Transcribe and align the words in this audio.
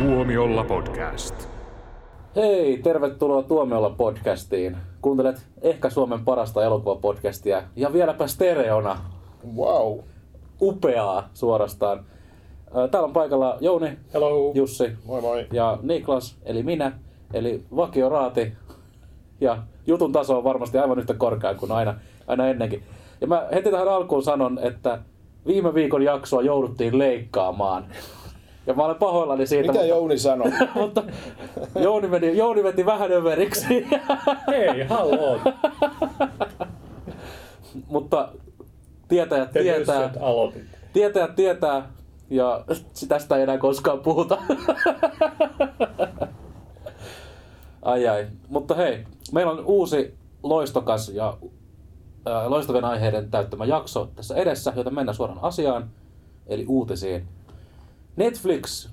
Tuomiolla 0.00 0.64
podcast. 0.64 1.34
Hei, 2.36 2.78
tervetuloa 2.78 3.42
Tuomiolla 3.42 3.90
podcastiin. 3.90 4.76
Kuuntelet 5.02 5.46
ehkä 5.62 5.90
Suomen 5.90 6.24
parasta 6.24 6.64
elokuvapodcastia 6.64 7.62
ja 7.76 7.92
vieläpä 7.92 8.26
stereona. 8.26 8.96
Wow. 9.56 9.98
Upeaa 10.60 11.28
suorastaan. 11.34 12.04
Täällä 12.90 13.06
on 13.06 13.12
paikalla 13.12 13.56
Jouni, 13.60 13.98
Hello. 14.14 14.52
Jussi 14.54 14.92
Moi 15.04 15.20
moi. 15.20 15.46
ja 15.52 15.78
Niklas, 15.82 16.36
eli 16.42 16.62
minä, 16.62 16.92
eli 17.34 17.64
Vakio 17.76 18.08
Raati. 18.08 18.52
Ja 19.40 19.58
jutun 19.86 20.12
taso 20.12 20.38
on 20.38 20.44
varmasti 20.44 20.78
aivan 20.78 20.98
yhtä 20.98 21.14
korkea 21.14 21.54
kuin 21.54 21.72
aina, 21.72 21.94
aina 22.26 22.48
ennenkin. 22.48 22.82
Ja 23.20 23.26
mä 23.26 23.48
heti 23.52 23.70
tähän 23.70 23.88
alkuun 23.88 24.22
sanon, 24.22 24.58
että 24.62 24.98
viime 25.46 25.74
viikon 25.74 26.02
jaksoa 26.02 26.42
jouduttiin 26.42 26.98
leikkaamaan. 26.98 27.84
Ja 28.66 28.74
mä 28.74 28.84
olen 28.84 28.96
pahoillani 28.96 29.46
siitä, 29.46 29.62
Mitä 29.62 29.72
mutta, 29.72 29.86
Jouni 29.86 30.18
sanoi? 30.18 30.52
mutta 30.74 31.02
Jouni, 31.80 32.08
meni, 32.08 32.36
Jouni 32.36 32.62
veti 32.62 32.86
vähän 32.86 33.12
överiksi. 33.12 33.66
Hei, 34.50 34.84
hallo. 34.88 35.40
mutta 37.88 38.28
tietäjät 39.08 39.50
Te 39.52 39.60
tietää, 39.60 40.12
tietäjät 40.92 41.36
tietää 41.36 41.88
ja 42.30 42.64
tästä 43.08 43.36
ei 43.36 43.42
enää 43.42 43.58
koskaan 43.58 44.00
puhuta. 44.00 44.38
ai 47.82 48.08
ai. 48.08 48.26
Mutta 48.48 48.74
hei, 48.74 49.04
meillä 49.32 49.52
on 49.52 49.64
uusi 49.64 50.14
loistokas 50.42 51.08
ja 51.08 51.38
äh, 52.28 52.46
loistavien 52.46 52.84
aiheiden 52.84 53.30
täyttämä 53.30 53.64
jakso 53.64 54.10
tässä 54.16 54.34
edessä, 54.34 54.72
joten 54.76 54.94
mennään 54.94 55.16
suoraan 55.16 55.38
asiaan, 55.42 55.90
eli 56.46 56.64
uutisiin. 56.68 57.28
Netflix 58.16 58.88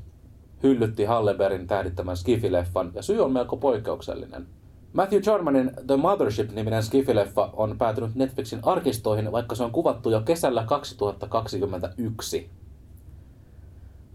hyllytti 0.64 1.06
Hallebergin 1.06 1.68
tähdittämän 1.68 2.18
Skifi-leffan, 2.18 2.92
ja 2.94 3.02
syy 3.02 3.20
on 3.20 3.34
melko 3.34 3.58
poikkeuksellinen. 3.58 4.48
Matthew 4.94 5.22
Charmanin 5.22 5.72
The 5.88 5.96
Mothership-niminen 5.96 6.84
Skifi-leffa 6.84 7.50
on 7.54 7.78
päätynyt 7.78 8.16
Netflixin 8.16 8.60
arkistoihin, 8.64 9.32
vaikka 9.32 9.56
se 9.56 9.64
on 9.64 9.72
kuvattu 9.72 10.10
jo 10.10 10.22
kesällä 10.22 10.64
2021. 10.64 12.50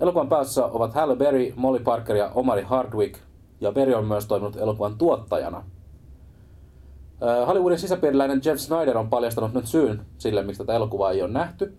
Elokuvan 0.00 0.28
päässä 0.28 0.64
ovat 0.64 0.94
Halle 0.94 1.16
Berry, 1.16 1.52
Molly 1.56 1.80
Parker 1.80 2.16
ja 2.16 2.30
Omari 2.34 2.62
Hardwick, 2.62 3.18
ja 3.60 3.72
Berry 3.72 3.94
on 3.94 4.04
myös 4.04 4.26
toiminut 4.26 4.56
elokuvan 4.56 4.98
tuottajana. 4.98 5.64
Ö, 7.22 7.46
Hollywoodin 7.46 7.78
sisäpiiriläinen 7.78 8.40
Jeff 8.44 8.60
Snyder 8.60 8.98
on 8.98 9.08
paljastanut 9.08 9.54
nyt 9.54 9.66
syyn 9.66 10.00
sille, 10.18 10.42
miksi 10.42 10.58
tätä 10.58 10.74
elokuvaa 10.74 11.10
ei 11.10 11.22
ole 11.22 11.30
nähty. 11.30 11.76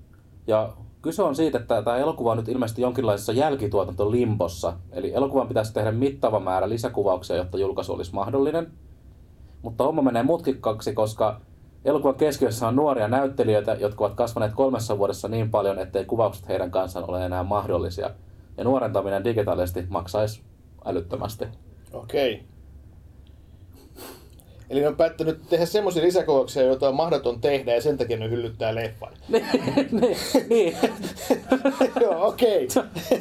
Ja 0.47 0.73
kyse 1.03 1.23
on 1.23 1.35
siitä, 1.35 1.57
että 1.57 1.81
tämä 1.81 1.97
elokuva 1.97 2.31
on 2.31 2.37
nyt 2.37 2.47
ilmeisesti 2.47 2.81
jonkinlaisessa 2.81 3.31
jälkituotantolimbossa. 3.31 4.73
Eli 4.91 5.13
elokuvan 5.13 5.47
pitäisi 5.47 5.73
tehdä 5.73 5.91
mittava 5.91 6.39
määrä 6.39 6.69
lisäkuvauksia, 6.69 7.35
jotta 7.35 7.57
julkaisu 7.57 7.93
olisi 7.93 8.13
mahdollinen. 8.13 8.71
Mutta 9.61 9.83
homma 9.83 10.01
menee 10.01 10.23
mutkikkaaksi, 10.23 10.93
koska 10.93 11.41
elokuvan 11.85 12.15
keskiössä 12.15 12.67
on 12.67 12.75
nuoria 12.75 13.07
näyttelijöitä, 13.07 13.73
jotka 13.73 14.03
ovat 14.03 14.15
kasvaneet 14.15 14.53
kolmessa 14.53 14.97
vuodessa 14.97 15.27
niin 15.27 15.51
paljon, 15.51 15.79
ettei 15.79 16.05
kuvaukset 16.05 16.47
heidän 16.47 16.71
kanssaan 16.71 17.09
ole 17.09 17.25
enää 17.25 17.43
mahdollisia. 17.43 18.09
Ja 18.57 18.63
nuorentaminen 18.63 19.23
digitaalisesti 19.23 19.85
maksaisi 19.89 20.43
älyttömästi. 20.85 21.45
Okei. 21.93 22.52
Eli 24.69 24.81
ne 24.81 24.87
on 24.87 24.95
päättänyt 24.95 25.39
tehdä 25.49 25.65
semmoisia 25.65 26.03
lisäkouksia, 26.03 26.63
joita 26.63 26.89
on 26.89 26.95
mahdoton 26.95 27.41
tehdä 27.41 27.75
ja 27.75 27.81
sen 27.81 27.97
takia 27.97 28.17
ne 28.17 28.29
hyllyttää 28.29 28.75
leffan. 28.75 29.13
niin, 29.29 29.45
niin, 29.91 30.17
niin. 30.49 30.77
Joo, 32.01 32.27
okei. 32.27 32.67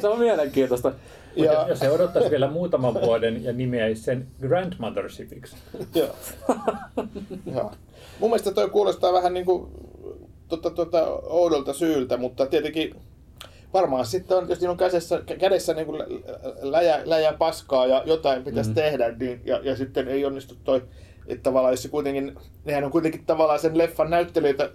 Se 0.01 0.07
on 0.07 0.19
mielenkiintoista. 0.19 0.91
Ja- 1.35 1.65
jos, 1.69 1.79
se 1.79 1.91
odottaisi 1.91 2.29
vielä 2.29 2.51
muutaman 2.51 2.93
vuoden 2.93 3.43
ja 3.43 3.53
nimeäisi 3.53 4.03
sen 4.03 4.27
Grandmothershipiksi. 4.41 5.55
Joo. 5.95 6.15
Joo. 7.55 7.71
Mun 8.19 8.29
mielestä 8.29 8.51
toi 8.51 8.69
kuulostaa 8.69 9.13
vähän 9.13 9.33
niin 9.33 9.45
kuin 9.45 9.67
tota, 10.47 10.69
tota, 10.69 11.07
oudolta 11.23 11.73
syyltä, 11.73 12.17
mutta 12.17 12.45
tietenkin 12.45 12.95
varmaan 13.73 14.05
sitten 14.05 14.37
on, 14.37 14.49
jos 14.49 14.59
niillä 14.59 14.71
on 14.71 14.77
kädessä, 14.77 15.21
kädessä 15.39 15.73
niin 15.73 15.85
kuin 15.85 15.99
lä- 15.99 16.05
läjä, 16.61 17.01
läjä 17.05 17.33
paskaa 17.33 17.87
ja 17.87 18.03
jotain 18.05 18.43
pitäisi 18.43 18.69
mm. 18.69 18.75
tehdä, 18.75 19.11
niin, 19.11 19.41
ja, 19.45 19.59
ja 19.63 19.75
sitten 19.75 20.07
ei 20.07 20.25
onnistu 20.25 20.55
toi, 20.63 20.81
että 21.27 21.43
tavallaan 21.43 21.73
jos 21.73 21.83
se 21.83 21.89
kuitenkin, 21.89 22.35
nehän 22.65 22.83
on 22.83 22.91
kuitenkin 22.91 23.25
tavallaan 23.25 23.59
sen 23.59 23.77
leffan 23.77 24.09
näyttelijöitä, 24.09 24.71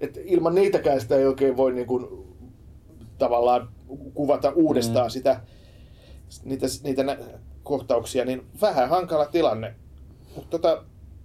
että 0.00 0.20
ilman 0.24 0.54
niitäkään 0.54 1.00
sitä 1.00 1.16
ei 1.16 1.26
oikein 1.26 1.56
voi 1.56 1.72
niin 1.72 1.86
kuin, 1.86 2.06
tavallaan 3.18 3.68
kuvata 4.14 4.52
uudestaan 4.54 5.06
mm. 5.06 5.10
sitä, 5.10 5.40
niitä, 6.44 6.66
niitä 6.82 7.02
nä- 7.02 7.18
kohtauksia, 7.62 8.24
niin 8.24 8.46
vähän 8.60 8.88
hankala 8.88 9.26
tilanne. 9.26 9.74
Mutta 10.36 10.50
tota, 10.50 10.84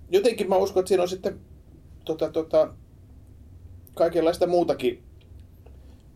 jotenkin 0.09 0.49
mä 0.49 0.55
uskon, 0.55 0.81
että 0.81 0.87
siinä 0.87 1.03
on 1.03 1.09
sitten 1.09 1.39
tota, 2.05 2.29
tota, 2.29 2.73
kaikenlaista 3.95 4.47
muutakin, 4.47 5.03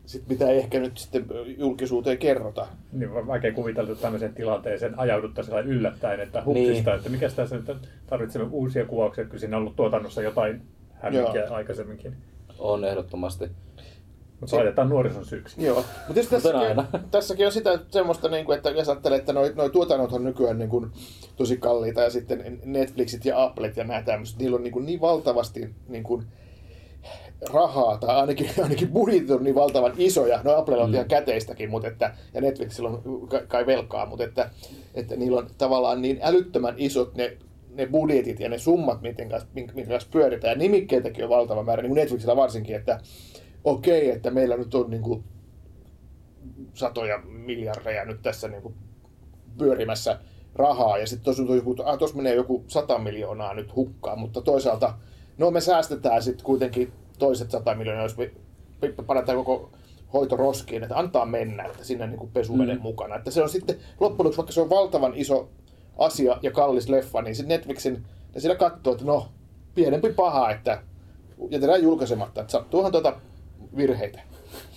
sit 0.06 0.28
mitä 0.30 0.50
ei 0.50 0.58
ehkä 0.58 0.80
nyt 0.80 0.98
sitten 0.98 1.26
julkisuuteen 1.58 2.18
kerrota. 2.18 2.68
Niin 2.92 3.14
va- 3.14 3.28
vaikea 3.28 3.54
kuvitella, 3.54 3.92
että 3.92 4.02
tämmöiseen 4.02 4.34
tilanteeseen 4.34 5.00
ajauduttaisiin 5.00 5.52
sellainen 5.52 5.74
yllättäen, 5.78 6.20
että 6.20 6.44
hupsista, 6.46 6.90
Niin. 6.90 6.98
että 6.98 7.10
mikä 7.10 7.30
tässä 7.30 7.56
nyt 7.56 7.72
tarvitsemme 8.08 8.48
uusia 8.52 8.86
kuvauksia, 8.86 9.26
kun 9.26 9.40
siinä 9.40 9.58
on 9.58 9.62
ollut 9.62 9.76
tuotannossa 9.76 10.22
jotain 10.22 10.62
hämminkiä 10.94 11.46
Joo. 11.46 11.56
aikaisemminkin. 11.56 12.16
On 12.60 12.86
ehdottomasti. 12.86 13.50
Mutta 14.40 14.56
laitetaan 14.58 14.90
nuorison 14.90 15.26
syyksi. 15.26 15.66
Joo, 15.66 15.86
mutta 16.08 16.22
tässäkin, 16.30 17.02
tässäkin 17.12 17.46
on 17.46 17.52
sitä 17.52 17.80
semmoista, 17.90 18.30
niin 18.30 18.46
kuin, 18.46 18.58
että 18.58 18.70
jos 18.70 18.90
ajattelee, 18.90 19.18
että 19.18 19.34
noi, 19.34 19.54
noi 19.56 19.70
tuotannot 19.70 20.14
on 20.14 20.24
nykyään 20.24 20.58
niin 20.60 20.70
kuin, 20.70 20.92
tosi 21.36 21.58
kalliita 21.58 22.02
ja 22.02 22.10
sitten 22.10 22.60
Netflixit 22.66 23.26
ja 23.26 23.44
Applet 23.44 23.78
ja 23.78 23.84
nämä 23.84 24.02
tämmöiset, 24.02 24.40
niillä 24.40 24.56
on 24.56 24.64
niin, 24.64 24.72
kuin, 24.74 24.86
niin 24.86 25.02
valtavasti 25.02 25.76
niin 25.88 26.04
kuin, 26.04 26.24
rahaa, 27.50 27.98
tai 27.98 28.16
ainakin, 28.16 28.50
ainakin 28.64 28.88
budjetit 28.92 29.32
on 29.32 29.44
niin 29.44 29.56
valtavan 29.56 29.94
isoja. 29.98 30.40
No 30.44 30.52
Applella 30.52 30.84
on 30.84 30.90
mm. 30.90 30.94
ihan 30.94 31.08
käteistäkin, 31.08 31.70
mutta 31.70 31.88
että, 31.88 32.14
ja 32.34 32.42
Netflixillä 32.42 32.90
on 32.90 33.28
ka- 33.28 33.46
kai 33.48 33.66
velkaa, 33.66 34.06
mutta 34.06 34.24
että, 34.24 34.50
että 34.94 35.16
niillä 35.16 35.40
on 35.40 35.50
tavallaan 35.58 36.02
niin 36.02 36.20
älyttömän 36.22 36.76
isot 36.78 37.16
ne, 37.16 37.38
ne 37.70 37.86
budjetit 37.86 38.40
ja 38.40 38.50
ne 38.50 38.58
summat, 38.58 39.02
miten 39.02 39.30
kanssa, 39.30 39.50
minkä 39.54 39.86
kanssa 39.90 40.10
pyöritään. 40.12 40.52
Ja 40.52 40.58
nimikkeitäkin 40.58 41.24
on 41.24 41.30
valtava 41.30 41.64
määrä, 41.64 41.82
niin 41.82 41.90
kuin 41.90 42.00
Netflixillä 42.00 42.36
varsinkin, 42.36 42.76
että 42.76 43.00
okei, 43.64 44.10
että 44.10 44.32
meillä 44.32 44.58
nyt 44.58 44.76
on 44.76 44.90
niin 44.90 45.02
kuin 45.02 45.24
satoja 46.74 47.18
miljardeja 47.18 48.06
nyt 48.06 48.22
tässä 48.22 48.48
niin 48.48 48.62
kuin 48.62 48.76
pyörimässä 49.58 50.20
rahaa, 50.56 50.98
ja 50.98 51.08
sitten 51.08 51.24
tuossa 51.26 51.44
on 51.44 51.56
joku, 51.56 51.76
ah, 51.84 51.98
tuossa 51.98 52.18
menee 52.18 52.36
joku 52.36 52.64
100 52.68 52.98
miljoonaa 52.98 53.54
nyt 53.54 53.76
hukkaan, 53.76 54.20
mutta 54.20 54.42
toisaalta, 54.42 54.94
no 55.38 55.52
me 55.52 55.62
säästetään 55.62 56.24
sitten 56.24 56.46
kuitenkin 56.46 56.94
toiset 57.20 57.52
100 57.52 57.76
miljoonaa, 57.76 58.04
jos 58.04 58.16
pannaan 59.08 59.38
koko 59.38 59.70
hoito 60.14 60.36
roskiin, 60.36 60.84
että 60.84 60.98
antaa 60.98 61.26
mennä, 61.26 61.64
että 61.64 61.84
sinne 61.84 62.08
niin 62.08 62.20
kuin 62.20 62.32
pesuveden 62.34 62.78
mm. 62.78 62.82
mukana. 62.82 63.16
Että 63.16 63.32
se 63.32 63.44
on 63.44 63.50
sitten, 63.50 63.76
loppujen 64.00 64.26
lopuksi, 64.26 64.38
vaikka 64.38 64.54
se 64.54 64.62
on 64.62 64.70
valtavan 64.70 65.14
iso 65.16 65.50
asia 65.98 66.38
ja 66.42 66.52
kallis 66.52 66.90
leffa, 66.90 67.22
niin 67.22 67.36
sitten 67.36 67.56
Netflixin, 67.56 68.04
ne 68.36 68.42
siellä 68.42 68.56
katsoo, 68.56 68.94
että 68.94 69.06
no, 69.06 69.28
pienempi 69.76 70.14
paha, 70.14 70.52
että 70.52 70.82
jätetään 71.50 71.84
julkaisematta, 71.84 72.42
että 72.42 72.52
sattuuhan 72.52 72.92
tuota 72.92 73.14
virheitä. 73.78 74.20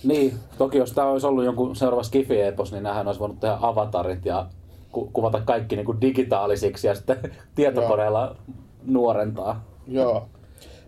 Niin, 0.03 0.33
toki 0.57 0.77
jos 0.77 0.93
tämä 0.93 1.07
olisi 1.07 1.27
ollut 1.27 1.45
jonkun 1.45 1.75
seuraava 1.75 2.03
Skifi-epos, 2.03 2.71
niin 2.71 2.83
nämähän 2.83 3.07
olisi 3.07 3.19
voinut 3.19 3.39
tehdä 3.39 3.57
avatarit 3.61 4.25
ja 4.25 4.47
ku- 4.91 5.09
kuvata 5.13 5.41
kaikki 5.41 5.75
niin 5.75 5.85
kuin 5.85 6.01
digitaalisiksi 6.01 6.87
ja 6.87 6.95
sitten 6.95 7.17
tietokoneella 7.55 8.35
nuorentaa. 8.85 9.63
Joo. 9.87 10.29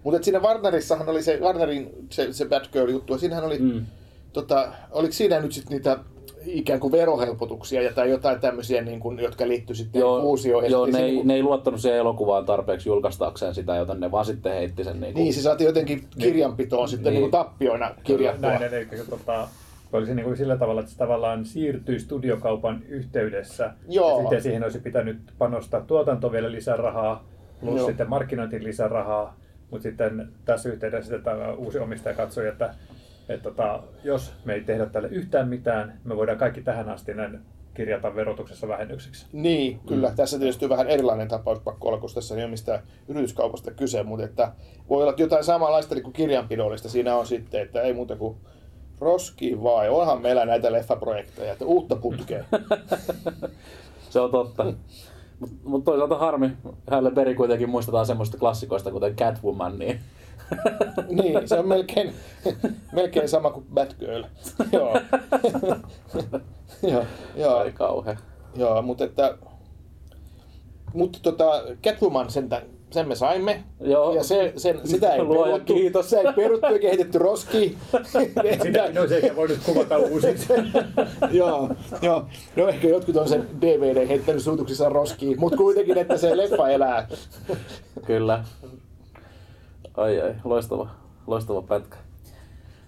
Mutta 0.03 0.23
siinä 0.23 0.39
Warnerissahan 0.39 1.09
oli 1.09 1.23
se, 1.23 1.39
Warnerin 1.41 1.89
se, 2.09 2.33
se 2.33 2.45
Bad 2.45 2.65
Girl-juttu, 2.73 3.13
ja 3.13 3.19
siinähän 3.19 3.45
oli, 3.45 3.59
Mm. 3.59 3.85
tota, 4.33 4.71
oliko 4.91 5.13
siinä 5.13 5.39
nyt 5.39 5.51
sitten 5.51 5.71
niitä 5.77 5.97
ikään 6.45 6.79
kuin 6.79 6.91
verohelpotuksia 6.91 7.81
ja 7.81 7.93
tai 7.93 8.09
jotain 8.09 8.39
tämmöisiä, 8.41 8.81
niin 8.81 8.99
kuin, 8.99 9.19
jotka 9.19 9.47
liittyi 9.47 9.75
sitten 9.75 9.99
Joo, 9.99 10.35
joo 10.69 10.85
ne, 10.85 10.99
ei, 10.99 11.05
niinku- 11.11 11.27
ne 11.27 11.33
ei 11.33 11.43
luottanut 11.43 11.79
siihen 11.81 11.99
elokuvaan 11.99 12.45
tarpeeksi 12.45 12.89
julkaistaakseen 12.89 13.55
sitä, 13.55 13.75
joten 13.75 13.99
ne 13.99 14.11
vaan 14.11 14.25
sitten 14.25 14.53
heitti 14.53 14.83
sen 14.83 14.99
niin 15.01 15.13
kuin, 15.13 15.23
Niin, 15.23 15.33
se 15.33 15.41
saatiin 15.41 15.65
jotenkin 15.65 16.03
kirjanpitoon 16.19 16.89
sitten 16.89 17.13
Niin. 17.13 17.21
niin. 17.21 17.31
kuin 17.31 17.45
tappioina 17.45 17.95
kirjattua. 18.03 18.49
Näin, 18.49 18.63
eli 18.73 18.87
tota, 19.09 19.47
olisi 19.93 20.15
niin 20.15 20.23
kuin 20.25 20.37
sillä 20.37 20.57
tavalla, 20.57 20.81
että 20.81 20.91
se 20.93 20.97
tavallaan 20.97 21.45
siirtyy 21.45 21.99
studiokaupan 21.99 22.83
yhteydessä. 22.87 23.73
Joo. 23.89 24.09
Ja 24.17 24.21
sitten 24.21 24.41
siihen 24.43 24.63
olisi 24.63 24.79
pitänyt 24.79 25.17
panostaa 25.37 25.81
tuotanto 25.81 26.31
vielä 26.31 26.51
lisärahaa, 26.51 27.23
plus 27.59 27.77
Joo. 27.77 27.87
sitten 27.87 28.09
markkinointiin 28.09 28.63
lisärahaa. 28.63 29.40
Mutta 29.71 29.83
sitten 29.83 30.29
tässä 30.45 30.69
yhteydessä 30.69 31.19
tämä 31.19 31.53
uusi 31.53 31.79
omistaja 31.79 32.15
katsoi, 32.15 32.47
että, 32.47 32.73
että 33.29 33.49
tota, 33.49 33.83
jos 34.03 34.33
me 34.45 34.53
ei 34.53 34.61
tehdä 34.61 34.85
tälle 34.85 35.07
yhtään 35.07 35.47
mitään, 35.47 35.99
me 36.03 36.15
voidaan 36.15 36.37
kaikki 36.37 36.61
tähän 36.61 36.89
asti 36.89 37.13
näin 37.13 37.39
kirjata 37.73 38.15
verotuksessa 38.15 38.67
vähennykseksi. 38.67 39.25
Niin, 39.33 39.79
kyllä. 39.79 40.09
Mm. 40.09 40.15
Tässä 40.15 40.39
tietysti 40.39 40.65
on 40.65 40.69
vähän 40.69 40.89
erilainen 40.89 41.27
tapaus 41.27 41.59
pakko 41.59 41.87
olla, 41.87 41.99
koska 41.99 42.15
tässä 42.21 42.35
ei 42.35 42.43
ole 42.43 42.51
mistään 42.51 42.79
yrityskaupasta 43.07 43.71
kyse, 43.71 44.03
mutta 44.03 44.25
että 44.25 44.51
voi 44.89 45.01
olla 45.01 45.09
että 45.09 45.21
jotain 45.21 45.43
samanlaista 45.43 45.95
niin 45.95 46.03
kuin 46.03 46.13
kirjanpidollista 46.13 46.89
siinä 46.89 47.15
on 47.15 47.27
sitten, 47.27 47.61
että 47.61 47.81
ei 47.81 47.93
muuta 47.93 48.15
kuin 48.15 48.37
Roski 48.99 49.63
vai? 49.63 49.89
Onhan 49.89 50.21
meillä 50.21 50.45
näitä 50.45 50.71
leffaprojekteja, 50.71 51.53
että 51.53 51.65
uutta 51.65 51.95
putkea. 51.95 52.43
Se 54.09 54.19
on 54.19 54.31
totta. 54.31 54.65
Mutta 55.41 55.55
mut 55.63 55.83
toisaalta 55.83 56.17
harmi. 56.17 56.49
Halle 56.91 57.11
Berry 57.11 57.35
kuitenkin 57.35 57.69
muistetaan 57.69 58.05
semmoista 58.05 58.37
klassikoista, 58.37 58.91
kuten 58.91 59.15
Catwoman, 59.15 59.79
niin 59.79 59.99
niin, 61.21 61.47
se 61.47 61.59
on 61.59 61.67
melkein, 61.67 62.13
melkein 62.93 63.29
sama 63.29 63.51
kuin 63.51 63.65
Batgirl. 63.73 64.23
joo. 64.71 64.97
joo, 66.83 67.05
joo, 67.35 67.57
Ai 67.57 67.71
kauhea. 67.71 68.17
joo, 68.55 68.81
mutta 68.81 69.03
että... 69.03 69.37
Mutta 70.93 71.19
tota, 71.21 71.45
Catwoman 71.83 72.29
sen, 72.29 72.49
sen 72.91 73.07
me 73.07 73.15
saimme. 73.15 73.63
Joo. 73.79 74.13
Ja 74.15 74.23
se, 74.23 74.53
sen, 74.57 74.79
sitä 74.87 75.13
ei 75.13 75.23
Luoja 75.23 75.51
peruttu. 75.51 75.73
kiitos. 75.73 76.09
Se 76.09 76.17
ei 76.19 76.33
peruttu 76.33 76.73
ja 76.73 76.79
kehitetty 76.79 77.17
roski. 77.19 77.77
Sitä 78.63 78.85
en 78.85 78.97
olisi 78.97 79.15
ehkä 79.15 79.35
voinut 79.35 79.57
kuvata 79.65 79.97
uusiksi. 79.97 80.53
joo, 81.31 81.69
joo. 82.01 82.25
No 82.55 82.67
ehkä 82.67 82.87
jotkut 82.87 83.15
on 83.15 83.29
sen 83.29 83.47
DVD 83.61 84.07
heittänyt 84.07 84.43
suutuksissa 84.43 84.89
roskiin, 84.89 85.39
mutta 85.39 85.57
kuitenkin, 85.57 85.97
että 85.97 86.17
se 86.17 86.37
leffa 86.37 86.69
elää. 86.69 87.07
Kyllä. 88.05 88.43
Ai 89.97 90.21
ai, 90.21 90.33
loistava, 90.43 90.89
loistava 91.27 91.61
pätkä. 91.61 91.97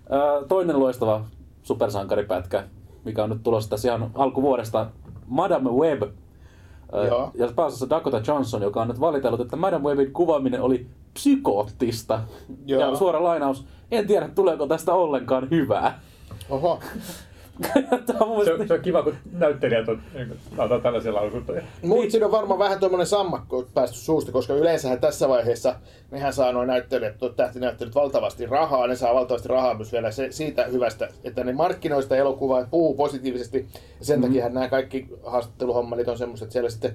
Ää, 0.10 0.22
toinen 0.48 0.80
loistava 0.80 1.26
supersankaripätkä, 1.64 2.64
mikä 3.06 3.24
on 3.24 3.30
nyt 3.30 3.44
tulossa 3.44 3.70
tässä 3.70 3.88
ihan 3.88 4.12
alkuvuodesta, 4.14 4.88
Madame 5.28 5.70
Web. 5.70 6.04
Joo. 7.08 7.32
Ja 7.34 7.50
pääosassa 7.56 7.90
Dakota 7.90 8.22
Johnson, 8.28 8.62
joka 8.62 8.82
on 8.82 8.88
nyt 8.88 9.00
valitellut, 9.00 9.40
että 9.40 9.56
Madame 9.56 9.90
Webin 9.90 10.14
kuvaaminen 10.14 10.62
oli 10.62 10.88
psykoottista. 11.14 12.22
Joo. 12.66 12.82
Ja 12.82 12.96
suora 12.96 13.24
lainaus, 13.24 13.66
en 13.92 14.08
tiedä 14.08 14.30
tuleeko 14.36 14.68
tästä 14.68 14.94
ollenkaan 14.94 15.50
hyvää. 15.52 16.00
Oho. 16.50 16.80
Se, 18.46 18.68
se 18.68 18.74
on 18.74 18.82
kiva, 18.82 19.04
kun 19.04 19.16
näyttelijät 19.32 19.90
on, 19.90 20.02
niin 20.14 20.38
antaa 20.58 20.80
tällaisia 20.80 21.14
lausuntoja. 21.14 21.62
Mutta 21.82 22.12
siinä 22.12 22.26
on 22.26 22.32
varmaan 22.32 22.60
vähän 22.60 22.80
tuommoinen 22.80 23.08
sammakko 23.08 23.66
päästy 23.74 23.98
suusta, 23.98 24.32
koska 24.32 24.54
yleensähän 24.54 25.00
tässä 25.00 25.30
vaiheessa 25.30 25.76
nehän 26.12 26.34
saa 26.34 26.52
noin 26.52 26.68
näyttelijät, 26.68 27.16
tähtinäyttelijät 27.36 27.96
valtavasti 27.96 28.46
rahaa, 28.46 28.88
ne 28.88 28.96
saa 28.96 29.16
valtavasti 29.16 29.48
rahaa 29.48 29.74
myös 29.74 29.92
vielä 29.92 30.12
se, 30.12 30.32
siitä 30.32 30.64
hyvästä, 30.64 31.10
että 31.24 31.44
ne 31.44 31.54
markkinoista 31.54 32.16
elokuvaa 32.16 32.60
ja 32.60 32.68
puhuu 32.72 32.96
positiivisesti. 32.96 33.68
Ja 34.00 34.06
sen 34.06 34.20
mm. 34.20 34.26
takia 34.26 34.50
nämä 34.50 34.68
kaikki 34.68 35.08
haastatteluhommalit 35.24 36.08
on 36.08 36.18
semmoiset, 36.18 36.46
että 36.46 36.54
siellä 36.54 36.70
sitten 36.70 36.94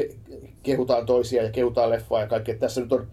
ke- 0.00 0.14
kehutaan 0.62 1.06
toisia 1.06 1.42
ja 1.42 1.50
kehutaan 1.50 1.90
leffaa 1.90 2.20
ja 2.20 2.26
kaikki. 2.26 2.50
Että 2.50 2.60
tässä 2.60 2.80
nyt 2.80 2.92
on, 2.92 3.06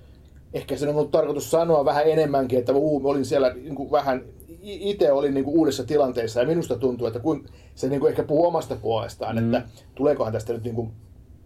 ehkä 0.54 0.78
se 0.78 0.90
on 0.90 0.96
ollut 0.96 1.12
tarkoitus 1.12 1.52
sanoa 1.52 1.86
vähän 1.86 2.08
enemmänkin, 2.08 2.60
että 2.60 2.74
uu, 2.74 3.10
olin 3.10 3.26
siellä 3.26 3.54
niin 3.54 3.76
kuin 3.76 3.92
vähän 3.92 4.24
itse 4.66 5.12
olin 5.12 5.34
niin 5.34 5.44
kuin 5.44 5.58
uudessa 5.58 5.84
tilanteessa 5.84 6.40
ja 6.40 6.48
minusta 6.48 6.76
tuntuu, 6.76 7.08
että 7.08 7.20
kun 7.20 7.46
se 7.76 7.90
niin 7.90 8.00
kuin 8.00 8.10
ehkä 8.10 8.24
puhuu 8.24 8.48
omasta 8.48 8.76
puolestaan, 8.76 9.36
mm. 9.36 9.54
että 9.54 9.70
tuleekohan 9.96 10.34
tästä 10.34 10.54
nyt 10.54 10.64
niin 10.64 10.76
kuin, 10.76 10.92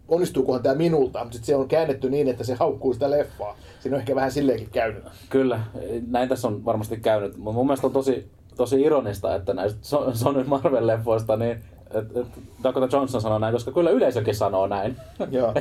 onnistuukohan 0.08 0.64
tämä 0.64 0.76
minulta, 0.76 1.20
mutta 1.20 1.34
sitten 1.34 1.48
se 1.48 1.56
on 1.56 1.68
käännetty 1.68 2.10
niin, 2.10 2.28
että 2.28 2.44
se 2.44 2.54
haukkuu 2.54 2.94
sitä 2.94 3.12
leffaa. 3.12 3.56
Siinä 3.80 3.96
on 3.96 4.00
ehkä 4.00 4.16
vähän 4.16 4.32
silleenkin 4.32 4.70
käynyt. 4.72 5.04
Kyllä, 5.30 5.60
näin 6.08 6.30
tässä 6.30 6.48
on 6.48 6.66
varmasti 6.66 6.98
käynyt. 6.98 7.38
Mutta 7.38 7.54
mun 7.58 7.66
mielestä 7.66 7.88
on 7.88 7.94
tosi, 7.94 8.28
tosi 8.58 8.82
ironista, 8.82 9.36
että 9.36 9.54
näistä 9.54 9.80
So- 9.82 10.12
Sony 10.14 10.44
Marvel-leffoista, 10.44 11.38
niin 11.40 11.52
et, 11.92 12.18
et 12.18 12.28
Dakota 12.64 12.98
Johnson 12.98 13.22
sanoo 13.22 13.40
näin, 13.40 13.54
koska 13.54 13.72
kyllä 13.72 13.90
yleisökin 13.90 14.36
sanoo 14.36 14.68
näin. 14.68 14.98
Joo. 15.32 15.54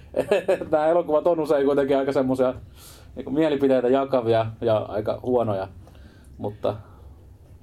Nämä 0.70 0.86
elokuvat 0.86 1.26
on 1.26 1.40
usein 1.40 1.66
kuitenkin 1.66 1.96
aika 1.96 2.12
semmoisia 2.12 2.54
niin 3.16 3.34
mielipiteitä 3.34 3.88
jakavia 3.88 4.46
ja 4.60 4.76
aika 4.76 5.20
huonoja. 5.22 5.68
Mutta 6.38 6.76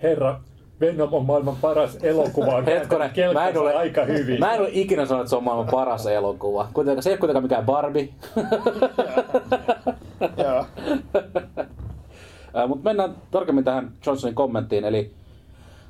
Herra, 0.03 0.39
Venom 0.81 1.13
on 1.13 1.25
maailman 1.25 1.55
paras 1.61 1.97
elokuva. 2.03 2.55
On 2.55 2.65
hetkonen, 2.65 3.11
mä 3.33 3.47
en, 3.47 3.57
ole, 3.57 3.75
aika 3.75 4.05
hyvin. 4.05 4.39
mä 4.39 4.53
en 4.53 4.61
ole 4.61 4.69
ikinä 4.71 5.05
sanonut, 5.05 5.23
että 5.23 5.29
se 5.29 5.35
on 5.35 5.43
maailman 5.43 5.67
paras 5.71 6.05
elokuva. 6.05 6.67
Kuitenkaan, 6.73 7.03
se 7.03 7.09
ei 7.09 7.13
ole 7.13 7.19
kuitenkaan 7.19 7.43
mikään 7.43 7.65
Barbie. 7.65 8.09
Joo. 10.43 10.65
Mutta 12.67 12.83
mennään 12.83 13.15
tarkemmin 13.31 13.63
tähän 13.63 13.91
Johnsonin 14.05 14.35
kommenttiin. 14.35 14.85
Eli 14.85 15.11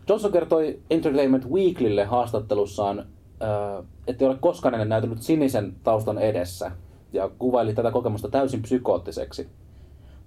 Johnson 0.09 0.31
kertoi 0.31 0.79
Entertainment 0.89 1.49
Weeklylle 1.49 2.05
haastattelussaan, 2.05 3.05
ää, 3.39 3.83
ettei 4.07 4.27
ole 4.27 4.37
koskaan 4.39 4.73
ennen 4.73 4.89
näytellyt 4.89 5.21
sinisen 5.21 5.75
taustan 5.83 6.17
edessä. 6.17 6.71
Ja 7.13 7.29
kuvaili 7.39 7.73
tätä 7.73 7.91
kokemusta 7.91 8.29
täysin 8.29 8.61
psykoottiseksi. 8.61 9.49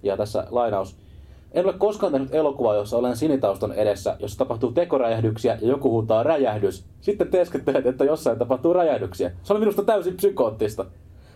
Ja 0.03 0.17
tässä 0.17 0.47
lainaus. 0.49 0.97
En 1.51 1.65
ole 1.65 1.73
koskaan 1.73 2.11
tehnyt 2.11 2.35
elokuvaa, 2.35 2.75
jossa 2.75 2.97
olen 2.97 3.17
sinitaustan 3.17 3.73
edessä, 3.73 4.15
jossa 4.19 4.37
tapahtuu 4.37 4.71
tekoräjähdyksiä 4.71 5.57
ja 5.61 5.67
joku 5.67 5.91
huutaa 5.91 6.23
räjähdys. 6.23 6.85
Sitten 7.01 7.27
teeskenttelet, 7.27 7.85
että 7.85 8.05
jossain 8.05 8.39
tapahtuu 8.39 8.73
räjähdyksiä. 8.73 9.31
Se 9.43 9.53
oli 9.53 9.59
minusta 9.59 9.83
täysin 9.83 10.15
psykoottista. 10.15 10.85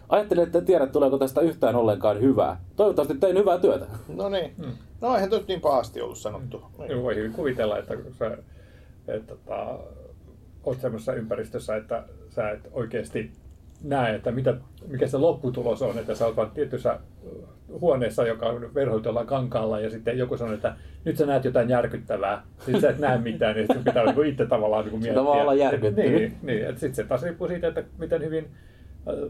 Ajattelin, 0.09 0.43
että 0.43 0.57
en 0.57 0.65
tiedä, 0.65 0.87
tuleeko 0.87 1.17
tästä 1.17 1.41
yhtään 1.41 1.75
ollenkaan 1.75 2.21
hyvää. 2.21 2.61
Toivottavasti 2.75 3.17
tein 3.17 3.37
hyvää 3.37 3.57
työtä. 3.57 3.85
No 4.07 4.29
niin. 4.29 4.55
No 5.01 5.15
eihän 5.15 5.29
nyt 5.29 5.47
niin 5.47 5.61
pahasti 5.61 6.01
ollut 6.01 6.17
sanottu. 6.17 6.63
Niin 6.77 7.03
voi 7.03 7.15
hyvin 7.15 7.33
kuvitella, 7.33 7.77
että 7.77 7.97
kun 7.97 8.13
sä 8.13 8.37
et, 9.07 9.27
tota, 9.27 9.79
oot 10.63 10.81
semmoisessa 10.81 11.13
ympäristössä, 11.13 11.75
että 11.75 12.03
sä 12.29 12.49
et 12.49 12.69
oikeasti 12.71 13.31
näe, 13.83 14.15
että 14.15 14.31
mitä, 14.31 14.55
mikä 14.87 15.07
se 15.07 15.17
lopputulos 15.17 15.81
on, 15.81 15.99
että 15.99 16.15
sä 16.15 16.25
oot 16.25 16.35
vaan 16.35 16.51
tietyssä 16.51 16.99
huoneessa, 17.69 18.27
joka 18.27 18.45
on 18.45 18.73
verhoitellaan 18.73 19.27
kankaalla, 19.27 19.79
ja 19.79 19.89
sitten 19.89 20.17
joku 20.17 20.37
sanoo, 20.37 20.53
että 20.53 20.75
nyt 21.05 21.17
sä 21.17 21.25
näet 21.25 21.45
jotain 21.45 21.69
järkyttävää, 21.69 22.43
sitten 22.57 22.81
sä 22.81 22.89
et 22.89 22.99
näe 22.99 23.17
mitään, 23.17 23.55
niin 23.55 23.67
sun 23.73 23.83
pitää 23.83 24.05
niinku 24.05 24.21
itse 24.21 24.45
tavallaan 24.45 24.83
niinku 24.83 24.97
miettiä. 24.97 25.25
vaan 25.25 25.41
olla 25.41 25.53
järkyttynyt. 25.53 26.11
Niin, 26.11 26.37
niin 26.41 26.61
että 26.61 26.79
sitten 26.79 26.95
se 26.95 27.03
taas 27.03 27.23
riippuu 27.23 27.47
siitä, 27.47 27.67
että 27.67 27.83
miten 27.97 28.21
hyvin 28.21 28.47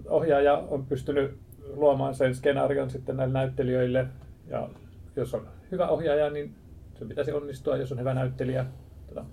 ohjaaja 0.08 0.64
on 0.70 0.86
pystynyt 0.86 1.38
luomaan 1.74 2.16
sen 2.16 2.36
skenaarion 2.36 2.90
sitten 2.90 3.18
näille 3.18 3.34
näyttelijöille, 3.34 4.08
ja 4.48 4.70
jos 5.16 5.34
on 5.34 5.48
hyvä 5.72 5.88
ohjaaja, 5.88 6.30
niin 6.30 6.56
se 7.00 7.06
pitäisi 7.06 7.32
onnistua, 7.32 7.78
jos 7.78 7.92
on 7.92 8.00
hyvä 8.00 8.14
näyttelijä. 8.14 8.66
Tota, 9.08 9.26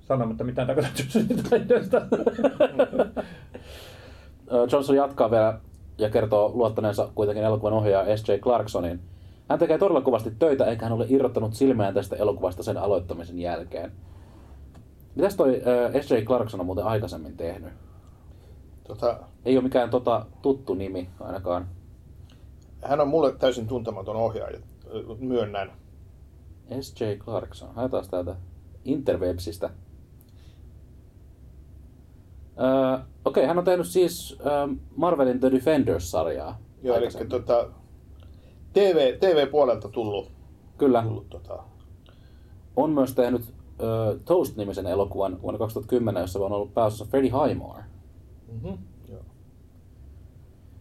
sanomatta 0.00 0.44
mitään 0.44 0.66
takaisin 0.66 1.28
taidoista. 1.50 2.02
Johnson 4.72 4.96
jatkaa 4.96 5.30
vielä 5.30 5.58
ja 6.00 6.10
kertoo 6.10 6.50
luottaneensa 6.54 7.08
kuitenkin 7.14 7.44
elokuvan 7.44 7.72
ohjaaja 7.72 8.16
S.J. 8.16 8.32
Clarksonin. 8.32 9.00
Hän 9.48 9.58
tekee 9.58 9.78
todella 9.78 10.00
kovasti 10.00 10.30
töitä, 10.38 10.64
eikä 10.64 10.84
hän 10.86 10.92
ole 10.92 11.06
irrottanut 11.08 11.54
silmeään 11.54 11.94
tästä 11.94 12.16
elokuvasta 12.16 12.62
sen 12.62 12.76
aloittamisen 12.78 13.38
jälkeen. 13.38 13.92
Mitäs 15.14 15.36
toi 15.36 15.62
ö, 15.94 16.02
S.J. 16.02 16.14
Clarkson 16.24 16.60
on 16.60 16.66
muuten 16.66 16.84
aikaisemmin 16.84 17.36
tehnyt? 17.36 17.72
Tota, 18.84 19.18
Ei 19.44 19.56
ole 19.56 19.62
mikään 19.64 19.90
tota, 19.90 20.26
tuttu 20.42 20.74
nimi 20.74 21.08
ainakaan. 21.20 21.68
hän 22.82 23.00
on 23.00 23.08
mulle 23.08 23.32
täysin 23.32 23.66
tuntematon 23.66 24.16
ohjaaja, 24.16 24.58
myönnän. 25.18 25.72
S.J. 26.80 27.04
Clarkson. 27.18 27.74
Haetaan 27.74 28.04
täältä 28.10 28.36
Interwebsistä. 28.84 29.70
Öö, 32.58 32.98
Okei, 33.24 33.46
hän 33.46 33.58
on 33.58 33.64
tehnyt 33.64 33.86
siis 33.86 34.38
öö, 34.46 34.52
Marvelin 34.96 35.40
The 35.40 35.50
Defenders-sarjaa. 35.50 36.58
Joo, 36.82 36.96
eli 36.96 37.08
tota, 37.28 37.68
TV, 38.72 39.18
TV-puolelta 39.20 39.88
tullut, 39.88 40.30
Kyllä. 40.78 41.02
tullut 41.02 41.30
tota, 41.30 41.62
On 42.76 42.90
myös 42.90 43.14
tehnyt 43.14 43.54
öö, 43.82 44.18
Toast-nimisen 44.24 44.86
elokuvan 44.86 45.42
vuonna 45.42 45.58
2010, 45.58 46.20
jossa 46.20 46.38
on 46.38 46.52
ollut 46.52 46.74
pääosassa 46.74 47.04
Freddie 47.04 47.30
Highmore. 47.32 47.82
mm-hmm. 48.52 48.78
joo. 49.08 49.20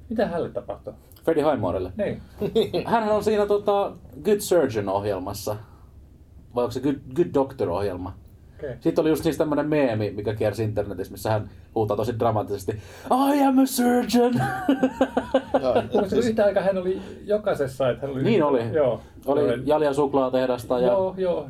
Mitä 0.10 0.28
hänelle 0.28 0.50
tapahtui? 0.50 0.94
Freddie 1.24 1.44
Highmorelle. 1.52 1.92
Niin. 1.98 2.22
Hän 2.88 3.12
on 3.12 3.24
siinä 3.24 3.46
tota, 3.46 3.92
Good 4.24 4.40
Surgeon-ohjelmassa. 4.40 5.56
Vai 6.56 6.64
onko 6.64 6.72
se 6.72 6.80
Good, 6.80 6.96
Good 7.16 7.28
Doctor-ohjelma? 7.34 8.14
Okay. 8.60 8.75
Sitten 8.80 9.01
oli 9.01 9.10
just 9.10 9.24
siis 9.24 9.38
tämmönen 9.38 9.70
meemi, 9.70 10.12
mikä 10.12 10.34
kiersi 10.36 10.63
internetissä, 10.63 11.12
missä 11.12 11.30
hän 11.32 11.50
huutaa 11.75 11.98
tosi 11.98 12.20
dramaattisesti 12.20 12.72
I 13.36 13.44
am 13.44 13.60
a 13.60 13.66
surgeon! 13.66 14.34
Joo, 15.62 15.75
Mutta 16.01 16.16
yhtä 16.16 16.46
aikaa 16.46 16.63
hän 16.63 16.78
oli 16.78 17.01
jokaisessa, 17.25 17.89
että 17.89 18.08
hän 18.08 18.16
oli... 18.16 18.24
niin 18.24 18.44
oli. 18.44 18.74
Joo. 18.74 19.01
Oli 19.25 19.44
Olen- 19.44 19.68
Jalja 19.68 19.94
suklaatehdasta 19.94 20.80
ja 20.80 20.88
Joo, 20.88 21.13
joo. 21.18 21.48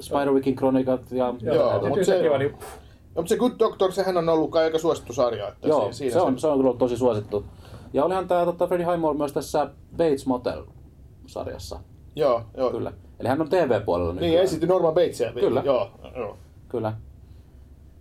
Spiderwickin 0.00 0.56
kronikat 0.56 1.12
ja... 1.12 1.34
Joo, 1.40 1.54
Joo, 1.54 1.72
ja 1.82 1.88
mut 1.88 1.98
yhtäkkiä 1.98 2.22
se- 2.22 2.30
vaan 2.30 2.40
niin, 2.40 2.52
No, 2.52 3.22
mutta 3.22 3.28
se 3.28 3.36
Good 3.36 3.52
Doctor, 3.58 3.92
sehän 3.92 4.16
on 4.16 4.28
ollut 4.28 4.50
kai 4.50 4.64
aika 4.64 4.78
suosittu 4.78 5.12
sarja. 5.12 5.48
Että 5.48 5.68
Joo, 5.68 5.92
siinä 5.92 6.12
se 6.12 6.20
on, 6.20 6.38
se 6.38 6.46
on 6.46 6.52
kyllä 6.58 6.66
ollut 6.68 6.78
tosi 6.78 6.96
suosittu. 6.96 7.44
Ja 7.92 8.04
olihan 8.04 8.28
tää 8.28 8.44
tota, 8.44 8.66
Freddie 8.66 8.86
Highmore 8.86 9.18
myös 9.18 9.32
tässä 9.32 9.70
Bates 9.96 10.26
Motel-sarjassa. 10.26 11.78
Joo, 12.16 12.42
joo. 12.56 12.70
Kyllä. 12.70 12.92
Eli 13.20 13.28
hän 13.28 13.40
on 13.40 13.48
TV-puolella 13.48 14.12
Niin, 14.12 14.20
nykyään. 14.22 14.44
esitti 14.44 14.66
Norman 14.66 14.94
Batesia. 14.94 15.32
Kyllä. 15.32 15.62
Joo, 15.64 15.90
joo. 16.16 16.36
Kyllä. 16.68 16.92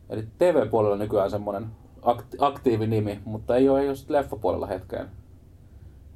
Eli 0.09 0.27
TV-puolella 0.37 0.97
nykyään 0.97 1.31
semmoinen 1.31 1.65
akti- 2.01 2.37
aktiivinimi, 2.39 3.19
mutta 3.25 3.55
ei 3.55 3.69
ole, 3.69 3.81
ei 3.81 3.89
ole 3.89 3.97
leffapuolella 4.07 4.67
hetkeen, 4.67 5.07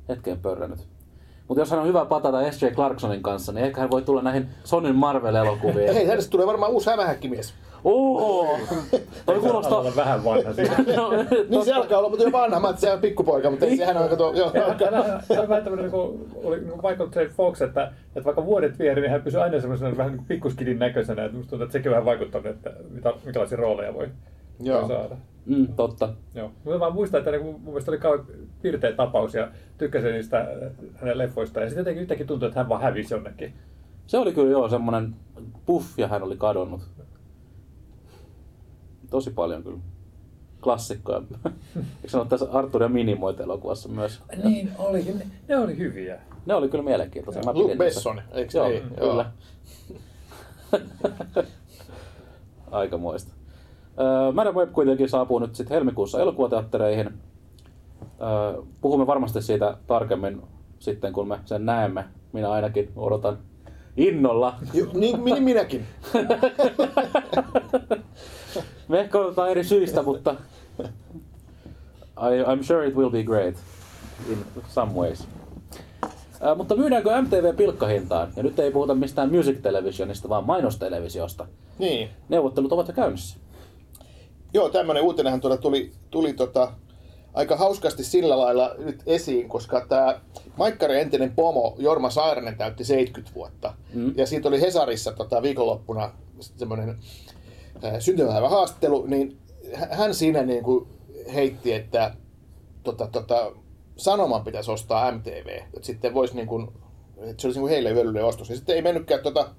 hetkeen 0.09 0.39
pörrännyt. 0.39 0.87
Mutta 1.47 1.61
jos 1.61 1.71
hän 1.71 1.79
on 1.79 1.87
hyvä 1.87 2.05
patata 2.05 2.51
S.J. 2.51 2.67
Clarksonin 2.67 3.23
kanssa, 3.23 3.51
niin 3.51 3.65
ehkä 3.65 3.81
hän 3.81 3.91
voi 3.91 4.01
tulla 4.01 4.21
näihin 4.21 4.49
Sonin 4.63 4.95
Marvel-elokuviin. 4.95 5.93
Hei, 5.93 6.07
hänestä 6.07 6.31
tulee 6.31 6.47
varmaan 6.47 6.71
uusi 6.71 6.89
hämähäkkimies. 6.89 7.53
Oo! 7.83 8.57
Toi 9.25 9.39
kuulostaa... 9.39 9.79
olla 9.79 9.91
vähän 9.95 10.23
vanha 10.23 10.53
siinä. 10.53 10.75
No, 10.97 11.09
Niin 11.49 11.65
se 11.65 11.73
alkaa 11.73 11.97
olla, 11.97 12.09
mutta 12.09 12.23
jo 12.23 12.31
vanha, 12.31 12.59
mä 12.59 12.73
se 12.75 12.91
on 12.91 12.99
pikkupoika, 12.99 13.49
mutta 13.49 13.65
ei 13.65 13.77
sehän 13.77 13.97
on 13.97 14.09
kato, 14.09 14.33
joo, 14.33 14.51
Hän 14.53 14.93
hän 15.29 15.39
on 15.39 15.49
vähän 15.49 15.63
tämmöinen, 15.63 15.83
niin 15.85 15.91
kuin, 15.91 16.31
oli 16.43 16.59
niin 16.59 16.81
vaikuttanut 16.81 17.13
se 17.13 17.35
Fox, 17.35 17.61
että, 17.61 17.91
että 18.07 18.23
vaikka 18.25 18.45
vuodet 18.45 18.79
vieri, 18.79 19.01
niin 19.01 19.11
hän 19.11 19.21
pysyy 19.21 19.41
aina 19.41 19.59
semmoisena 19.59 19.97
vähän 19.97 20.11
niin 20.11 20.25
pikkuskidin 20.25 20.79
näköisenä. 20.79 21.25
Että 21.25 21.37
musta 21.37 21.49
tuntuu, 21.49 21.63
että 21.63 21.73
sekin 21.73 21.91
vähän 21.91 22.05
vaikuttanut, 22.05 22.47
että 22.47 22.71
mitä, 22.89 23.13
minkälaisia 23.25 23.57
rooleja 23.57 23.93
voi, 23.93 24.07
Joo. 24.59 24.81
voi 24.81 24.87
saada. 24.87 25.15
Mm, 25.45 25.67
totta. 25.75 26.09
Joo. 26.35 26.51
Mutta 26.63 26.79
mä 26.79 26.89
muistan, 26.89 27.17
että 27.17 27.31
niin 27.31 27.45
mun 27.45 27.61
mielestä 27.63 27.91
oli 27.91 27.97
kauhean 27.97 28.25
pirteä 28.61 28.91
tapaus 28.91 29.33
ja 29.33 29.47
tykkäsin 29.77 30.11
niistä 30.11 30.39
äh, 30.39 30.47
hänen 30.95 31.17
leffoista. 31.17 31.59
Ja 31.59 31.65
sitten 31.65 31.81
jotenkin 31.81 32.01
yhtäkkiä 32.01 32.27
tuntui, 32.27 32.47
että 32.47 32.59
hän 32.59 32.69
vaan 32.69 32.81
hävisi 32.81 33.13
jonnekin. 33.13 33.53
Se 34.07 34.17
oli 34.17 34.33
kyllä 34.33 34.51
joo 34.51 34.69
semmonen 34.69 35.15
puff 35.65 35.99
ja 35.99 36.07
hän 36.07 36.23
oli 36.23 36.37
kadonnut. 36.37 36.81
Tosi 39.09 39.31
paljon 39.31 39.63
kyllä. 39.63 39.79
Klassikkoja. 40.61 41.21
Eikö 41.75 42.07
sanoa 42.07 42.25
tässä 42.25 42.47
Arthur 42.51 42.83
ja 42.83 42.89
Minimoit 42.89 43.39
elokuvassa 43.39 43.89
myös? 43.89 44.21
Niin 44.43 44.71
olikin. 44.77 45.19
Ne, 45.19 45.25
ne 45.47 45.57
oli 45.57 45.77
hyviä. 45.77 46.19
Ne 46.45 46.53
oli 46.53 46.69
kyllä 46.69 46.83
mielenkiintoisia. 46.83 47.43
Mä 47.43 47.53
Luke. 47.53 47.75
Besson, 47.75 48.21
eikö 48.31 48.57
Joo, 48.57 48.67
niin? 48.67 48.83
kyllä. 48.99 49.31
Aikamoista. 52.71 53.33
Öö, 53.99 54.31
Madame 54.31 54.59
Web 54.59 54.71
kuitenkin 54.71 55.09
saapuu 55.09 55.39
nyt 55.39 55.55
sitten 55.55 55.75
helmikuussa 55.75 56.21
elokuvateattereihin. 56.21 57.07
Öö, 58.21 58.61
puhumme 58.81 59.07
varmasti 59.07 59.41
siitä 59.41 59.77
tarkemmin 59.87 60.41
sitten, 60.79 61.13
kun 61.13 61.27
me 61.27 61.39
sen 61.45 61.65
näemme. 61.65 62.05
Minä 62.33 62.51
ainakin 62.51 62.91
odotan 62.95 63.37
innolla. 63.97 64.55
Jo, 64.73 64.85
niin, 64.93 65.25
niin 65.25 65.43
minäkin. 65.43 65.85
Me 68.89 68.99
ehkä 68.99 69.17
odotetaan 69.17 69.49
eri 69.49 69.63
syistä, 69.63 70.03
mutta 70.03 70.35
I, 72.17 72.43
I'm 72.43 72.63
sure 72.63 72.87
it 72.87 72.95
will 72.95 73.09
be 73.09 73.23
great 73.23 73.55
in 74.29 74.45
some 74.69 74.93
ways. 74.93 75.27
Ää, 76.41 76.55
mutta 76.55 76.75
myydäänkö 76.75 77.21
MTV 77.21 77.55
pilkkahintaan? 77.55 78.31
Ja 78.35 78.43
nyt 78.43 78.59
ei 78.59 78.71
puhuta 78.71 78.95
mistään 78.95 79.31
music 79.31 79.61
televisionista, 79.61 80.29
vaan 80.29 80.45
mainostelevisiosta. 80.45 81.47
Niin. 81.79 82.09
Neuvottelut 82.29 82.71
ovat 82.71 82.87
jo 82.87 82.93
käynnissä. 82.93 83.37
Joo, 84.53 84.69
tämmöinen 84.69 85.03
uutinenhan 85.03 85.41
tuolla 85.41 85.57
tuli, 85.57 85.91
tuli 86.11 86.33
tota, 86.33 86.71
aika 87.33 87.55
hauskasti 87.55 88.03
sillä 88.03 88.37
lailla 88.39 88.75
nyt 88.77 89.03
esiin, 89.05 89.49
koska 89.49 89.85
tämä 89.89 90.19
Maikkari 90.57 90.99
entinen 90.99 91.31
pomo 91.35 91.75
Jorma 91.77 92.09
Saarinen 92.09 92.57
täytti 92.57 92.83
70 92.83 93.35
vuotta. 93.35 93.73
Mm. 93.93 94.13
Ja 94.17 94.27
siitä 94.27 94.47
oli 94.47 94.61
Hesarissa 94.61 95.11
tota, 95.11 95.41
viikonloppuna 95.41 96.11
semmoinen 96.39 96.97
syntymäpäivä 97.99 98.49
haastattelu, 98.49 99.05
niin 99.05 99.37
hä- 99.73 99.89
hän 99.91 100.13
siinä 100.13 100.41
niin 100.41 100.63
kuin 100.63 100.87
heitti, 101.33 101.73
että 101.73 102.15
tota, 102.83 103.07
tota, 103.07 103.51
Sanoman 103.97 104.43
pitäisi 104.43 104.71
ostaa 104.71 105.11
MTV, 105.11 105.47
että 105.47 105.85
sitten 105.85 106.13
voisi 106.13 106.35
niin 106.35 106.47
kuin, 106.47 106.67
että 107.17 107.41
se 107.41 107.47
olisi 107.47 107.59
niin 107.59 107.63
kuin 107.63 107.69
heille 107.69 107.93
hyödyllinen 107.93 108.25
ostos. 108.25 108.49
Ja 108.49 108.55
sitten 108.55 108.75
ei 108.75 108.81
mennytkään 108.81 109.23
tota, 109.23 109.49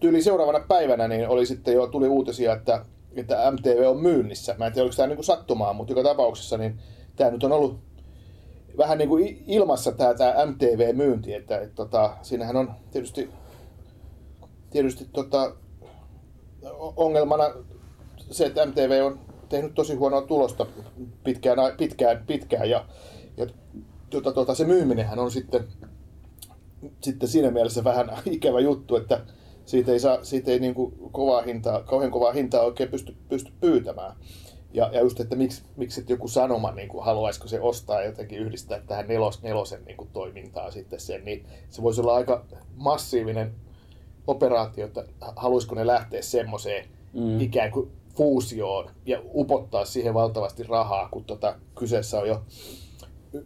tyyli 0.00 0.22
seuraavana 0.22 0.60
päivänä, 0.68 1.08
niin 1.08 1.28
oli 1.28 1.46
sitten 1.46 1.74
jo, 1.74 1.86
tuli 1.86 2.08
uutisia, 2.08 2.52
että, 2.52 2.84
että 3.16 3.50
MTV 3.50 3.88
on 3.88 4.02
myynnissä. 4.02 4.54
Mä 4.58 4.66
en 4.66 4.72
tiedä, 4.72 4.84
oliko 4.84 4.96
tämä 4.96 5.06
niin 5.06 5.16
kuin 5.16 5.24
sattumaa, 5.24 5.72
mutta 5.72 5.92
joka 5.92 6.08
tapauksessa 6.08 6.58
niin 6.58 6.78
tämä 7.16 7.30
nyt 7.30 7.44
on 7.44 7.52
ollut 7.52 7.78
vähän 8.78 8.98
niin 8.98 9.08
kuin 9.08 9.44
ilmassa 9.46 9.92
tämä, 9.92 10.14
tämä 10.14 10.46
MTV-myynti, 10.46 11.34
että, 11.34 11.60
että 11.60 11.74
tota, 11.74 12.16
siinähän 12.22 12.56
on 12.56 12.70
tietysti, 12.90 13.30
tietysti 14.70 15.08
tota, 15.12 15.52
ongelmana 16.96 17.44
se, 18.30 18.46
että 18.46 18.66
MTV 18.66 19.00
on 19.04 19.20
tehnyt 19.48 19.74
tosi 19.74 19.94
huonoa 19.94 20.22
tulosta 20.22 20.66
pitkään, 21.24 21.58
pitkään, 21.78 22.24
pitkään 22.26 22.70
ja, 22.70 22.86
ja 23.36 23.46
tota, 24.10 24.32
tota, 24.32 24.54
se 24.54 24.64
myyminenhän 24.64 25.18
on 25.18 25.30
sitten, 25.30 25.68
sitten 27.00 27.28
siinä 27.28 27.50
mielessä 27.50 27.84
vähän 27.84 28.10
ikävä 28.26 28.60
juttu, 28.60 28.96
että 28.96 29.20
siitä 29.64 29.92
ei, 29.92 30.00
saa, 30.00 30.24
siitä 30.24 30.50
ei 30.50 30.60
niin 30.60 30.74
kuin 30.74 30.94
kovaa 31.12 31.42
hintaa, 31.42 31.82
kauhean 31.82 32.10
kovaa 32.10 32.32
hintaa 32.32 32.62
oikein 32.62 32.90
pysty, 32.90 33.16
pysty 33.28 33.52
pyytämään. 33.60 34.16
Ja, 34.72 34.90
ja 34.92 35.00
just, 35.00 35.20
että 35.20 35.36
miksi, 35.36 35.62
miksi 35.76 36.04
joku 36.08 36.28
sanoma, 36.28 36.72
niin 36.72 36.88
kuin, 36.88 37.04
haluaisiko 37.04 37.48
se 37.48 37.60
ostaa 37.60 38.00
ja 38.00 38.06
jotenkin 38.06 38.38
yhdistää 38.38 38.80
tähän 38.80 39.08
nelos, 39.08 39.42
nelosen 39.42 39.84
niin 39.84 39.96
kuin, 39.96 40.10
toimintaan 40.12 40.72
sitten 40.72 41.00
sen, 41.00 41.24
niin 41.24 41.46
se 41.70 41.82
voisi 41.82 42.00
olla 42.00 42.14
aika 42.14 42.44
massiivinen 42.76 43.54
operaatio, 44.28 44.86
että 44.86 45.04
haluaisiko 45.36 45.74
ne 45.74 45.86
lähteä 45.86 46.22
semmoiseen 46.22 46.84
Mm. 47.12 47.40
ikään 47.40 47.70
kuin 47.70 47.90
fuusioon 48.16 48.90
ja 49.06 49.22
upottaa 49.34 49.84
siihen 49.84 50.14
valtavasti 50.14 50.62
rahaa, 50.62 51.08
kun 51.10 51.24
tota, 51.24 51.54
kyseessä 51.78 52.18
on 52.20 52.28
jo 52.28 52.42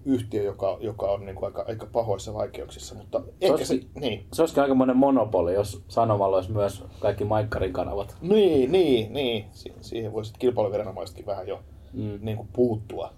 yhtiö, 0.04 0.42
joka, 0.42 0.76
joka 0.80 1.06
on 1.10 1.26
niin 1.26 1.34
kuin 1.36 1.44
aika, 1.44 1.64
aika 1.68 1.86
pahoissa 1.92 2.34
vaikeuksissa. 2.34 2.94
Mutta 2.94 3.20
ehkä 3.40 3.64
se, 3.64 3.74
olisikin- 3.74 3.90
niin. 4.00 4.26
Se 4.32 4.42
olisikin 4.42 4.62
aikamoinen 4.62 4.96
monopoli, 4.96 5.54
jos 5.54 5.82
Sanomalla 5.88 6.36
olisi 6.36 6.52
myös 6.52 6.84
kaikki 7.00 7.24
Maikkarin 7.24 7.72
kanavat. 7.72 8.16
Niin, 8.20 8.72
niin, 8.72 9.12
niin. 9.12 9.44
Si- 9.52 9.72
siihen 9.80 10.12
voisit 10.12 10.38
kilpailuviranomaisetkin 10.38 11.26
vähän 11.26 11.48
jo 11.48 11.60
Mm. 11.92 12.18
niin 12.20 12.36
kuin 12.36 12.48
puuttua. 12.52 13.12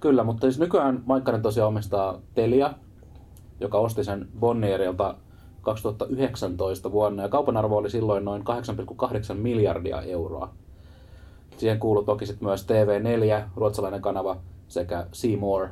Kyllä, 0.00 0.24
mutta 0.24 0.40
siis 0.46 0.58
nykyään 0.58 1.02
Maikkarin 1.06 1.42
tosiaan 1.42 1.68
omistaa 1.68 2.20
Telia, 2.34 2.74
joka 3.60 3.78
osti 3.78 4.04
sen 4.04 4.28
Bonnierilta 4.40 5.14
2019 5.64 6.92
vuonna, 6.92 7.22
ja 7.22 7.28
kaupan 7.28 7.56
arvo 7.56 7.76
oli 7.76 7.90
silloin 7.90 8.24
noin 8.24 8.42
8,8 9.32 9.34
miljardia 9.34 10.02
euroa. 10.02 10.54
Siihen 11.56 11.78
kuuluu 11.78 12.02
toki 12.02 12.26
sit 12.26 12.40
myös 12.40 12.66
TV4, 12.66 13.48
ruotsalainen 13.56 14.02
kanava, 14.02 14.36
sekä 14.68 15.06
Seymour. 15.12 15.68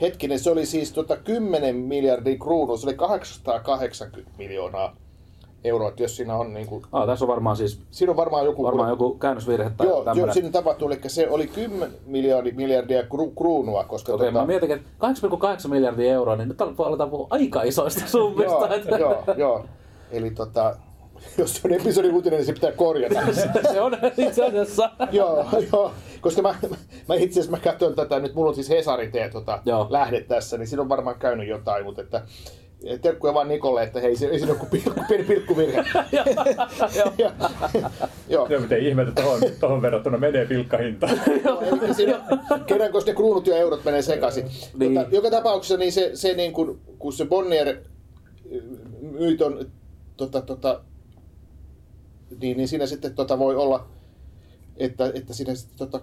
Hetkinen, 0.00 0.38
se 0.38 0.50
oli 0.50 0.66
siis 0.66 0.92
tota 0.92 1.16
10 1.16 1.76
miljardia 1.76 2.38
kruunua, 2.38 2.76
se 2.76 2.86
oli 2.86 2.94
880 2.94 4.38
miljoonaa 4.38 4.96
euroa, 5.64 5.88
että 5.88 6.02
jos 6.02 6.16
siinä 6.16 6.36
on 6.36 6.54
niin 6.54 6.66
kuin, 6.66 6.82
Ah, 6.92 7.06
tässä 7.06 7.24
on 7.24 7.28
varmaan 7.28 7.56
siis 7.56 7.80
siinä 7.90 8.10
on 8.10 8.16
varmaan 8.16 8.44
joku... 8.44 8.62
varmaan 8.62 8.88
joku 8.90 9.14
käännösvirhe 9.18 9.70
tai 9.76 9.86
Joo, 9.86 9.96
joo, 9.96 10.04
tämmöinen. 10.04 10.34
siinä 10.34 10.50
tapahtui, 10.50 10.92
eli 10.92 11.00
se 11.06 11.28
oli 11.30 11.46
10 11.46 11.90
miljardia, 12.06 12.54
miljardia 12.56 13.02
kru, 13.02 13.30
kruunua, 13.30 13.84
koska... 13.84 14.12
Okei, 14.14 14.30
mä 14.30 14.46
mietin, 14.46 14.70
että 14.70 14.88
8,8 15.62 15.68
miljardia 15.70 16.12
euroa, 16.12 16.36
niin 16.36 16.48
nyt 16.48 16.60
aletaan 16.60 17.10
puhua 17.10 17.26
aika 17.30 17.62
isoista 17.62 18.02
summista. 18.06 18.52
joo, 18.52 18.74
että- 18.74 18.96
joo, 18.98 19.22
joo. 19.36 19.64
Eli 20.12 20.30
tota, 20.30 20.76
jos 21.38 21.54
se 21.54 21.60
on 21.64 21.72
episodin 21.74 22.14
uutinen, 22.14 22.36
niin 22.36 22.46
se 22.46 22.52
pitää 22.52 22.72
korjata. 22.72 23.20
se 23.72 23.80
on 23.80 23.96
itse 24.18 24.46
asiassa. 24.46 24.90
joo, 25.12 25.44
joo, 25.72 25.90
koska 26.20 26.42
mä, 26.42 26.54
mä 27.08 27.14
itse 27.14 27.40
asiassa 27.40 27.50
mä 27.50 27.58
katson 27.64 27.94
tätä, 27.94 28.20
nyt 28.20 28.34
mulla 28.34 28.48
on 28.48 28.54
siis 28.54 28.68
Hesarin 28.70 29.12
tee 29.12 29.28
tota, 29.28 29.58
Joo. 29.64 29.86
lähde 29.90 30.20
tässä, 30.20 30.58
niin 30.58 30.66
siinä 30.66 30.82
on 30.82 30.88
varmaan 30.88 31.16
käynyt 31.18 31.48
jotain, 31.48 31.84
mutta 31.84 32.02
että 32.02 32.22
terkkuja 33.02 33.34
vaan 33.34 33.48
Nikolle, 33.48 33.82
että 33.82 34.00
hei, 34.00 34.16
se 34.16 34.26
ei 34.26 34.38
siinä 34.38 34.54
kuin 34.54 34.70
pilkku, 34.70 35.00
pieni 35.08 35.24
pilkkuvirhe. 35.24 35.84
Joo. 38.28 38.48
Miten 38.60 38.86
ihme, 38.86 39.02
että 39.02 39.22
tohon, 39.22 39.40
tohon 39.60 39.82
verrattuna 39.82 40.18
menee 40.18 40.46
pilkkahinta. 40.46 41.08
Kerran, 42.66 42.92
koska 42.92 43.10
ne 43.10 43.14
kruunut 43.14 43.46
ja 43.46 43.56
eurot 43.56 43.84
menee 43.84 44.02
sekaisin. 44.02 44.44
Niin. 44.78 44.94
Tota, 44.94 45.08
joka 45.10 45.30
tapauksessa 45.30 45.76
niin 45.76 45.92
se, 45.92 46.10
se 46.14 46.34
niin 46.34 46.52
kuin, 46.52 46.78
kun 46.98 47.12
se 47.12 47.24
Bonnier 47.24 47.76
myyt 49.00 49.42
on, 49.42 49.66
tota, 50.16 50.40
tota, 50.40 50.80
niin, 52.40 52.56
niin 52.56 52.68
siinä 52.68 52.86
sitten 52.86 53.14
tota, 53.14 53.38
voi 53.38 53.56
olla, 53.56 53.86
että, 54.76 55.12
että 55.14 55.34
siinä 55.34 55.54
sitten, 55.54 55.78
tota, 55.78 56.00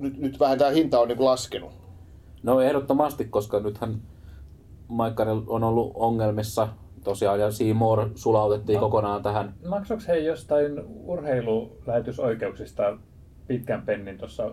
nyt, 0.00 0.18
nyt 0.18 0.40
vähän 0.40 0.58
tämä 0.58 0.70
hinta 0.70 1.00
on 1.00 1.08
niin 1.08 1.24
laskenut. 1.24 1.72
No 2.42 2.60
ehdottomasti, 2.60 3.24
koska 3.24 3.60
nythän 3.60 4.00
Maikkari 4.88 5.30
on 5.46 5.64
ollut 5.64 5.92
ongelmissa. 5.94 6.68
Tosiaan 7.04 7.40
ja 7.40 7.50
Seymour 7.50 8.08
sulautettiin 8.14 8.76
No. 8.76 8.80
kokonaan 8.80 9.22
tähän. 9.22 9.54
Maksoiko 9.68 10.02
he 10.08 10.18
jostain 10.18 10.82
urheilulähetysoikeuksista 11.04 12.96
pitkän 13.46 13.82
pennin 13.82 14.18
tuossa 14.18 14.50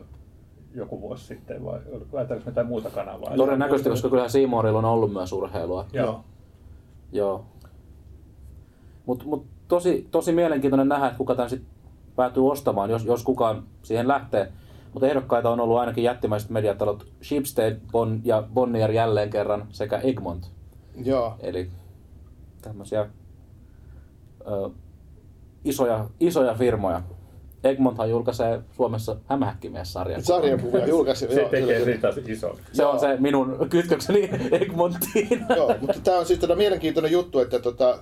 joku 0.75 1.01
vuosi 1.01 1.25
sitten 1.25 1.65
vai 1.65 1.79
ajatellaanko 2.13 2.49
jotain 2.49 2.67
muuta 2.67 2.89
kanavaa? 2.89 3.35
Todennäköisesti, 3.35 3.89
koska 3.89 4.09
kyllähän 4.09 4.29
Seymourilla 4.29 4.79
on 4.79 4.85
ollut 4.85 5.13
myös 5.13 5.31
urheilua. 5.33 5.85
Joo. 5.93 6.23
Joo. 7.11 7.45
Mutta 9.05 9.25
mut 9.25 9.45
tosi, 9.67 10.07
tosi 10.11 10.31
mielenkiintoinen 10.31 10.87
nähdä, 10.89 11.05
että 11.05 11.17
kuka 11.17 11.35
tämän 11.35 11.49
sit 11.49 11.63
päätyy 12.15 12.49
ostamaan, 12.51 12.89
jos, 12.89 13.05
jos 13.05 13.23
kukaan 13.23 13.63
siihen 13.83 14.07
lähtee. 14.07 14.51
Mutta 14.93 15.07
ehdokkaita 15.07 15.49
on 15.49 15.59
ollut 15.59 15.77
ainakin 15.77 16.03
jättimäiset 16.03 16.49
mediatalot 16.49 17.07
Shipstead 17.23 17.77
bon, 17.91 18.21
ja 18.23 18.43
Bonnier 18.53 18.91
jälleen 18.91 19.29
kerran 19.29 19.67
sekä 19.71 19.97
Egmont. 19.97 20.51
Joo. 21.03 21.35
Eli 21.39 21.69
tämmöisiä 22.61 23.09
ö, 24.47 24.69
isoja, 25.65 26.05
isoja 26.19 26.53
firmoja. 26.53 27.01
Egmonthan 27.63 28.09
julkaisee 28.09 28.61
Suomessa 28.71 29.15
Hämähäkkimies-sarjan. 29.25 30.23
Sarjakuvia 30.23 30.87
julkaisi. 30.87 31.27
Se 31.27 31.41
joo, 31.41 31.49
tekee 31.49 31.79
kyllä, 31.79 32.11
siitä 32.11 32.31
ison. 32.31 32.57
Se 32.73 32.85
on 32.85 32.93
Joo. 32.93 32.99
se 32.99 33.17
minun 33.19 33.67
kytkökseni 33.69 34.29
Egmonttiin. 34.61 35.45
Joo, 35.55 35.75
mutta 35.81 35.99
tämä 36.03 36.17
on 36.17 36.25
siis 36.25 36.39
tota 36.39 36.55
mielenkiintoinen 36.55 37.11
juttu, 37.11 37.39
että 37.39 37.59
tota, 37.59 37.99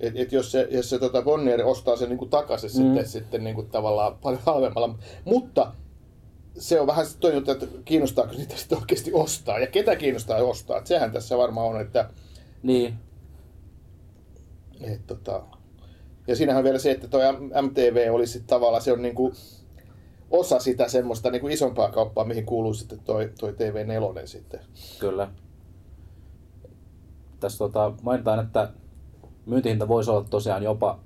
et, 0.00 0.12
et 0.16 0.32
jos 0.32 0.52
se, 0.52 0.68
jos 0.70 0.90
se 0.90 0.98
tota 0.98 1.22
Bonnier 1.22 1.62
ostaa 1.64 1.96
sen 1.96 2.08
niinku 2.08 2.26
takaisin 2.26 2.70
mm. 2.70 2.86
sitten, 2.86 3.08
sitten 3.08 3.44
niinku 3.44 3.62
tavallaan 3.62 4.14
paljon 4.22 4.42
halvemmalla. 4.46 4.94
Mutta 5.24 5.72
se 6.58 6.80
on 6.80 6.86
vähän 6.86 7.06
toinen 7.20 7.36
juttu, 7.36 7.50
että 7.50 7.66
kiinnostaako 7.84 8.32
niitä 8.32 8.56
sitten 8.56 8.78
oikeasti 8.78 9.12
ostaa 9.12 9.58
ja 9.58 9.66
ketä 9.66 9.96
kiinnostaa 9.96 10.38
ostaa. 10.38 10.78
Et 10.78 10.86
sehän 10.86 11.12
tässä 11.12 11.38
varmaan 11.38 11.66
on, 11.66 11.80
että 11.80 12.10
niin, 12.62 12.94
et, 14.80 15.06
tota, 15.06 15.42
ja 16.26 16.36
siinähän 16.36 16.60
on 16.60 16.64
vielä 16.64 16.78
se, 16.78 16.90
että 16.90 17.08
tuo 17.08 17.20
MTV 17.62 18.08
oli 18.12 18.26
sitten 18.26 18.48
tavallaan, 18.48 18.82
se 18.82 18.92
on 18.92 19.02
niinku 19.02 19.32
osa 20.30 20.58
sitä 20.58 20.88
semmoista 20.88 21.30
niinku 21.30 21.48
isompaa 21.48 21.90
kauppaa, 21.90 22.24
mihin 22.24 22.46
kuuluu 22.46 22.74
sitten 22.74 23.00
toi, 23.00 23.32
toi 23.38 23.52
TV4 23.52 24.26
sitten. 24.26 24.60
kyllä. 24.98 25.28
Tässä 27.40 27.58
tota, 27.58 27.92
mainitaan, 28.02 28.46
että 28.46 28.72
myyntihinta 29.46 29.88
voisi 29.88 30.10
olla 30.10 30.26
tosiaan 30.30 30.62
jopa 30.62 31.00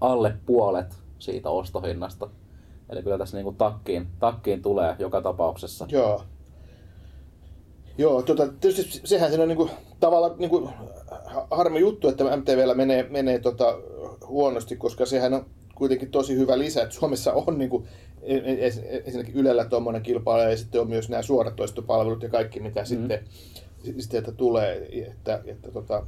alle 0.00 0.36
puolet 0.46 0.94
siitä 1.18 1.50
ostohinnasta. 1.50 2.30
Eli 2.90 3.02
kyllä 3.02 3.18
tässä 3.18 3.36
niinku 3.36 3.52
takkiin, 3.52 4.06
takkiin 4.18 4.62
tulee 4.62 4.96
joka 4.98 5.20
tapauksessa. 5.20 5.86
Joo. 5.88 6.22
Joo, 7.98 8.22
tota, 8.22 8.48
tietysti 8.60 9.00
sehän 9.04 9.28
siinä 9.28 9.42
on 9.42 9.48
niinku, 9.48 9.70
tavallaan 10.00 10.34
niinku, 10.38 10.70
ha- 11.26 11.46
harmi 11.50 11.80
juttu, 11.80 12.08
että 12.08 12.36
MTVllä 12.36 12.74
menee, 12.74 13.06
menee 13.10 13.38
tota, 13.38 13.78
huonosti, 14.26 14.76
koska 14.76 15.06
sehän 15.06 15.34
on 15.34 15.46
kuitenkin 15.74 16.10
tosi 16.10 16.36
hyvä 16.36 16.58
lisä, 16.58 16.82
että 16.82 16.94
Suomessa 16.94 17.32
on 17.32 17.58
niinku, 17.58 17.86
e- 18.22 18.36
e- 18.36 18.66
e- 18.66 19.02
ensinnäkin 19.04 19.34
Ylellä 19.34 19.64
tuommoinen 19.64 20.02
kilpailu 20.02 20.50
ja 20.50 20.56
sitten 20.56 20.80
on 20.80 20.88
myös 20.88 21.08
nämä 21.08 21.22
suoratoistopalvelut 21.22 22.22
ja 22.22 22.28
kaikki 22.28 22.60
mitä 22.60 22.80
mm. 22.80 22.86
sitten, 22.86 23.24
sitten 23.98 24.18
että 24.18 24.32
tulee, 24.32 24.88
että, 25.06 25.42
että, 25.44 25.70
tota, 25.72 26.06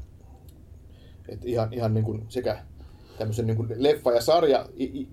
että 1.28 1.46
ihan, 1.48 1.72
ihan 1.72 1.94
niin 1.94 2.04
kuin 2.04 2.24
sekä 2.28 2.58
tämmöisen 3.18 3.46
niin 3.46 3.56
kuin 3.56 3.68
leffa 3.76 4.12
ja 4.12 4.20
sarja 4.20 4.66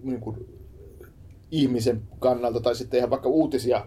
niin 0.04 0.22
kuin 0.22 0.65
ihmisen 1.52 2.02
kannalta 2.20 2.60
tai 2.60 2.76
sitten 2.76 2.98
ihan 2.98 3.10
vaikka 3.10 3.30
uutisia 3.30 3.86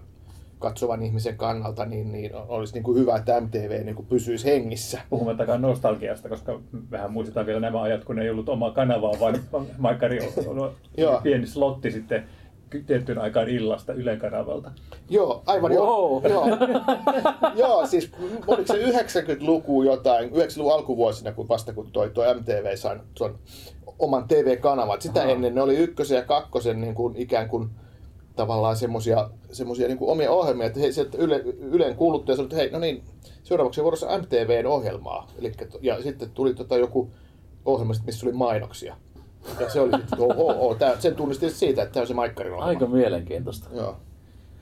katsovan 0.59 1.03
ihmisen 1.03 1.37
kannalta, 1.37 1.85
niin, 1.85 2.12
niin 2.12 2.31
olisi 2.35 2.75
niin 2.75 2.83
kuin 2.83 2.99
hyvä, 2.99 3.17
että 3.17 3.41
MTV 3.41 3.85
niin 3.85 3.97
kuin 3.97 4.07
pysyisi 4.07 4.47
hengissä. 4.47 5.00
Puhumattakaan 5.11 5.62
nostalgiasta, 5.62 6.29
koska 6.29 6.61
vähän 6.91 7.12
muistetaan 7.12 7.47
vielä 7.47 7.61
nämä 7.61 7.83
ajat, 7.83 8.05
kun 8.05 8.19
ei 8.19 8.31
ollut 8.31 8.49
omaa 8.49 8.71
kanavaa, 8.71 9.12
vaan 9.21 9.38
Maikkari 9.79 10.19
on 10.47 10.73
Joo. 10.97 11.21
pieni 11.23 11.47
slotti 11.47 11.91
sitten 11.91 12.25
tiettyyn 12.87 13.19
aikaan 13.19 13.49
illasta 13.49 13.93
Ylen 13.93 14.19
kanavalta. 14.19 14.71
Joo, 15.09 15.43
aivan 15.47 15.73
Wow. 15.73 15.79
joo. 15.79 16.23
joo. 16.25 16.47
joo, 17.67 17.87
siis 17.87 18.11
oliko 18.47 18.73
se 18.73 18.85
90-luku 18.85 19.83
jotain, 19.83 20.31
90-luvun 20.31 20.75
alkuvuosina, 20.75 21.33
kun 21.33 21.49
vasta 21.49 21.73
kun 21.73 21.91
toi, 21.93 22.11
toi 22.11 22.35
MTV 22.35 22.77
sai 22.77 22.99
tuon 23.15 23.39
oman 23.99 24.29
TV-kanavan. 24.29 25.03
Sitä 25.03 25.21
Aha. 25.21 25.31
ennen 25.31 25.55
ne 25.55 25.63
oli 25.63 25.77
ykkösen 25.77 26.17
ja 26.17 26.23
kakkosen 26.23 26.81
niin 26.81 26.95
kuin, 26.95 27.17
ikään 27.17 27.49
kuin 27.49 27.71
tavallaan 28.37 28.77
semmosia, 28.77 29.31
semmosia 29.53 29.89
niin 29.89 29.99
kuin 29.99 30.11
omia 30.11 30.31
ohjelmia, 30.31 30.67
että 30.67 30.81
hei, 30.81 30.93
sieltä 30.93 31.19
Yle, 31.19 31.37
Ylen 31.61 31.97
kuuluttaja 31.97 32.37
sanoi, 32.37 32.47
että 32.47 32.57
hei, 32.57 32.71
no 32.71 32.79
niin, 32.79 33.03
seuraavaksi 33.43 33.83
vuorossa 33.83 34.19
MTVn 34.19 34.67
ohjelmaa. 34.67 35.29
Elikkä, 35.39 35.67
ja 35.81 36.03
sitten 36.03 36.31
tuli 36.31 36.55
tota 36.55 36.77
joku 36.77 37.11
ohjelma, 37.65 37.95
missä 38.07 38.27
oli 38.27 38.35
mainoksia. 38.35 38.97
Ja 39.61 39.71
se 39.71 39.81
oli 39.81 39.90
sitten, 39.99 40.19
oo, 40.37 40.75
tää, 40.75 41.00
sen 41.00 41.14
tunnisti 41.14 41.50
siitä, 41.50 41.83
että 41.83 41.93
tämä 41.93 42.02
on 42.02 42.07
se 42.07 42.14
Maikkarin 42.14 42.52
ohjelma. 42.52 42.69
Aika 42.69 42.87
mielenkiintoista. 42.87 43.69
Joo. 43.75 43.97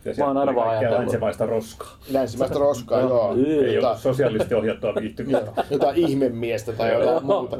Ja 0.05 0.13
Mä 0.19 0.27
oon 0.27 0.37
aina 0.37 0.55
vaan 0.55 0.69
ajatellut. 0.71 0.99
länsimaista 0.99 1.47
roskaa. 1.47 1.89
Länsimäistä 2.13 2.59
roskaa, 2.59 3.01
Joo. 3.01 3.11
joo. 3.11 3.37
Ei 3.65 3.75
Jota- 3.75 3.87
ollut 3.89 4.01
sosiaalisesti 4.01 4.55
ohjattua 4.55 4.95
viihtymistä. 5.01 5.65
jotain 5.71 5.97
ihmemiestä 5.97 6.73
tai 6.73 6.93
jotain 6.93 7.27
muuta. 7.27 7.57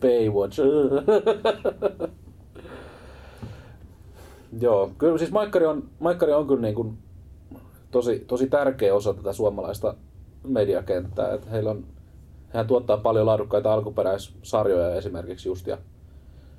Baywatch. 0.00 0.60
Joo, 4.60 4.90
kyllä 4.98 5.18
siis 5.18 5.30
Maikkari 5.30 5.66
on, 5.66 5.82
Maikkari 5.98 6.32
on 6.32 6.46
kyllä 6.46 6.60
niin 6.62 6.74
kuin 6.74 6.98
tosi, 7.90 8.24
tosi 8.26 8.46
tärkeä 8.48 8.94
osa 8.94 9.14
tätä 9.14 9.32
suomalaista 9.32 9.94
mediakenttää. 10.48 11.34
Että 11.34 11.50
heillä 11.50 11.70
on, 11.70 11.84
hehän 12.54 12.66
tuottaa 12.66 12.96
paljon 12.96 13.26
laadukkaita 13.26 13.72
alkuperäissarjoja 13.72 14.94
esimerkiksi 14.94 15.48
just. 15.48 15.66
Ja 15.66 15.78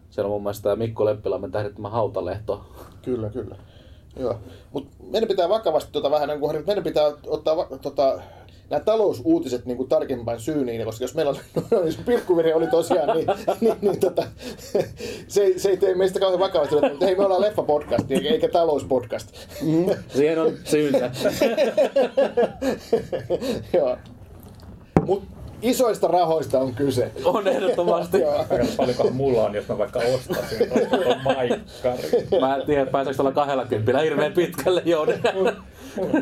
siellä 0.10 0.28
on 0.28 0.32
mun 0.34 0.44
mielestä 0.44 0.64
tämä 0.64 0.76
Mikko 0.76 1.06
Leppilammen 1.06 1.52
tähdittämä 1.52 1.90
Hautalehto. 1.90 2.62
Kyllä, 3.02 3.30
kyllä. 3.30 3.56
Joo. 4.20 4.36
Mut 4.72 4.88
meidän 5.12 5.28
pitää 5.28 5.50
vakavasti 5.50 5.92
tota 5.92 6.12
vähän, 6.12 6.30
niin 6.30 6.66
meidän 6.66 6.84
pitää 6.84 7.12
ottaa 7.28 7.58
va- 7.58 7.68
tota, 7.82 8.20
nämä 8.70 8.80
talousuutiset 8.84 9.66
niin 9.66 9.78
kuin 9.78 9.90
tarkempaan 9.90 10.40
syyniin, 10.40 10.86
koska 10.86 11.04
jos 11.04 11.16
meillä 11.16 11.30
on, 11.30 11.36
no, 11.72 11.82
niin 11.82 11.94
se 11.94 12.00
pilkkuviri 12.06 12.54
oli 12.54 12.68
tosiaan, 12.68 13.18
niin, 13.18 13.28
niin, 13.62 13.76
niin 13.82 14.00
tota, 14.00 14.24
se, 15.28 15.44
ei- 15.44 15.60
se 15.60 15.70
ei 15.70 15.78
tee 15.78 15.96
meistä 15.96 16.20
kauhean 16.20 16.40
vakavasti, 16.40 16.76
mutta 16.76 17.06
hei 17.06 17.16
me 17.16 17.26
ollaan 17.26 17.42
leffa-podcast 17.42 18.12
eikä 18.32 18.48
talouspodcast. 18.48 19.30
Siihen 20.14 20.42
on 20.42 20.52
syynsä. 20.64 21.12
Joo. 23.74 23.98
Mut 25.06 25.24
isoista 25.62 26.08
rahoista 26.08 26.60
on 26.60 26.74
kyse. 26.76 27.12
on 27.26 27.48
ehdottomasti. 27.48 28.20
Joo. 28.22 28.38
Aika 28.38 28.66
paljonkohan 28.78 29.16
mulla 29.16 29.44
on, 29.44 29.56
jos 29.56 29.68
mä 29.68 29.78
vaikka 29.78 30.00
ostaisin 30.00 30.70
tuon 30.70 31.22
maikkari. 31.24 32.28
Mä 32.42 32.56
en 32.56 32.66
tiedä, 32.66 32.86
pääseekö 32.86 33.18
tuolla 33.18 33.32
kahdella 33.32 33.66
kympillä 33.66 34.00
hirveän 34.02 34.34
pitkälle 34.34 34.82
Jouni. 34.86 35.14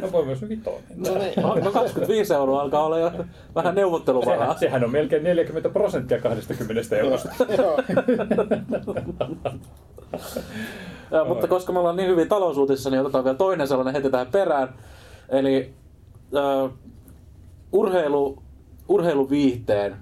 Mä 0.01 0.11
voin 0.11 0.25
myös 0.25 0.49
vitonen. 0.49 0.83
No 0.95 1.17
niin. 1.17 1.63
No 1.63 1.71
25 1.71 2.33
euroa 2.33 2.61
alkaa 2.61 2.85
olla 2.85 2.99
jo 2.99 3.11
vähän 3.55 3.75
neuvotteluvaraa. 3.75 4.39
Sehän, 4.39 4.59
sehän 4.59 4.83
on 4.83 4.91
melkein 4.91 5.23
40 5.23 5.69
prosenttia 5.69 6.21
20 6.21 6.97
eurosta. 6.97 7.29
Joo. 7.57 7.79
Ja, 11.11 11.25
mutta 11.25 11.47
koska 11.47 11.73
me 11.73 11.79
ollaan 11.79 11.95
niin 11.95 12.09
hyvin 12.09 12.29
talousuutisissa, 12.29 12.89
niin 12.89 13.01
otetaan 13.01 13.23
vielä 13.23 13.37
toinen 13.37 13.67
sellainen 13.67 13.93
heti 13.93 14.09
tähän 14.09 14.27
perään. 14.27 14.73
Eli 15.29 15.73
äh, 16.35 16.71
urheilu, 17.71 18.43
urheiluviihteen 18.89 19.95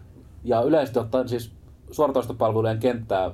ja 0.43 0.62
yleisesti 0.62 1.00
ottaen 1.00 1.30
siis 1.30 1.52
suoratoistopalvelujen 1.91 2.80
kenttää 2.80 3.32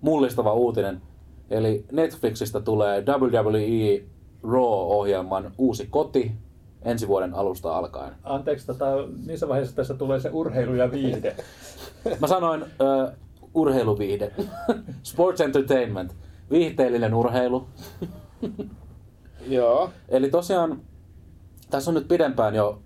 mullistava 0.00 0.52
uutinen. 0.52 1.02
Eli 1.50 1.84
Netflixistä 1.92 2.60
tulee 2.60 3.04
WWE 3.06 4.04
Raw-ohjelman 4.42 5.52
uusi 5.58 5.86
koti 5.86 6.32
ensi 6.82 7.08
vuoden 7.08 7.34
alusta 7.34 7.76
alkaen. 7.76 8.14
Anteeksi, 8.22 8.66
tota, 8.66 8.86
missä 9.26 9.48
vaiheessa 9.48 9.76
tässä 9.76 9.94
tulee 9.94 10.20
se 10.20 10.30
urheilu 10.32 10.74
ja 10.74 10.90
viihde? 10.90 11.36
Mä 12.20 12.26
sanoin 12.26 12.62
äh, 12.62 13.16
urheiluviihde. 13.54 14.32
Sports 15.02 15.40
entertainment. 15.40 16.14
Viihteellinen 16.50 17.14
urheilu. 17.14 17.66
Joo. 19.48 19.90
Eli 20.08 20.30
tosiaan 20.30 20.80
tässä 21.70 21.90
on 21.90 21.94
nyt 21.94 22.08
pidempään 22.08 22.54
jo 22.54 22.82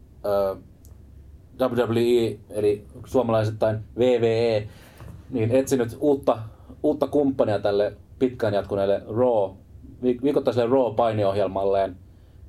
WWE, 1.60 2.38
eli 2.50 2.84
suomalaisittain 3.06 3.78
VVE, 3.98 4.68
niin 5.30 5.50
etsinyt 5.50 5.96
uutta, 6.00 6.38
uutta 6.82 7.06
kumppania 7.06 7.58
tälle 7.58 7.92
pitkään 8.18 8.54
jatkuneelle 8.54 9.02
Raw, 9.16 9.50
vi- 10.02 10.18
viikoittaiselle 10.22 10.70
Raw-painiohjelmalleen. 10.70 11.96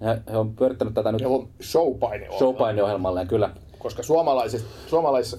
He, 0.01 0.21
he 0.31 0.37
on 0.37 0.55
pyörittänyt 0.55 0.93
tätä 0.93 1.11
nyt 1.11 1.21
Joo, 1.21 1.47
showpaine 1.61 2.29
on. 2.29 2.37
show-painiohjelmalleen, 2.37 3.27
kyllä. 3.27 3.49
Koska 3.79 4.03
suomalaisessa, 4.03 4.67
suomalaisessa 4.87 5.37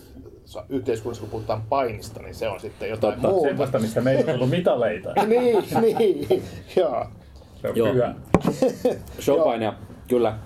yhteiskunnassa, 0.68 1.20
kun 1.20 1.30
puhutaan 1.30 1.62
painista, 1.68 2.20
niin 2.22 2.34
se 2.34 2.48
on 2.48 2.60
sitten 2.60 2.90
jotain 2.90 3.12
Totta. 3.14 3.28
muuta. 3.28 3.48
Semmoista, 3.48 3.78
mistä 3.78 4.00
meillä 4.00 4.30
on 4.30 4.34
ollut 4.34 4.50
mitaleita. 4.50 5.12
niin, 5.26 5.64
niin, 5.98 6.28
joo. 6.76 7.06
Se 7.62 7.68
on 7.68 7.76
Joo. 7.76 7.94
Showpainia, 9.20 9.74
kyllä. 10.08 10.38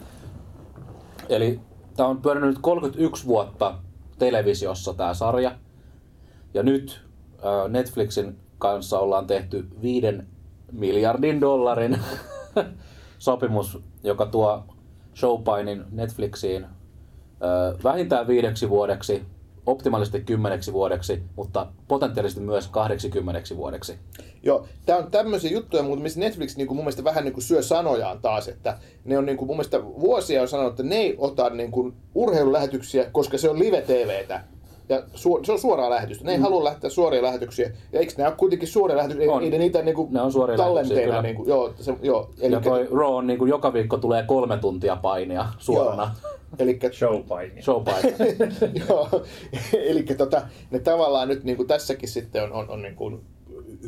Eli 1.28 1.60
tämä 1.96 2.09
on 2.09 2.22
pyörinyt 2.22 2.48
nyt 2.48 2.59
31 2.61 3.26
vuotta 3.26 3.78
televisiossa 4.18 4.94
tämä 4.94 5.14
sarja. 5.14 5.57
Ja 6.54 6.62
nyt 6.62 7.04
Netflixin 7.68 8.37
kanssa 8.59 8.98
ollaan 8.98 9.26
tehty 9.26 9.68
5 9.83 10.07
miljardin 10.72 11.40
dollarin 11.40 11.98
sopimus, 13.18 13.78
joka 14.02 14.26
tuo 14.26 14.64
Showpainin 15.16 15.85
Netflixiin 15.90 16.64
äh, 16.64 16.70
vähintään 17.85 18.26
viideksi 18.26 18.68
vuodeksi, 18.68 19.26
optimaalisesti 19.66 20.20
kymmeneksi 20.20 20.72
vuodeksi, 20.72 21.22
mutta 21.37 21.66
potentiaalisesti 21.88 22.40
myös 22.40 22.68
80 22.68 23.57
vuodeksi. 23.57 23.98
Joo, 24.42 24.66
tää 24.87 24.96
on 24.96 25.11
tämmöisiä 25.11 25.50
juttuja, 25.50 25.83
mutta 25.83 26.03
missä 26.03 26.20
Netflix 26.20 26.57
niin 26.57 26.66
kuin 26.66 26.77
mun 26.77 26.85
mielestä 26.85 27.05
vähän 27.05 27.24
niin 27.24 27.33
kuin 27.33 27.44
syö 27.44 27.62
sanojaan 27.62 28.18
taas, 28.22 28.48
että 28.48 28.79
ne 29.05 29.18
on 29.18 29.27
niin 29.27 29.37
kuin 29.37 29.46
mun 29.46 29.57
mielestä 29.57 29.85
vuosia 29.85 30.42
on 30.42 30.48
sanonut, 30.48 30.72
että 30.72 30.83
ne 30.83 30.96
ei 30.96 31.14
ota 31.18 31.50
niin 31.50 31.70
kuin 31.70 31.94
urheilulähetyksiä, 32.14 33.11
koska 33.12 33.38
se 33.38 33.50
on 33.50 33.59
live-TVtä. 33.59 34.44
ja 34.88 35.03
su, 35.14 35.40
se 35.42 35.53
on 35.53 35.59
suoraa 35.59 35.90
lähetystä. 35.90 36.24
Ne 36.24 36.33
ei 36.33 36.38
mm. 36.38 36.42
halua 36.42 36.64
lähteä 36.64 36.90
suoria 36.90 37.22
lähetyksiä. 37.22 37.70
Ja 37.92 38.00
eikö 38.00 38.12
ne 38.16 38.27
ole 38.27 38.35
kuitenkin 38.37 38.68
suoria 38.68 38.96
lähetyksiä? 38.96 39.33
On. 39.33 39.42
Ei, 39.42 39.50
ne 39.50 39.59
niitä 39.59 39.83
niinku 39.83 40.09
Ne 40.11 40.20
on 40.20 40.33
suoria 40.33 40.57
kyllä. 40.88 41.22
Niinku, 41.22 41.44
joo, 41.48 41.74
se, 41.81 41.94
joo. 42.03 42.31
Ja 42.37 42.61
toi 42.61 42.88
Raw 42.92 43.14
on 43.14 43.27
niin 43.27 43.38
kuin 43.38 43.48
joka 43.48 43.72
viikko 43.72 43.96
tulee 43.96 44.22
kolme 44.22 44.57
tuntia 44.57 44.96
painia 44.96 45.46
suorana 45.59 46.14
Eli 46.58 46.78
Showpaini. 46.92 47.62
showpainina. 47.62 48.16
Joo, 48.88 49.24
eli 49.72 50.02
tota, 50.02 50.42
ne 50.70 50.78
tavallaan 50.78 51.28
nyt 51.28 51.44
niin 51.44 51.56
kuin 51.56 51.68
tässäkin 51.68 52.08
sitten 52.08 52.42
on, 52.42 52.52
on, 52.52 52.70
on 52.70 52.82
niin 52.82 52.96
kuin 52.96 53.20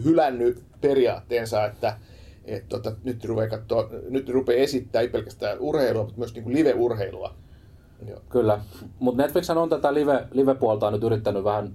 hylännyt 0.05 0.63
periaatteensa, 0.81 1.65
että 1.65 1.99
et 2.45 2.69
tota, 2.69 2.93
nyt, 3.05 3.25
rupeaa 3.25 3.49
katsoa, 3.49 3.89
nyt 4.09 4.29
rupeaa 4.29 4.63
esittää 4.63 5.03
ei 5.03 5.09
pelkästään 5.09 5.59
urheilua, 5.61 6.03
mutta 6.03 6.19
myös 6.19 6.35
niin 6.35 6.45
kuin 6.45 6.57
live-urheilua. 6.57 7.35
Joo. 8.09 8.21
Kyllä, 8.29 8.61
mutta 8.99 9.23
Netflix 9.23 9.51
on 9.51 9.69
tätä 9.69 9.95
live, 9.95 10.27
live-puolta 10.33 10.91
nyt 10.91 11.03
yrittänyt 11.03 11.45
vähän 11.45 11.75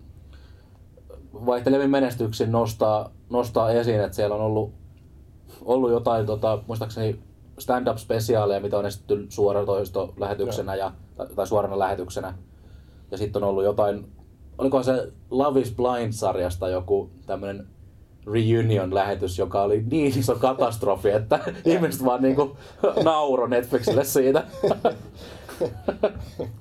vaihtelevin 1.33 1.89
menestyksin 1.89 2.51
nostaa, 2.51 3.11
nostaa 3.29 3.71
esiin, 3.71 4.01
että 4.01 4.15
siellä 4.15 4.35
on 4.35 4.41
ollut, 4.41 4.73
ollut 5.61 5.91
jotain, 5.91 6.25
tota, 6.25 6.63
muistaakseni 6.67 7.19
stand-up-spesiaaleja, 7.61 8.59
mitä 8.59 8.77
on 8.77 8.85
esitetty 8.85 9.25
suoratoisto 9.29 10.13
lähetyksenä 10.17 10.75
ja, 10.75 10.91
tai 11.35 11.47
suorana 11.47 11.79
lähetyksenä. 11.79 12.33
Ja 13.11 13.17
sitten 13.17 13.43
on 13.43 13.49
ollut 13.49 13.63
jotain, 13.63 14.11
oliko 14.57 14.83
se 14.83 15.11
Love 15.29 15.59
is 15.59 15.75
Blind-sarjasta 15.75 16.69
joku 16.69 17.09
tämmöinen 17.25 17.67
reunion-lähetys, 18.27 19.39
joka 19.39 19.61
oli 19.61 19.83
niin 19.91 20.19
iso 20.19 20.35
katastrofi, 20.35 21.09
että 21.09 21.39
ihmiset 21.65 22.05
vaan 22.05 22.21
niinku 22.21 22.57
nauro 23.03 23.47
Netflixille 23.47 24.03
siitä. 24.03 24.43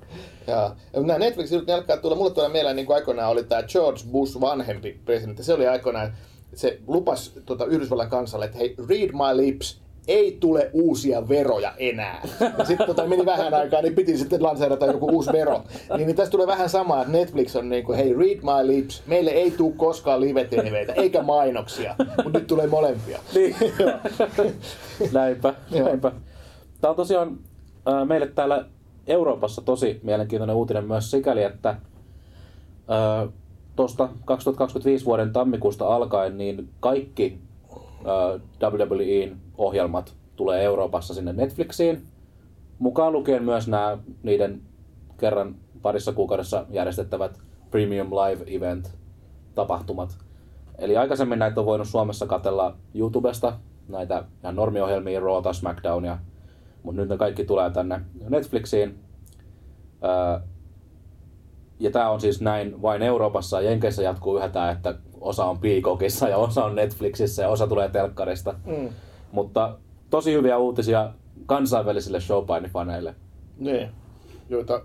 Ja 0.47 0.75
nämä 0.95 1.19
Netflixin 1.19 1.63
ne 1.67 1.73
alkaa 1.73 1.97
tulla, 1.97 2.15
mulle 2.15 2.31
tulee 2.31 2.49
mieleen 2.49 2.75
niin 2.75 2.85
kuin 2.85 2.95
aikoinaan 2.95 3.31
oli 3.31 3.43
tämä 3.43 3.63
George 3.63 4.01
Bush 4.11 4.41
vanhempi 4.41 5.01
presidentti. 5.05 5.43
Se 5.43 5.53
oli 5.53 5.67
aikoinaan, 5.67 6.13
se 6.55 6.79
lupas 6.87 7.33
tota, 7.45 7.65
Yhdysvallan 7.65 8.09
kansalle, 8.09 8.45
että 8.45 8.57
hei, 8.57 8.75
read 8.89 9.09
my 9.11 9.45
lips, 9.45 9.80
ei 10.07 10.37
tule 10.39 10.69
uusia 10.73 11.29
veroja 11.29 11.73
enää. 11.77 12.27
Ja 12.57 12.65
sitten 12.65 12.87
tota, 12.87 13.07
meni 13.07 13.25
vähän 13.25 13.53
aikaa, 13.53 13.81
niin 13.81 13.95
piti 13.95 14.17
sitten 14.17 14.43
lanseerata 14.43 14.85
joku 14.85 15.05
uusi 15.05 15.31
vero. 15.31 15.63
Niin, 15.97 16.07
niin 16.07 16.15
tässä 16.15 16.31
tulee 16.31 16.47
vähän 16.47 16.69
sama, 16.69 17.01
että 17.01 17.13
Netflix 17.13 17.55
on 17.55 17.69
niin 17.69 17.85
kuin, 17.85 17.97
hei, 17.97 18.13
read 18.13 18.37
my 18.41 18.67
lips, 18.67 19.03
meille 19.07 19.31
ei 19.31 19.51
tule 19.51 19.73
koskaan 19.77 20.21
live-TVtä, 20.21 20.93
eikä 20.93 21.23
mainoksia, 21.23 21.95
mutta 22.23 22.39
nyt 22.39 22.47
tulee 22.47 22.67
molempia. 22.67 23.19
Niin. 23.35 23.55
näinpä, 25.13 25.53
näinpä. 25.71 26.11
Tämä 26.81 26.89
on 26.89 26.95
tosiaan 26.95 27.37
ää, 27.85 28.05
meille 28.05 28.27
täällä 28.27 28.65
Euroopassa 29.07 29.61
tosi 29.61 29.99
mielenkiintoinen 30.03 30.55
uutinen 30.55 30.85
myös 30.85 31.11
sikäli, 31.11 31.43
että 31.43 31.75
tuosta 33.75 34.09
2025 34.25 35.05
vuoden 35.05 35.33
tammikuusta 35.33 35.95
alkaen 35.95 36.37
niin 36.37 36.69
kaikki 36.79 37.39
WWEn 38.61 39.37
ohjelmat 39.57 40.15
tulee 40.35 40.63
Euroopassa 40.63 41.13
sinne 41.13 41.33
Netflixiin, 41.33 42.01
mukaan 42.79 43.13
lukien 43.13 43.43
myös 43.43 43.67
nämä 43.67 43.97
niiden 44.23 44.61
kerran 45.17 45.55
parissa 45.81 46.13
kuukaudessa 46.13 46.65
järjestettävät 46.69 47.39
Premium 47.71 48.07
Live 48.07 48.57
Event 48.57 48.97
tapahtumat. 49.55 50.17
Eli 50.77 50.97
aikaisemmin 50.97 51.39
näitä 51.39 51.59
on 51.59 51.65
voinut 51.65 51.87
Suomessa 51.87 52.27
katella 52.27 52.75
YouTubesta, 52.95 53.53
näitä 53.87 54.23
ihan 54.43 54.55
normiohjelmia, 54.55 55.19
Rawta, 55.19 55.53
SmackDownia, 55.53 56.17
mutta 56.83 57.01
nyt 57.01 57.09
ne 57.09 57.17
kaikki 57.17 57.45
tulee 57.45 57.69
tänne 57.69 58.01
Netflixiin. 58.29 58.99
Ja 61.79 61.91
tämä 61.91 62.09
on 62.09 62.21
siis 62.21 62.41
näin 62.41 62.81
vain 62.81 63.01
Euroopassa. 63.01 63.61
Jenkeissä 63.61 64.03
jatkuu 64.03 64.37
yhä 64.37 64.49
tämä, 64.49 64.71
että 64.71 64.95
osa 65.21 65.45
on 65.45 65.57
Peacockissa 65.59 66.29
ja 66.29 66.37
osa 66.37 66.65
on 66.65 66.75
Netflixissä 66.75 67.41
ja 67.43 67.49
osa 67.49 67.67
tulee 67.67 67.89
telkkarista. 67.89 68.53
Mm. 68.65 68.89
Mutta 69.31 69.77
tosi 70.09 70.33
hyviä 70.33 70.57
uutisia 70.57 71.11
kansainvälisille 71.45 72.19
showpainifaneille. 72.21 73.15
Niin, 73.57 73.89
joita 74.49 74.81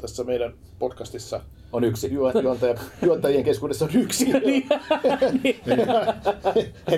tässä 0.00 0.24
meidän 0.24 0.52
podcastissa 0.78 1.40
On 1.72 1.84
yksi. 1.84 2.14
juo- 2.14 2.40
juontaja, 2.42 2.74
juontajien 3.06 3.44
keskuudessa 3.44 3.84
on 3.84 3.90
yksi. 3.94 4.30
en 4.34 4.42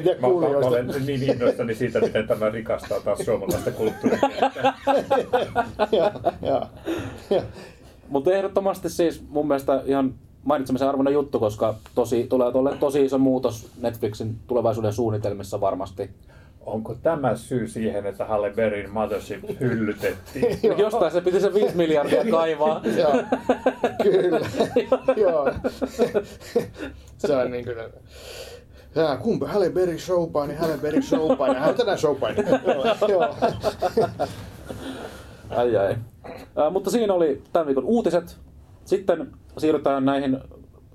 tiedä 0.02 0.20
Mä, 0.20 0.20
mä, 0.20 0.20
mä 0.20 0.28
kuulijoista. 0.28 0.68
olen 0.68 1.06
niin 1.06 1.22
innoissani 1.22 1.74
siitä, 1.74 2.00
miten 2.00 2.26
tämä 2.28 2.48
rikastaa 2.50 3.00
taas 3.00 3.18
suomalaista 3.18 3.70
kulttuuria. 3.70 4.18
Joo, 5.92 6.10
joo. 6.42 6.62
Joo. 7.30 7.42
Mutta 8.08 8.32
ehdottomasti 8.32 8.90
siis 8.90 9.24
mun 9.28 9.48
mielestä 9.48 9.82
ihan 9.86 10.14
mainitsemisen 10.44 10.88
arvoinen 10.88 11.14
juttu, 11.14 11.38
koska 11.38 11.74
tosi, 11.94 12.26
tulee 12.28 12.52
tuolle 12.52 12.76
tosi 12.80 13.04
iso 13.04 13.18
muutos 13.18 13.70
Netflixin 13.80 14.36
tulevaisuuden 14.46 14.92
suunnitelmissa 14.92 15.60
varmasti. 15.60 16.10
Onko 16.66 16.94
tämä 16.94 17.36
syy 17.36 17.68
siihen, 17.68 18.06
että 18.06 18.24
Halle 18.24 18.50
Berryn 18.50 18.90
Mothership 18.90 19.60
hyllytettiin? 19.60 20.58
Jostain 20.78 21.12
se 21.12 21.20
piti 21.20 21.40
se 21.40 21.54
5 21.54 21.76
miljardia 21.76 22.24
kaivaa. 22.30 22.80
Joo, 22.98 23.12
kyllä. 24.02 24.40
Joo. 25.22 25.50
Se 27.18 27.36
on 27.36 27.50
niin 27.50 27.64
kuin... 27.64 27.76
Ja, 28.94 29.16
kumpi 29.16 29.46
Halle 29.46 29.70
Berry 29.70 29.98
showpaini, 29.98 30.54
Halle 30.54 30.78
Berry 30.78 31.02
showpaini. 31.02 31.60
Hän 31.60 31.68
on 31.68 31.74
tänään 31.74 31.98
showpaini. 31.98 32.44
Joo. 33.08 33.34
Ai 35.50 35.76
ai. 35.76 35.96
Ää, 36.56 36.70
mutta 36.70 36.90
siinä 36.90 37.14
oli 37.14 37.42
tämän 37.52 37.66
viikon 37.66 37.84
uutiset. 37.84 38.36
Sitten 38.84 39.32
siirrytään 39.58 40.04
näihin 40.04 40.38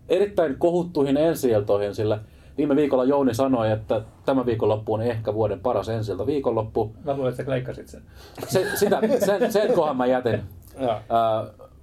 erittäin 0.09 0.55
kohuttuihin 0.57 1.17
ensiiltoihin, 1.17 1.95
sillä 1.95 2.19
viime 2.57 2.75
viikolla 2.75 3.03
Jouni 3.03 3.33
sanoi, 3.33 3.71
että 3.71 4.01
tämä 4.25 4.45
viikonloppu 4.45 4.93
on 4.93 5.01
ehkä 5.01 5.33
vuoden 5.33 5.59
paras 5.59 5.89
ensilta 5.89 6.25
viikonloppu. 6.25 6.95
Mä 7.05 7.13
luulen, 7.13 7.29
että 7.29 7.43
sä 7.43 7.49
leikkasit 7.49 7.87
sen. 7.87 8.01
Se, 8.47 8.65
sitä, 8.75 8.99
sen, 9.25 9.51
sen 9.51 9.73
kohan 9.73 9.97
mä 9.97 10.05
jätin. 10.05 10.39
Ää, 10.79 10.97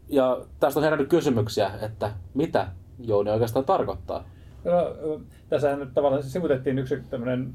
ja 0.09 0.41
tästä 0.61 0.81
on 0.81 0.85
herännyt 0.85 1.09
kysymyksiä, 1.09 1.71
että 1.83 2.13
mitä 2.35 2.69
Jouni 2.99 3.31
oikeastaan 3.31 3.65
tarkoittaa. 3.65 4.25
No, 4.65 5.21
tässähän 5.49 5.79
nyt 5.79 5.95
tavallaan 5.95 6.23
sivutettiin 6.23 6.79
yksi 6.79 6.97
tämmöinen 7.11 7.55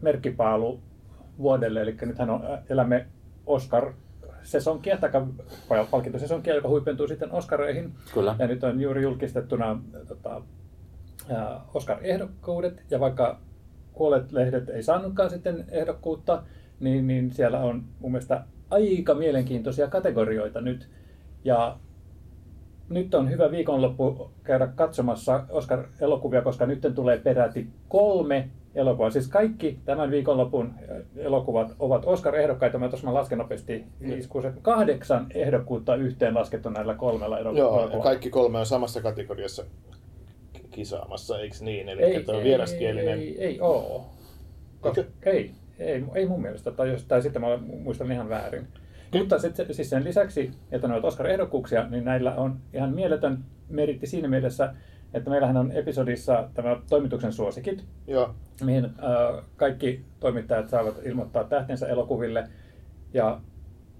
merkkipaalu 0.00 0.80
vuodelle, 1.38 1.82
eli 1.82 1.96
nythän 2.02 2.30
on, 2.30 2.42
elämme 2.68 3.06
Oscar 3.46 3.92
sesonkia, 4.44 4.96
tai 4.96 5.10
palkintosesonkia, 5.90 6.54
joka 6.54 6.68
huipentuu 6.68 7.08
sitten 7.08 7.32
Oscareihin. 7.32 7.92
Kyllä. 8.14 8.36
Ja 8.38 8.46
nyt 8.46 8.64
on 8.64 8.80
juuri 8.80 9.02
julkistettuna 9.02 9.80
tota, 10.08 10.42
Oscar-ehdokkuudet, 11.74 12.82
ja 12.90 13.00
vaikka 13.00 13.40
puolet 13.98 14.32
lehdet 14.32 14.68
ei 14.68 14.82
saanutkaan 14.82 15.30
sitten 15.30 15.64
ehdokkuutta, 15.68 16.42
niin, 16.80 17.06
niin 17.06 17.32
siellä 17.32 17.60
on 17.60 17.84
mun 18.00 18.12
mielestä 18.12 18.44
aika 18.70 19.14
mielenkiintoisia 19.14 19.88
kategorioita 19.88 20.60
nyt. 20.60 20.88
Ja 21.44 21.78
nyt 22.88 23.14
on 23.14 23.30
hyvä 23.30 23.50
viikonloppu 23.50 24.30
käydä 24.42 24.66
katsomassa 24.66 25.46
Oscar-elokuvia, 25.50 26.42
koska 26.42 26.66
nyt 26.66 26.86
tulee 26.94 27.18
peräti 27.18 27.68
kolme 27.88 28.50
elokuvaa. 28.74 29.10
Siis 29.10 29.28
kaikki 29.28 29.78
tämän 29.84 30.10
viikonlopun 30.10 30.74
äh, 30.90 30.96
elokuvat 31.16 31.74
ovat 31.78 32.04
Oscar-ehdokkaita. 32.04 32.78
Mä 32.78 32.88
tuossa 32.88 33.06
mä 33.06 33.14
lasken 33.14 33.38
nopeasti 33.38 33.84
viisi, 34.00 34.28
kuusi, 34.28 34.48
kahdeksan 34.62 35.26
ehdokkuutta 35.34 35.96
yhteen 35.96 36.34
laskettu 36.34 36.70
näillä 36.70 36.94
kolmella 36.94 37.38
elokuvalla. 37.38 37.92
Joo, 37.92 38.02
kaikki 38.02 38.30
kolme 38.30 38.58
on 38.58 38.66
samassa 38.66 39.00
kategoriassa 39.00 39.64
kisaamassa, 40.70 41.40
eikö 41.40 41.56
niin? 41.60 41.88
Eli 41.88 42.24
tuo 42.24 42.42
vieraskielinen. 42.42 43.18
Ei, 43.18 43.44
ei 43.44 43.60
oo. 43.60 44.06
Eikö? 44.84 45.04
Ei, 45.22 45.50
ei, 45.78 46.04
ei 46.14 46.26
mun 46.26 46.42
mielestä, 46.42 46.70
tai, 46.70 46.88
jos, 46.88 47.04
tai 47.04 47.22
sitten 47.22 47.42
mä 47.42 47.58
muistan 47.82 48.12
ihan 48.12 48.28
väärin. 48.28 48.68
Mutta 49.14 49.38
sit, 49.38 49.56
siis 49.70 49.90
sen 49.90 50.04
lisäksi, 50.04 50.50
että 50.72 50.88
ne 50.88 50.94
ovat 50.94 51.04
Oscar-ehdokkuuksia, 51.04 51.88
niin 51.90 52.04
näillä 52.04 52.34
on 52.34 52.56
ihan 52.72 52.94
mieletön 52.94 53.44
meritti 53.68 54.06
siinä 54.06 54.28
mielessä, 54.28 54.74
että 55.14 55.30
meillähän 55.30 55.56
on 55.56 55.72
episodissa 55.72 56.48
tämä 56.54 56.76
toimituksen 56.90 57.32
suosikit, 57.32 57.84
Joo, 58.06 58.34
mihin 58.64 58.84
äh, 58.84 59.44
kaikki 59.56 60.04
toimittajat 60.20 60.68
saavat 60.68 60.94
ilmoittaa 61.04 61.44
tähtensä 61.44 61.86
elokuville. 61.86 62.48
Ja 63.14 63.40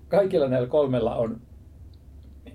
kaikilla 0.08 0.48
näillä 0.48 0.68
kolmella 0.68 1.14
on 1.14 1.40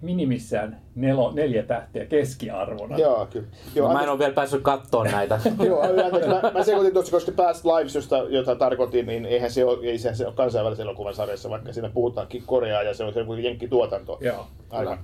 minimissään 0.01 0.81
nelo, 0.95 1.31
neljä 1.31 1.63
tähteä 1.63 2.05
keskiarvona. 2.05 2.97
joo, 2.97 3.25
kyllä. 3.25 3.47
Joo, 3.75 3.87
No, 3.87 3.93
mä 3.93 4.03
en 4.03 4.09
ole 4.09 4.19
vielä 4.19 4.33
päässyt 4.33 4.61
kattoon 4.61 5.07
näitä. 5.11 5.39
Joo, 5.65 5.81
anteeksi, 5.81 6.29
mä, 6.29 6.51
mä 6.53 6.63
sekoitin 6.63 6.93
tuossa, 6.93 7.11
koska 7.11 7.31
Past 7.31 7.65
Lives, 7.65 7.95
josta, 7.95 8.17
jota 8.17 8.55
tarkoitin, 8.55 9.05
niin 9.07 9.25
eihän 9.25 9.51
se 9.51 9.65
ole, 9.65 9.87
ei 9.87 9.97
se, 9.97 10.15
se 10.15 10.25
ole 10.25 10.33
kansainvälisen 10.35 10.83
elokuvan 10.83 11.13
sarjassa, 11.15 11.49
vaikka 11.49 11.73
siinä 11.73 11.89
puhutaankin 11.89 12.43
Koreaa 12.45 12.83
ja 12.83 12.93
se 12.93 13.03
on 13.03 13.13
joku 13.15 13.33
jenkkituotanto. 13.33 14.17
Joo. 14.21 14.47
Aivan. 14.69 14.99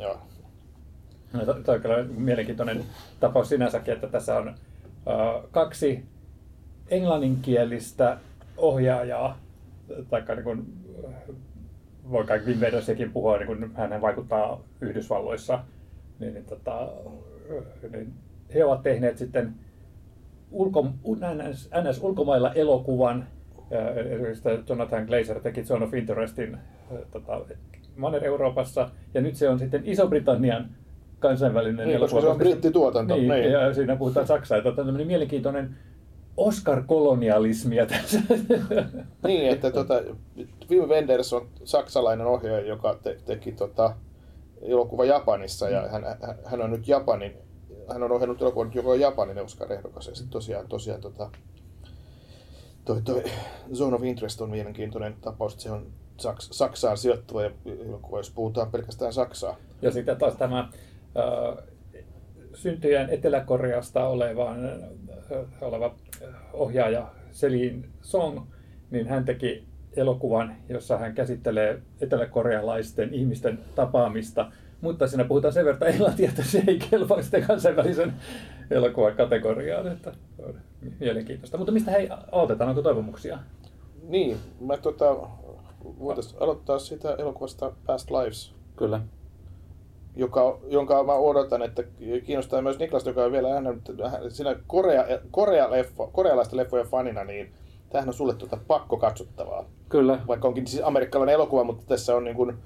Joo. 0.00 0.18
No, 1.32 1.44
toi 1.44 1.74
on 1.74 1.82
kyllä 1.82 2.04
mielenkiintoinen 2.16 2.84
tapaus 3.20 3.48
sinänsäkin, 3.48 3.94
että 3.94 4.06
tässä 4.06 4.36
on 4.36 4.48
äh, 4.48 4.54
kaksi 5.50 6.04
englanninkielistä 6.90 8.18
ohjaajaa, 8.56 9.38
tai 10.10 10.22
niin 10.34 10.44
kuin, 10.44 10.66
voi 12.10 12.24
kai 12.24 12.38
Wim 12.46 12.58
Wendersiäkin 12.58 13.12
puhua, 13.12 13.36
niin 13.36 13.46
kuin 13.46 13.70
hän 13.74 14.00
vaikuttaa 14.00 14.60
Yhdysvalloissa 14.80 15.64
niin, 16.18 16.34
niin, 16.34 16.44
tota, 16.44 16.88
niin 17.92 18.12
he 18.54 18.64
ovat 18.64 18.82
tehneet 18.82 19.18
sitten 19.18 19.54
ulko, 20.50 20.86
NS, 21.34 21.70
NS 21.82 22.02
ulkomailla 22.02 22.52
elokuvan. 22.52 23.26
Esimerkiksi 23.96 24.48
Jonathan 24.68 25.04
Glazer 25.04 25.40
teki 25.40 25.64
Zone 25.64 25.84
of 25.84 25.94
Interestin 25.94 26.58
tota, 27.10 27.40
Manner-Euroopassa, 27.96 28.90
ja 29.14 29.20
nyt 29.20 29.36
se 29.36 29.48
on 29.48 29.58
sitten 29.58 29.82
Iso-Britannian 29.84 30.68
kansainvälinen 31.18 31.86
Niin, 31.86 31.96
elokuva. 31.96 32.14
koska 32.16 32.20
se 32.20 32.32
on 32.32 32.38
brittituotanto. 32.38 33.16
Niin, 33.16 33.28
Niin. 33.28 33.50
ja 33.52 33.74
siinä 33.74 33.96
puhutaan 33.96 34.26
Saksaa. 34.26 34.58
Että 34.58 34.68
on 34.70 34.76
tämmöinen 34.76 35.06
mielenkiintoinen 35.06 35.76
Oscar-kolonialismia 36.36 37.86
tässä. 37.86 38.20
Niin, 39.26 39.48
että 39.50 39.70
tota, 39.70 40.02
Wim 40.70 40.88
Wenders 40.88 41.32
on 41.32 41.48
saksalainen 41.64 42.26
ohjaaja, 42.26 42.66
joka 42.66 42.98
te, 43.02 43.18
teki 43.26 43.52
tota, 43.52 43.94
elokuva 44.62 45.04
Japanissa 45.04 45.68
ja 45.68 45.88
hän, 45.88 46.02
hän- 46.44 46.60
on 46.62 46.70
nyt 46.70 46.88
Japanin, 46.88 47.32
hän 47.92 48.02
on 48.02 48.12
ohjannut 48.12 48.42
elokuvan, 48.42 48.70
joka 48.74 48.88
on 48.88 49.00
Japanin 49.00 49.38
Oscar-ehdokas 49.38 50.06
ja 50.08 50.14
sitten 50.14 50.30
tosiaan, 50.32 50.68
tosiaan 50.68 51.00
tota, 51.00 51.30
toi, 52.84 53.02
toi 53.02 53.22
Zone 53.74 53.96
of 53.96 54.04
Interest 54.04 54.40
on 54.40 54.50
mielenkiintoinen 54.50 55.14
tapaus, 55.20 55.52
että 55.52 55.62
se 55.62 55.70
on 55.70 55.86
Saks, 56.16 56.48
Saksaan 56.52 56.98
sijoittuva 56.98 57.42
ja 57.42 57.50
elokuva, 57.88 58.18
jos 58.18 58.30
puhutaan 58.30 58.70
pelkästään 58.70 59.12
Saksaa. 59.12 59.56
Ja 59.82 59.90
sitten 59.90 60.16
taas 60.16 60.34
tämä 60.36 60.68
syntyjän 62.54 63.10
Etelä-Koreasta 63.10 64.08
oleva, 64.08 64.50
äh, 64.50 65.40
oleva 65.60 65.94
ohjaaja 66.52 67.10
Selin 67.30 67.88
Song, 68.02 68.40
niin 68.90 69.06
hän 69.06 69.24
teki 69.24 69.64
elokuvan, 69.96 70.56
jossa 70.68 70.98
hän 70.98 71.14
käsittelee 71.14 71.82
eteläkorealaisten 72.00 73.14
ihmisten 73.14 73.58
tapaamista, 73.74 74.52
mutta 74.80 75.06
siinä 75.06 75.24
puhutaan 75.24 75.52
sen 75.52 75.64
verran 75.64 75.90
englantia, 75.90 76.28
että 76.28 76.42
se 76.42 76.62
ei 76.66 76.78
kelpaa 76.90 77.22
sitten 77.22 77.42
kansainvälisen 77.46 78.12
elokuvan 78.70 79.16
kategoriaan, 79.16 79.92
että 79.92 80.12
on 80.38 80.54
mielenkiintoista. 81.00 81.58
Mutta 81.58 81.72
mistä 81.72 81.90
hei 81.90 82.08
aloitetaan, 82.32 82.70
onko 82.70 82.82
toivomuksia? 82.82 83.38
Niin, 84.02 84.36
mä 84.60 84.76
tota, 84.76 85.16
voitaisiin 85.98 86.42
aloittaa 86.42 86.78
sitä 86.78 87.14
elokuvasta 87.18 87.72
Past 87.86 88.10
Lives, 88.10 88.54
Kyllä. 88.76 89.00
Joka, 90.16 90.58
jonka 90.68 91.04
mä 91.04 91.12
odotan, 91.12 91.62
että 91.62 91.82
kiinnostaa 92.26 92.62
myös 92.62 92.78
Niklas, 92.78 93.06
joka 93.06 93.24
on 93.24 93.32
vielä 93.32 93.48
hän 93.48 93.82
siinä 94.28 94.56
Korea, 94.66 95.04
Korea 95.30 95.70
leffo, 95.70 96.10
korealaista 96.12 96.56
leffoja 96.56 96.84
fanina, 96.84 97.24
niin 97.24 97.52
tämähän 97.90 98.08
on 98.08 98.14
sulle 98.14 98.34
tuota 98.34 98.58
pakko 98.66 98.96
katsottavaa. 98.96 99.64
Kyllä. 99.88 100.18
Vaikka 100.26 100.48
onkin 100.48 100.66
siis 100.66 100.82
amerikkalainen 100.84 101.34
elokuva, 101.34 101.64
mutta 101.64 101.84
tässä 101.88 102.16
on 102.16 102.24
niin 102.24 102.36
kuin 102.36 102.56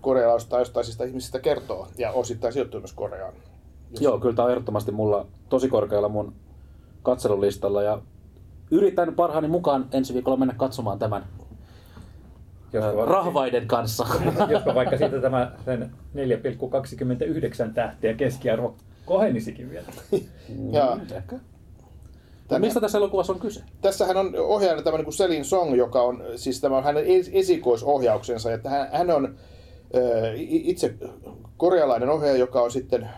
korealaistaistaisista 0.00 1.04
ihmisistä 1.04 1.40
kertoo 1.40 1.88
ja 1.98 2.12
osittain 2.12 2.52
sijoittuu 2.52 2.80
myös 2.80 2.92
Koreaan. 2.92 3.34
Joo, 4.00 4.18
kyllä 4.18 4.36
tämä 4.36 4.46
on 4.46 4.50
ehdottomasti 4.50 4.92
mulla 4.92 5.26
tosi 5.48 5.68
korkealla 5.68 6.08
mun 6.08 6.32
katselulistalla 7.02 7.82
ja 7.82 7.98
yritän 8.70 9.14
parhaani 9.14 9.48
mukaan 9.48 9.88
ensi 9.92 10.14
viikolla 10.14 10.36
mennä 10.36 10.54
katsomaan 10.54 10.98
tämän 10.98 11.26
Ö, 12.74 12.80
vaikka- 12.80 13.04
rahvaiden 13.04 13.66
kanssa. 13.66 14.06
Jospa 14.48 14.74
vaikka 14.74 14.96
siitä 14.98 15.20
tämä 15.20 15.52
sen 15.64 15.90
4,29 17.66 17.72
tähteä 17.74 18.14
keskiarvo 18.14 18.74
kohenisikin 19.06 19.70
vielä. 19.70 19.86
Ja 20.72 20.98
Tänne- 22.48 22.66
mistä 22.66 22.80
tässä 22.80 22.98
elokuvassa 22.98 23.32
on 23.32 23.40
kyse? 23.40 23.62
Tässähän 23.80 24.16
on 24.16 24.34
ohjaajana 24.38 24.82
tämä 24.82 24.98
niin 24.98 25.12
Selin 25.12 25.44
Song, 25.44 25.76
joka 25.76 26.02
on 26.02 26.22
siis 26.36 26.60
tämä 26.60 26.76
on 26.76 26.84
hänen 26.84 27.04
es- 27.04 27.30
esikoisohjauksensa. 27.32 28.52
Että 28.52 28.70
hän, 28.70 28.88
hän 28.92 29.10
on 29.10 29.34
ö, 29.94 30.32
itse 30.36 30.94
korealainen 31.56 32.08
ohjaaja, 32.08 32.38
joka 32.38 32.62
on 32.62 32.70
sitten 32.70 33.08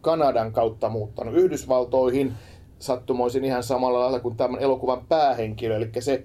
Kanadan 0.00 0.52
kautta 0.52 0.88
muuttanut 0.88 1.34
Yhdysvaltoihin 1.34 2.32
sattumoisin 2.78 3.44
ihan 3.44 3.62
samalla 3.62 4.00
lailla 4.00 4.20
kuin 4.20 4.36
tämän 4.36 4.60
elokuvan 4.60 5.06
päähenkilö. 5.08 5.76
Eli 5.76 5.90
se, 6.00 6.22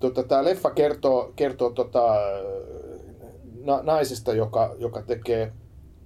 tota, 0.00 0.22
tämä 0.22 0.44
leffa 0.44 0.70
kertoo, 0.70 1.32
kertoo 1.36 1.70
tota, 1.70 2.16
na, 3.64 3.80
naisesta, 3.82 4.32
joka, 4.32 4.74
joka 4.78 5.02
tekee, 5.02 5.52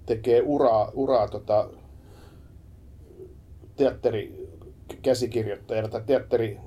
tekee 0.06 0.42
uraa, 0.44 0.90
uraa 0.94 1.28
tota, 1.28 1.68
teatterikäsikirjoittajana 3.76 5.88
tai 5.88 6.02
teatteri, 6.06 6.60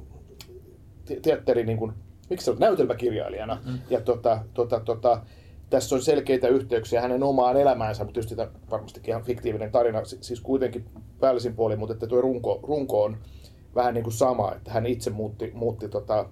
te- 1.06 1.20
teatteri 1.22 1.66
niin 1.66 1.78
kuin, 1.78 1.94
miksi 2.30 2.52
on, 2.52 2.58
näytelmäkirjailijana. 2.60 3.62
Mm. 3.66 3.80
Ja 3.90 4.02
tota, 4.02 4.40
tota, 4.54 4.80
tota, 4.80 5.22
tässä 5.70 5.96
on 5.96 6.02
selkeitä 6.02 6.48
yhteyksiä 6.48 7.02
hänen 7.02 7.24
omaan 7.24 7.58
elämäänsä, 7.58 8.04
mutta 8.04 8.14
tietysti 8.14 8.36
tämä 8.36 8.52
varmastikin 8.72 9.10
ihan 9.10 9.24
fiktiivinen 9.24 9.72
tarina, 9.72 10.06
si- 10.06 10.18
siis 10.22 10.42
kuitenkin 10.42 10.86
päällisin 11.20 11.56
puoli, 11.56 11.76
mutta 11.76 11.94
että 11.94 12.08
tuo 12.08 12.22
runko, 12.22 12.60
runko 12.64 13.04
on 13.04 13.18
vähän 13.76 13.94
niin 13.94 14.04
kuin 14.04 14.14
sama, 14.14 14.54
että 14.56 14.72
hän 14.72 14.86
itse 14.86 15.10
muutti, 15.10 15.52
muutti 15.54 15.90
tota, 15.90 16.30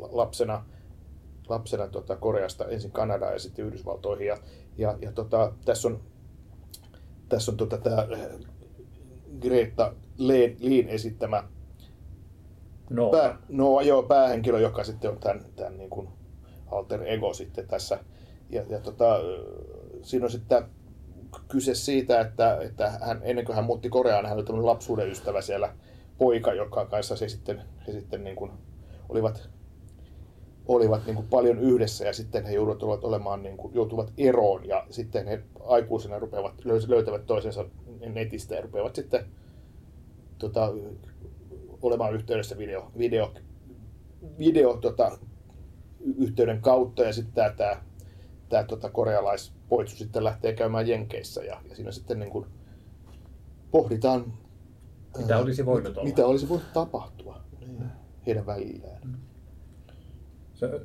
lapsena, 0.00 0.64
lapsena 1.48 1.88
tota 1.88 2.16
Koreasta 2.16 2.64
ensin 2.64 2.92
Kanadaan 2.92 3.32
ja 3.32 3.38
sitten 3.38 3.64
Yhdysvaltoihin. 3.64 4.26
Ja, 4.26 4.36
ja, 4.76 4.98
ja 5.00 5.12
tota, 5.12 5.52
tässä 5.64 5.88
on, 5.88 6.00
tässä 7.28 7.52
on 7.52 7.56
tota, 7.56 7.78
tämä 7.78 8.06
Greta 9.40 9.94
Leen, 10.18 10.56
esittämä 10.88 11.44
No, 12.90 13.10
pää, 13.10 13.38
no 13.48 13.80
joo, 13.80 14.02
päähenkilö, 14.02 14.60
joka 14.60 14.84
sitten 14.84 15.10
on 15.10 15.18
tämän, 15.18 15.44
tämän 15.56 15.78
niin 15.78 15.90
kuin 15.90 16.08
alter 16.66 17.02
ego 17.06 17.34
sitten 17.34 17.68
tässä. 17.68 17.98
Ja, 18.50 18.62
ja 18.68 18.80
tota, 18.80 19.20
siinä 20.02 20.24
on 20.24 20.30
sitten 20.30 20.64
kyse 21.48 21.74
siitä, 21.74 22.20
että, 22.20 22.58
että 22.60 22.90
hän, 22.90 23.20
ennen 23.22 23.44
kuin 23.44 23.56
hän 23.56 23.64
muutti 23.64 23.88
Koreaan, 23.88 24.26
hän 24.26 24.36
oli 24.36 24.44
tämmöinen 24.44 24.66
lapsuuden 24.66 25.10
ystävä 25.10 25.40
siellä 25.40 25.74
poika, 26.18 26.52
joka 26.52 26.86
kanssa 26.86 27.16
se 27.16 27.28
sitten, 27.28 27.62
he 27.86 27.92
sitten 27.92 28.24
niin 28.24 28.36
kuin 28.36 28.50
olivat, 29.08 29.48
olivat 30.68 31.06
niin 31.06 31.16
kuin 31.16 31.28
paljon 31.28 31.58
yhdessä 31.58 32.04
ja 32.04 32.12
sitten 32.12 32.44
he 32.44 32.52
joutuvat 32.52 33.04
olemaan, 33.04 33.42
niin 33.42 33.56
kuin, 33.56 33.74
joutuvat 33.74 34.12
eroon 34.18 34.68
ja 34.68 34.86
sitten 34.90 35.26
he 35.26 35.42
aikuisena 35.64 36.18
rupeavat, 36.18 36.64
löytävät 36.88 37.26
toisensa 37.26 37.64
netistä 38.00 38.54
ja 38.54 38.60
rupeavat 38.60 38.94
sitten 38.94 39.26
tota, 40.38 40.72
olemaan 41.82 42.14
yhteydessä 42.14 42.58
video, 42.58 42.90
video, 42.98 43.32
video 44.38 44.76
tota, 44.76 45.18
yhteyden 46.18 46.60
kautta 46.60 47.02
ja 47.02 47.12
sitten 47.12 47.34
tämä, 47.34 47.50
tämä, 47.50 47.82
tämä 48.48 48.64
tota, 48.64 48.90
korealaispoitsu 48.90 49.96
sitten 49.96 50.24
lähtee 50.24 50.52
käymään 50.52 50.88
Jenkeissä 50.88 51.44
ja, 51.44 51.60
ja 51.68 51.76
siinä 51.76 51.92
sitten 51.92 52.18
niin 52.18 52.30
kuin 52.30 52.46
pohditaan, 53.70 54.32
Mitä 55.18 55.34
ää, 55.34 55.40
olisi 55.40 55.66
voinut 55.66 55.96
olla. 55.96 56.08
Mitä 56.08 56.26
olisi 56.26 56.48
voinut 56.48 56.72
tapahtua 56.72 57.40
niin, 57.60 57.84
heidän 58.26 58.46
välillään. 58.46 59.18
Se, 60.58 60.80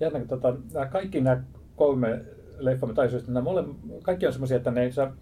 jännä, 0.00 0.18
kun 0.18 0.28
tota, 0.28 0.56
nämä 0.74 0.86
kaikki 0.86 1.20
nämä 1.20 1.42
kolme 1.76 2.20
leffa, 2.58 2.86
tai 2.94 3.10
siis 3.10 3.28
nämä 3.28 3.40
mole, 3.40 3.64
kaikki 4.02 4.26
on 4.26 4.32
semmoisia, 4.32 4.56
että 4.56 4.70
ne 4.70 4.90
saa 4.90 5.16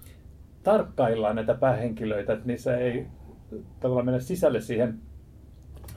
tarkkaillaan 0.63 1.37
näitä 1.37 1.55
päähenkilöitä, 1.55 2.33
että 2.33 2.47
niissä 2.47 2.77
ei 2.77 3.07
tavallaan 3.81 4.07
mennä 4.07 4.21
sisälle 4.21 4.61
siihen, 4.61 4.99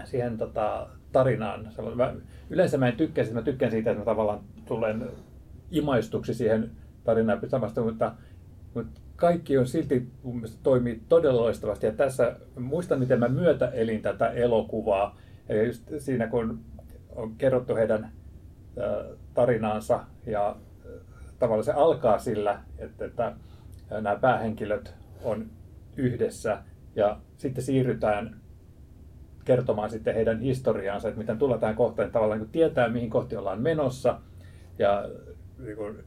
siihen 0.03 0.37
tota, 0.37 0.89
tarinaan. 1.11 1.67
Mä, 1.95 2.13
yleensä 2.49 2.77
mä 2.77 2.87
en 2.87 2.97
tykkää 2.97 3.23
siitä, 3.23 3.39
mä 3.39 3.45
tykkään 3.45 3.71
siitä, 3.71 3.91
että 3.91 4.01
mä 4.01 4.05
tavallaan 4.05 4.39
tulen 4.65 5.07
imaistuksi 5.71 6.33
siihen 6.33 6.71
tarinaan 7.03 7.39
samasta, 7.47 7.81
mutta, 7.81 8.15
mutta 8.73 9.01
kaikki 9.15 9.57
on 9.57 9.67
silti 9.67 10.07
mun 10.23 10.35
mielestä 10.35 10.59
toimii 10.63 11.01
todella 11.09 11.41
loistavasti. 11.41 11.85
Ja 11.85 11.91
tässä 11.91 12.35
muistan, 12.59 12.99
miten 12.99 13.19
mä 13.19 13.27
myötäelin 13.27 14.01
tätä 14.01 14.29
elokuvaa. 14.29 15.17
Eli 15.49 15.67
just 15.67 15.83
siinä, 15.97 16.27
kun 16.27 16.59
on 17.19 17.35
kerrottu 17.35 17.75
heidän 17.75 18.11
tarinaansa 19.33 20.03
ja 20.25 20.55
tavallaan 21.39 21.63
se 21.63 21.71
alkaa 21.71 22.19
sillä, 22.19 22.61
että, 22.77 23.05
että 23.05 23.33
nämä 23.91 24.15
päähenkilöt 24.15 24.93
on 25.23 25.49
yhdessä 25.97 26.63
ja 26.95 27.19
sitten 27.37 27.63
siirrytään 27.63 28.41
kertomaan 29.45 29.89
sitten 29.89 30.15
heidän 30.15 30.39
historiaansa, 30.39 31.07
että 31.07 31.19
miten 31.19 31.37
tullaan 31.37 31.59
tähän 31.59 31.75
kohtaan, 31.75 32.11
tavallaan 32.11 32.39
niin 32.39 32.49
tietää, 32.49 32.89
mihin 32.89 33.09
kohti 33.09 33.35
ollaan 33.35 33.61
menossa 33.61 34.21
ja 34.79 35.09
niin 35.57 35.77
kuin 35.77 35.97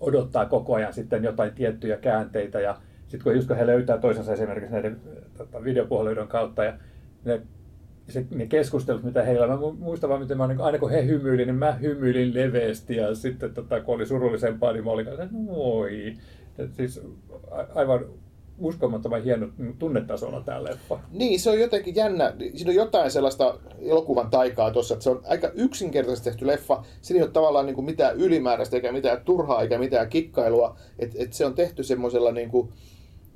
odottaa 0.00 0.46
koko 0.46 0.74
ajan 0.74 0.92
sitten 0.92 1.24
jotain 1.24 1.52
tiettyjä 1.52 1.96
käänteitä 1.96 2.60
ja 2.60 2.76
sitten 3.00 3.22
kun 3.22 3.34
just 3.34 3.48
kun 3.48 3.56
he 3.56 3.66
löytää 3.66 3.98
toisensa 3.98 4.32
esimerkiksi 4.32 4.72
näiden 4.72 5.00
tota, 5.38 5.64
videopuheluiden 5.64 6.28
kautta 6.28 6.64
ja 6.64 6.72
ne, 7.24 7.42
se, 8.08 8.26
ne 8.30 8.46
keskustelut, 8.46 9.02
mitä 9.02 9.22
heillä, 9.22 9.46
mu- 9.46 9.76
muistan 9.78 10.10
vaan, 10.10 10.20
miten 10.20 10.38
mä, 10.38 10.46
niin 10.46 10.60
aina 10.60 10.78
kun 10.78 10.90
he 10.90 11.06
hymyilin, 11.06 11.46
niin 11.46 11.56
mä 11.56 11.72
hymyilin 11.72 12.34
leveästi 12.34 12.96
ja 12.96 13.14
sitten 13.14 13.54
tota, 13.54 13.80
kun 13.80 13.94
oli 13.94 14.06
surullisempaa, 14.06 14.72
niin 14.72 14.84
mä 14.84 14.90
olin 14.90 15.06
kanssa, 15.06 15.28
voi. 15.46 16.14
Et 16.58 16.74
siis 16.74 17.00
aivan 17.74 18.04
uskomattoman 18.58 19.22
hieno 19.22 19.48
tunnetasolla 19.78 20.40
tämä 20.40 20.64
leffa. 20.64 20.98
Niin, 21.12 21.40
se 21.40 21.50
on 21.50 21.60
jotenkin 21.60 21.94
jännä. 21.94 22.34
Siinä 22.54 22.70
on 22.70 22.74
jotain 22.74 23.10
sellaista 23.10 23.58
elokuvan 23.80 24.30
taikaa 24.30 24.70
tuossa, 24.70 24.94
että 24.94 25.04
se 25.04 25.10
on 25.10 25.20
aika 25.26 25.50
yksinkertaisesti 25.54 26.30
tehty 26.30 26.46
leffa. 26.46 26.82
Siinä 27.00 27.18
ei 27.18 27.22
ole 27.22 27.30
tavallaan 27.30 27.66
niin 27.66 27.74
kuin 27.74 27.84
mitään 27.84 28.16
ylimääräistä, 28.16 28.76
eikä 28.76 28.92
mitään 28.92 29.20
turhaa, 29.24 29.62
eikä 29.62 29.78
mitään 29.78 30.08
kikkailua. 30.08 30.76
Et, 30.98 31.12
et 31.18 31.32
se 31.32 31.46
on 31.46 31.54
tehty 31.54 31.82
semmoisella 31.82 32.32
niin 32.32 32.50
kuin, 32.50 32.68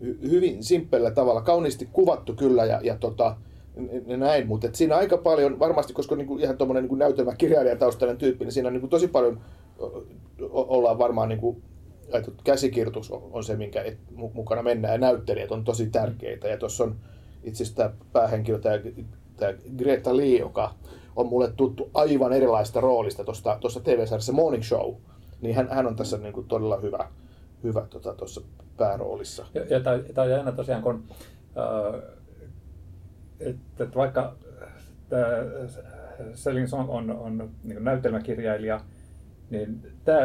hy- 0.03 0.31
hyvin 0.31 0.65
simppellä 0.65 1.11
tavalla, 1.11 1.43
kauniisti 1.43 1.89
kuvattu 1.93 2.35
kyllä 2.35 2.65
ja, 2.65 2.81
ja 2.83 2.97
tota, 2.97 3.37
näin, 4.17 4.47
mutta 4.47 4.69
siinä 4.73 4.97
aika 4.97 5.17
paljon, 5.19 5.59
varmasti 5.59 5.93
koska 5.93 6.17
niinku 6.17 6.39
ihan 6.39 6.59
tuommoinen 6.59 6.83
niinku 6.83 6.95
näytelmäkirjailijataustainen 6.95 8.17
tyyppi, 8.17 8.45
niin 8.45 8.53
siinä 8.53 8.71
niinku 8.71 8.89
tosi 8.89 9.09
paljon 9.09 9.41
ollaan 10.51 10.99
varmaan 10.99 11.29
niinku, 11.29 11.63
että 12.13 12.31
käsikirjoitus 12.45 13.11
on, 13.11 13.45
se, 13.45 13.57
minkä 13.57 13.83
et, 13.83 13.99
mu- 14.17 14.35
mukana 14.35 14.63
mennään 14.63 14.95
ja 14.95 14.99
näyttelijät 14.99 15.53
on 15.53 15.65
tosi 15.65 15.87
tärkeitä 15.87 16.49
ja 16.49 16.57
tuossa 16.57 16.85
on 16.85 16.97
itse 17.45 17.63
asiassa 17.63 17.77
tämä 17.77 17.95
päähenkilö, 18.13 18.59
tämä, 18.59 18.77
tämä 19.37 19.53
Greta 19.79 20.17
Lee, 20.17 20.39
joka 20.39 20.75
on 21.17 21.27
mulle 21.27 21.53
tuttu 21.57 21.91
aivan 21.95 22.33
erilaista 22.33 22.81
roolista 22.81 23.25
tuossa 23.61 23.81
TV-sarjassa 23.85 24.33
Morning 24.33 24.63
Show, 24.63 24.95
niin 25.41 25.55
hän, 25.55 25.69
hän 25.71 25.87
on 25.87 25.97
tässä 25.97 26.19
niinku 26.19 26.43
todella 26.43 26.77
hyvä, 26.77 27.09
hyvä 27.63 27.87
tuossa 27.91 28.41
tota, 28.41 28.47
pääroolissa. 28.77 29.47
Ja, 29.55 29.65
ja 29.65 29.81
tämä 29.81 30.25
on 30.25 30.31
jännä 30.31 30.53
tosiaan, 30.53 30.83
kun 30.83 31.05
äh, 31.57 32.16
että, 33.41 33.87
vaikka 33.95 34.37
Selling 36.35 36.67
Song 36.67 36.91
on, 36.91 37.11
on 37.11 37.51
niin 37.65 37.85
näytelmäkirjailija, 37.85 38.81
niin 39.51 39.81
tämä 40.05 40.19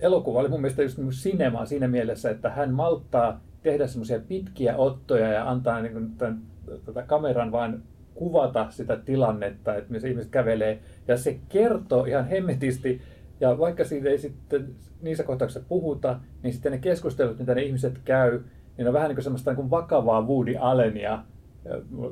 elokuva 0.00 0.40
oli 0.40 0.48
mun 0.48 0.60
mielestä 0.60 0.82
just 0.82 0.98
niin 0.98 1.12
sinema 1.12 1.66
siinä 1.66 1.88
mielessä, 1.88 2.30
että 2.30 2.50
hän 2.50 2.74
malttaa 2.74 3.40
tehdä 3.62 3.86
semmoisia 3.86 4.20
pitkiä 4.28 4.76
ottoja 4.76 5.32
ja 5.32 5.50
antaa 5.50 5.82
niin 5.82 5.92
kuin 5.92 6.16
tämän, 6.16 6.42
tätä 6.84 7.02
kameran 7.02 7.52
vain 7.52 7.82
kuvata 8.14 8.66
sitä 8.70 8.96
tilannetta, 8.96 9.74
että 9.74 9.92
missä 9.92 10.08
ihmiset 10.08 10.30
kävelee. 10.30 10.78
Ja 11.08 11.16
se 11.16 11.40
kertoo 11.48 12.04
ihan 12.04 12.28
hemmetisti, 12.28 13.02
ja 13.40 13.58
vaikka 13.58 13.84
siitä 13.84 14.08
ei 14.08 14.18
sitten 14.18 14.74
niissä 15.02 15.24
kohtauksissa 15.24 15.68
puhuta, 15.68 16.20
niin 16.42 16.52
sitten 16.52 16.72
ne 16.72 16.78
keskustelut, 16.78 17.38
mitä 17.38 17.54
ne 17.54 17.62
ihmiset 17.62 17.98
käy, 18.04 18.40
niin 18.76 18.88
on 18.88 18.94
vähän 18.94 19.08
niin 19.08 19.16
kuin 19.16 19.24
semmoista 19.24 19.50
niin 19.50 19.56
kuin 19.56 19.70
vakavaa 19.70 20.26
Woody 20.26 20.56
Allenia 20.60 21.22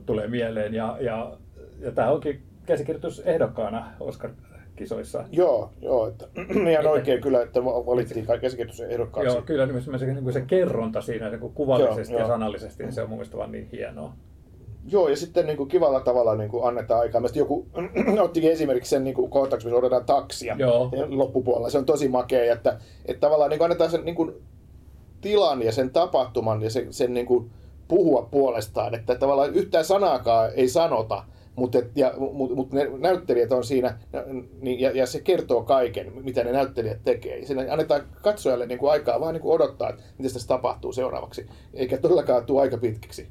tulee 0.06 0.28
mieleen. 0.28 0.74
Ja, 0.74 0.96
ja, 1.00 1.36
ja 1.80 1.92
tämä 1.92 2.10
onkin 2.10 2.42
käsikirjoitus 2.66 3.20
ehdokkaana 3.20 3.92
Oscar-kisoissa. 4.00 5.24
Joo, 5.32 5.70
joo 5.82 6.06
että, 6.06 6.28
ihan 6.72 6.86
oikein 6.86 7.22
kyllä, 7.22 7.42
että 7.42 7.64
valittiin 7.64 8.26
käsikirjoituksen 8.40 8.90
ehdokkaaksi. 8.90 9.34
Joo, 9.34 9.42
kyllä 9.42 9.66
niin 9.66 9.82
se, 9.82 10.06
niin 10.06 10.32
se 10.32 10.40
kerronta 10.40 11.00
siinä 11.00 11.30
niin 11.30 11.40
kuvallisesti 11.40 12.12
joo, 12.12 12.20
ja 12.20 12.22
joo. 12.22 12.34
sanallisesti, 12.34 12.82
niin 12.82 12.92
se 12.92 13.02
on 13.02 13.08
mun 13.08 13.18
mielestä 13.18 13.36
vaan 13.36 13.52
niin 13.52 13.68
hienoa. 13.72 14.12
Joo, 14.88 15.08
ja 15.08 15.16
sitten 15.16 15.46
niin 15.46 15.56
kuin 15.56 15.68
kivalla 15.68 16.00
tavalla 16.00 16.34
niin 16.34 16.50
kuin 16.50 16.68
annetaan 16.68 17.00
aikaa. 17.00 17.20
Mielestäni 17.20 17.40
joku 17.40 17.66
ottikin 18.24 18.52
esimerkiksi 18.52 18.90
sen 18.90 19.04
niin 19.04 19.14
kuin 19.14 19.30
kohtauksen, 19.30 19.68
missä 19.68 19.78
odotetaan 19.78 20.04
taksia 20.04 20.56
Joo. 20.58 20.90
loppupuolella. 21.08 21.70
Se 21.70 21.78
on 21.78 21.86
tosi 21.86 22.08
makea, 22.08 22.52
että, 22.52 22.78
että 23.06 23.20
tavallaan 23.20 23.50
niin 23.50 23.58
kuin 23.58 23.64
annetaan 23.64 23.90
sen 23.90 24.04
niin 24.04 24.14
kuin 24.14 24.32
tilan 25.20 25.62
ja 25.62 25.72
sen 25.72 25.90
tapahtuman 25.90 26.62
ja 26.62 26.70
sen, 26.70 26.92
sen 26.92 27.14
niin 27.14 27.26
kuin 27.26 27.50
puhua 27.88 28.28
puolestaan. 28.30 28.94
Että 28.94 29.14
tavallaan 29.14 29.54
yhtään 29.54 29.84
sanaakaan 29.84 30.50
ei 30.54 30.68
sanota, 30.68 31.24
mutta, 31.56 31.78
et, 31.78 31.90
ja, 31.96 32.12
mut, 32.32 32.54
mut 32.54 32.72
ne 32.72 32.90
näyttelijät 32.98 33.52
on 33.52 33.64
siinä, 33.64 33.98
niin, 34.60 34.80
ja, 34.80 34.90
ja 34.90 35.06
se 35.06 35.20
kertoo 35.20 35.62
kaiken, 35.62 36.12
mitä 36.24 36.44
ne 36.44 36.52
näyttelijät 36.52 37.00
tekee. 37.04 37.38
Ja 37.38 37.46
siinä 37.46 37.66
annetaan 37.70 38.02
katsojalle 38.22 38.66
niin 38.66 38.78
kuin 38.78 38.92
aikaa 38.92 39.20
vaan 39.20 39.34
niin 39.34 39.42
kuin 39.42 39.54
odottaa, 39.54 39.90
että 39.90 40.02
mitä 40.18 40.32
tässä 40.32 40.48
tapahtuu 40.48 40.92
seuraavaksi, 40.92 41.46
eikä 41.74 41.98
todellakaan 41.98 42.46
tule 42.46 42.60
aika 42.60 42.78
pitkiksi. 42.78 43.28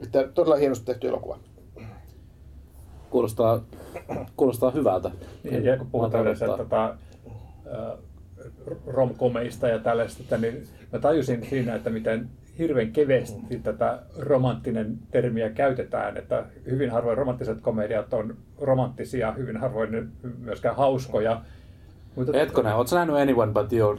Että 0.00 0.28
todella 0.28 0.56
hienosti 0.56 0.86
tehty 0.86 1.08
elokuva. 1.08 1.38
Kuulostaa, 3.10 3.64
kuulostaa 4.36 4.70
hyvältä. 4.70 5.10
Ja, 5.44 5.60
ja 5.60 5.76
kun 5.76 5.90
puhutaan 5.90 6.26
että 6.26 6.46
tota, 6.46 6.96
romkomeista 8.86 9.68
ja 9.68 9.78
tällaista, 9.78 10.38
niin 10.38 10.68
mä 10.92 10.98
tajusin 10.98 11.46
siinä, 11.50 11.74
että 11.74 11.90
miten 11.90 12.30
hirveän 12.58 12.92
keveästi 12.92 13.58
tätä 13.62 13.98
romanttinen 14.18 14.98
termiä 15.10 15.50
käytetään, 15.50 16.16
että 16.16 16.44
hyvin 16.66 16.90
harvoin 16.90 17.18
romanttiset 17.18 17.60
komediat 17.60 18.14
on 18.14 18.36
romanttisia, 18.60 19.32
hyvin 19.32 19.56
harvoin 19.56 19.92
ne 19.92 20.04
myöskään 20.38 20.76
hauskoja. 20.76 21.40
Mutta 22.16 22.32
Hetkonen, 22.38 22.74
ootko 22.74 22.96
nähnyt 22.96 23.16
Anyone 23.16 23.52
But 23.52 23.72
You? 23.72 23.98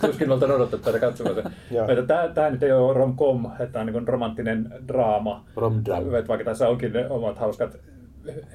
Tuskin 0.00 0.30
olta 0.30 0.46
odotettu 0.46 0.90
katsomaan 1.00 1.34
se. 1.34 1.42
Tämä, 2.06 2.28
tämä 2.34 2.50
nyt 2.50 2.62
ei 2.62 2.72
ole 2.72 2.94
rom-com, 2.94 3.46
että 3.46 3.66
tämä 3.66 3.80
on 3.80 3.86
niin 3.86 4.08
romanttinen 4.08 4.72
draama. 4.88 5.44
rom 5.56 5.82
Vaikka 6.28 6.44
tässä 6.44 6.68
onkin 6.68 6.92
ne 6.92 7.08
omat 7.08 7.38
hauskat 7.38 7.78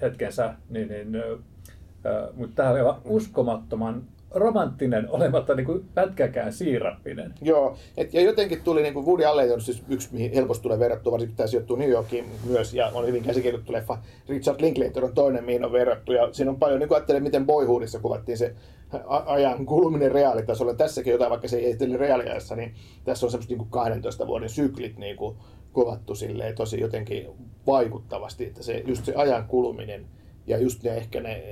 hetkensä, 0.01 0.53
niin, 0.69 0.87
niin, 0.87 1.15
äh, 1.15 1.23
mutta 2.33 2.55
tämä 2.55 2.69
on 2.69 3.01
uskomattoman 3.05 4.03
romanttinen, 4.31 5.09
olematta 5.09 5.55
niin 5.55 5.65
kuin 5.65 5.85
pätkäkään 5.95 6.53
siirappinen. 6.53 7.33
Joo, 7.41 7.77
et, 7.97 8.13
ja 8.13 8.21
jotenkin 8.21 8.61
tuli 8.63 8.81
niin 8.81 8.93
kuin 8.93 9.05
Woody 9.05 9.25
Allen 9.25 9.53
on 9.53 9.61
siis 9.61 9.83
yksi, 9.89 10.09
mihin 10.11 10.33
helposti 10.33 10.63
tulee 10.63 10.79
verrattua, 10.79 11.11
varsinkin 11.11 11.37
tämä 11.37 11.47
sijoittuu 11.47 11.75
New 11.75 11.89
Yorkiin 11.89 12.25
myös, 12.43 12.73
ja 12.73 12.91
on 12.93 13.07
hyvin 13.07 13.23
käsikirjoittu 13.23 13.71
leffa. 13.71 13.97
Richard 14.29 14.61
Linklater 14.61 15.05
on 15.05 15.13
toinen, 15.13 15.43
mihin 15.43 15.65
on 15.65 15.71
verrattu, 15.71 16.11
ja 16.11 16.33
siinä 16.33 16.51
on 16.51 16.59
paljon, 16.59 16.79
niin 16.79 16.87
kuin 16.87 16.95
ajattelee, 16.95 17.21
miten 17.21 17.45
Boyhoodissa 17.45 17.99
kuvattiin 17.99 18.37
se 18.37 18.55
ajan 19.07 19.65
kuluminen 19.65 20.11
reaalitasolla. 20.11 20.73
Tässäkin 20.73 21.11
jotain, 21.11 21.29
vaikka 21.29 21.47
se 21.47 21.57
ei 21.57 21.69
ehteli 21.69 21.97
reaaliajassa, 21.97 22.55
niin 22.55 22.73
tässä 23.03 23.25
on 23.25 23.31
semmoista 23.31 23.51
niin 23.51 23.57
kuin 23.57 23.69
12 23.69 24.27
vuoden 24.27 24.49
syklit 24.49 24.97
niin 24.97 25.17
kuin 25.17 25.37
kuvattu 25.73 26.15
silleen 26.15 26.55
tosi 26.55 26.79
jotenkin 26.79 27.27
vaikuttavasti, 27.67 28.45
että 28.45 28.63
se, 28.63 28.83
just 28.87 29.05
se 29.05 29.13
ajan 29.15 29.47
kuluminen 29.47 30.05
ja 30.47 30.57
just 30.57 30.83
ne 30.83 30.97
ehkä 30.97 31.21
ne, 31.21 31.43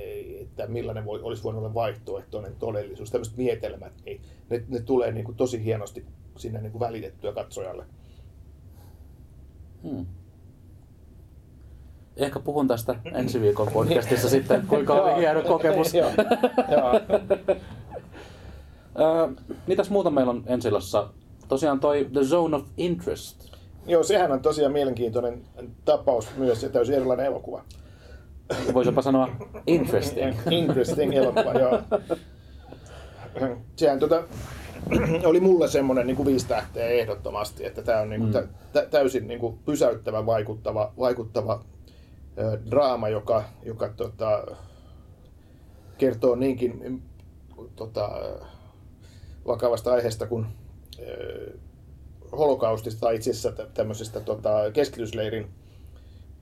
että 0.64 0.72
millainen 0.72 1.04
voi, 1.04 1.20
olisi 1.22 1.42
voinut 1.42 1.62
olla 1.62 1.74
vaihtoehtoinen 1.74 2.56
todellisuus, 2.58 3.10
tämmöiset 3.10 3.36
mietelmät, 3.36 3.92
niin 4.04 4.20
ne, 4.50 4.64
ne 4.68 4.80
tulee 4.80 5.12
niin 5.12 5.24
kuin 5.24 5.36
tosi 5.36 5.64
hienosti 5.64 6.06
sinne 6.36 6.60
niin 6.60 6.72
kuin 6.72 6.80
välitettyä 6.80 7.32
katsojalle. 7.32 7.84
Hmm. 9.82 10.06
Ehkä 12.16 12.40
puhun 12.40 12.68
tästä 12.68 12.94
ensi 13.14 13.40
viikon 13.40 13.68
podcastissa 13.72 14.28
sitten, 14.36 14.66
kuinka 14.66 14.94
oli 14.94 15.20
hieno 15.20 15.42
kokemus. 15.42 15.92
Mitäs 19.66 19.90
muuta 19.90 20.10
meillä 20.10 20.30
on 20.30 20.42
ensilassa? 20.46 21.08
Tosiaan 21.48 21.80
toi 21.80 22.08
The 22.12 22.24
Zone 22.24 22.56
of 22.56 22.64
Interest. 22.76 23.58
Joo, 23.86 24.02
sehän 24.02 24.32
on 24.32 24.40
tosiaan 24.40 24.72
mielenkiintoinen 24.72 25.42
tapaus 25.84 26.28
myös 26.36 26.62
ja 26.62 26.68
täysin 26.68 26.94
erilainen 26.94 27.26
elokuva. 27.26 27.64
Voisi 28.74 28.88
jopa 28.88 29.02
sanoa 29.02 29.28
interesting. 29.66 30.36
interesting 30.50 31.14
elokuva, 31.14 31.52
joo. 31.52 31.82
Sehän 33.76 33.98
tota, 33.98 34.22
oli 35.24 35.40
mulle 35.40 35.68
semmoinen 35.68 36.06
niin 36.06 36.16
kuin 36.16 36.26
viisi 36.26 36.48
tähteä 36.48 36.88
ehdottomasti, 36.88 37.64
että 37.66 37.82
tämä 37.82 38.00
on 38.00 38.10
niin 38.10 38.20
kuin, 38.20 38.44
mm. 38.44 38.48
tä, 38.72 38.86
täysin 38.90 39.28
niin 39.28 39.40
kuin 39.40 39.58
pysäyttävä, 39.58 40.26
vaikuttava, 40.26 40.92
vaikuttava 40.98 41.64
ö, 42.38 42.58
draama, 42.70 43.08
joka, 43.08 43.44
joka 43.62 43.88
tota, 43.88 44.46
kertoo 45.98 46.34
niinkin 46.34 47.02
tota, 47.76 48.10
vakavasta 49.46 49.92
aiheesta 49.92 50.26
kuin 50.26 50.46
ö, 50.98 51.58
holokaustista 52.32 53.00
tai 53.00 53.16
itse 53.16 53.30
asiassa 53.30 53.52
tämmöisestä 53.74 54.20
tota, 54.20 54.50
keskitysleirin 54.72 55.46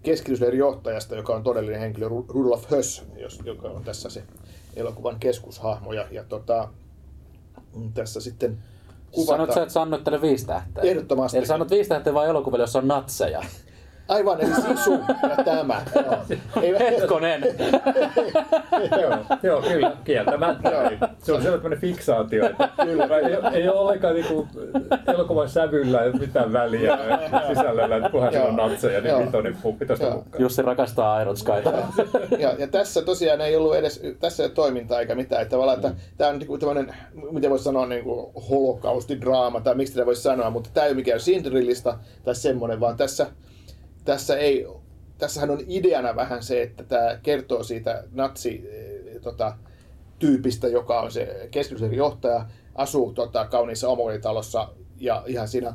keskitysleirin 0.06 0.58
johtajasta, 0.58 1.16
joka 1.16 1.34
on 1.34 1.42
todellinen 1.42 1.80
henkilö, 1.80 2.08
Rudolf 2.08 2.70
Höss, 2.70 3.02
joka 3.44 3.68
on 3.68 3.84
tässä 3.84 4.10
se 4.10 4.22
elokuvan 4.76 5.20
keskushahmo. 5.20 5.92
Ja, 5.92 6.06
ja 6.10 6.24
tota, 6.24 6.68
tässä 7.94 8.20
sitten 8.20 8.58
kuvata... 9.10 9.36
Sanot 9.36 9.54
sä, 9.54 9.62
että 9.62 9.72
sä 9.72 9.82
annoit 9.82 10.04
viisi 10.22 10.46
tähteä? 10.46 10.82
Ehdottomasti. 10.82 11.38
Eli 11.38 11.46
sanot 11.46 11.70
viisi 11.70 11.88
tähteä 11.88 12.14
vain 12.14 12.30
elokuville, 12.30 12.62
jossa 12.62 12.78
on 12.78 12.88
natseja. 12.88 13.44
Aivan, 14.08 14.40
eli 14.40 14.54
sisu 14.54 15.00
ja 15.22 15.44
tämä. 15.44 15.82
Ei, 16.62 16.78
Hetkonen. 16.78 17.42
joo, 19.02 19.18
joo, 19.42 19.62
kyllä, 19.62 19.92
kieltämättä. 20.04 20.70
Se 21.18 21.32
on 21.32 21.42
sellainen 21.42 21.80
fiksaatio, 21.80 22.46
että 22.46 22.68
kyllä, 22.84 23.18
ei, 23.18 23.60
ei 23.60 23.68
ole 23.68 23.78
ollenkaan 23.78 24.14
niinku 24.14 24.48
elokuvan 25.06 25.48
sävyllä 25.48 26.00
mitään 26.20 26.52
väliä 26.52 26.98
sisällöllä, 27.48 27.96
että 27.96 28.08
kunhan 28.08 28.32
siellä 28.32 28.48
on 28.48 28.56
natseja, 28.56 29.00
niin 29.00 29.26
vitonen 29.26 29.56
puppi 29.62 29.86
tuosta 29.86 30.10
mukaan. 30.10 30.42
Jussi 30.42 30.62
rakastaa 30.62 31.20
Iron 31.20 31.36
Skyta. 31.36 31.72
ja, 32.38 32.54
ja, 32.58 32.66
tässä 32.66 33.02
tosiaan 33.02 33.40
ei 33.40 33.56
ollut 33.56 33.76
edes, 33.76 34.02
tässä 34.20 34.42
ei 34.42 34.46
ole 34.46 34.54
toimintaa 34.54 35.00
eikä 35.00 35.14
mitään. 35.14 35.42
Että 35.42 35.50
tavallaan, 35.50 35.76
että 35.76 35.92
tämä 36.16 36.30
on 36.30 36.38
niinku 36.38 36.58
tämmöinen, 36.58 36.94
miten 37.30 37.50
voisi 37.50 37.64
sanoa, 37.64 37.86
niin 37.86 38.04
kuin 38.04 38.32
holokaustidraama, 38.50 39.60
tai 39.60 39.74
miksi 39.74 39.94
tätä 39.94 40.06
voisi 40.06 40.22
sanoa, 40.22 40.50
mutta 40.50 40.70
tämä 40.74 40.84
ei 40.84 40.90
ole 40.90 40.96
mikään 40.96 41.20
Sindrillista 41.20 41.98
tai 42.24 42.34
semmoinen, 42.34 42.80
vaan 42.80 42.96
tässä 42.96 43.26
tässä 44.06 44.36
ei, 44.36 44.66
tässähän 45.18 45.50
on 45.50 45.60
ideana 45.68 46.16
vähän 46.16 46.42
se, 46.42 46.62
että 46.62 46.84
tämä 46.84 47.18
kertoo 47.22 47.62
siitä 47.62 48.04
natsi 48.12 48.64
tota, 49.22 49.56
tyypistä, 50.18 50.68
joka 50.68 51.00
on 51.00 51.12
se 51.12 51.48
keskitysleirin 51.50 51.98
johtaja, 51.98 52.46
asuu 52.74 53.12
tota, 53.12 53.44
kauniissa 53.44 53.88
omoritalossa 53.88 54.68
ja 55.00 55.24
ihan 55.26 55.48
siinä 55.48 55.74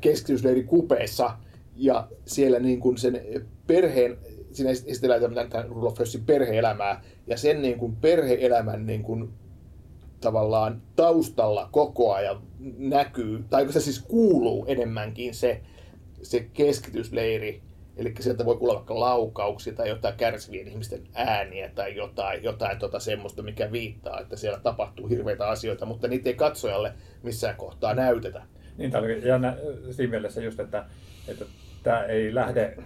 keskitysleirin 0.00 0.66
kupeessa. 0.66 1.30
Ja 1.76 2.08
siellä 2.26 2.58
niin 2.58 2.80
kuin 2.80 2.98
sen 2.98 3.20
perheen, 3.66 4.18
siinä 4.52 4.70
esitellään 4.70 5.48
tämän 5.50 5.68
Rudolf 5.68 5.98
Hössin 5.98 6.24
perhe-elämää. 6.24 7.02
Ja 7.26 7.36
sen 7.36 7.62
niin 7.62 7.78
kuin 7.78 7.96
perhe-elämän 7.96 8.86
niin 8.86 9.02
kuin 9.02 9.30
tavallaan 10.20 10.82
taustalla 10.96 11.68
koko 11.72 12.12
ajan 12.12 12.42
näkyy, 12.78 13.44
tai 13.50 13.72
se 13.72 13.80
siis 13.80 14.00
kuuluu 14.00 14.64
enemmänkin 14.68 15.34
se, 15.34 15.60
se 16.22 16.40
keskitysleiri, 16.40 17.62
eli 17.96 18.14
sieltä 18.20 18.44
voi 18.44 18.56
kuulla 18.56 18.74
vaikka 18.74 19.00
laukauksia 19.00 19.72
tai 19.72 19.88
jotain 19.88 20.14
kärsivien 20.16 20.68
ihmisten 20.68 21.02
ääniä 21.14 21.70
tai 21.74 21.96
jotain, 21.96 22.42
jotain 22.42 22.78
tota 22.78 23.00
semmoista, 23.00 23.42
mikä 23.42 23.72
viittaa, 23.72 24.20
että 24.20 24.36
siellä 24.36 24.58
tapahtuu 24.58 25.08
hirveitä 25.08 25.48
asioita, 25.48 25.86
mutta 25.86 26.08
niitä 26.08 26.28
ei 26.28 26.34
katsojalle 26.34 26.92
missään 27.22 27.56
kohtaa 27.56 27.94
näytetä. 27.94 28.42
Niin, 28.76 28.90
tämä 28.90 29.04
oli 29.04 29.28
jännä 29.28 29.56
siinä 29.90 30.10
mielessä 30.10 30.40
just, 30.40 30.60
että, 30.60 30.84
että 31.28 31.44
tämä 31.82 32.04
ei 32.04 32.34
lähde 32.34 32.76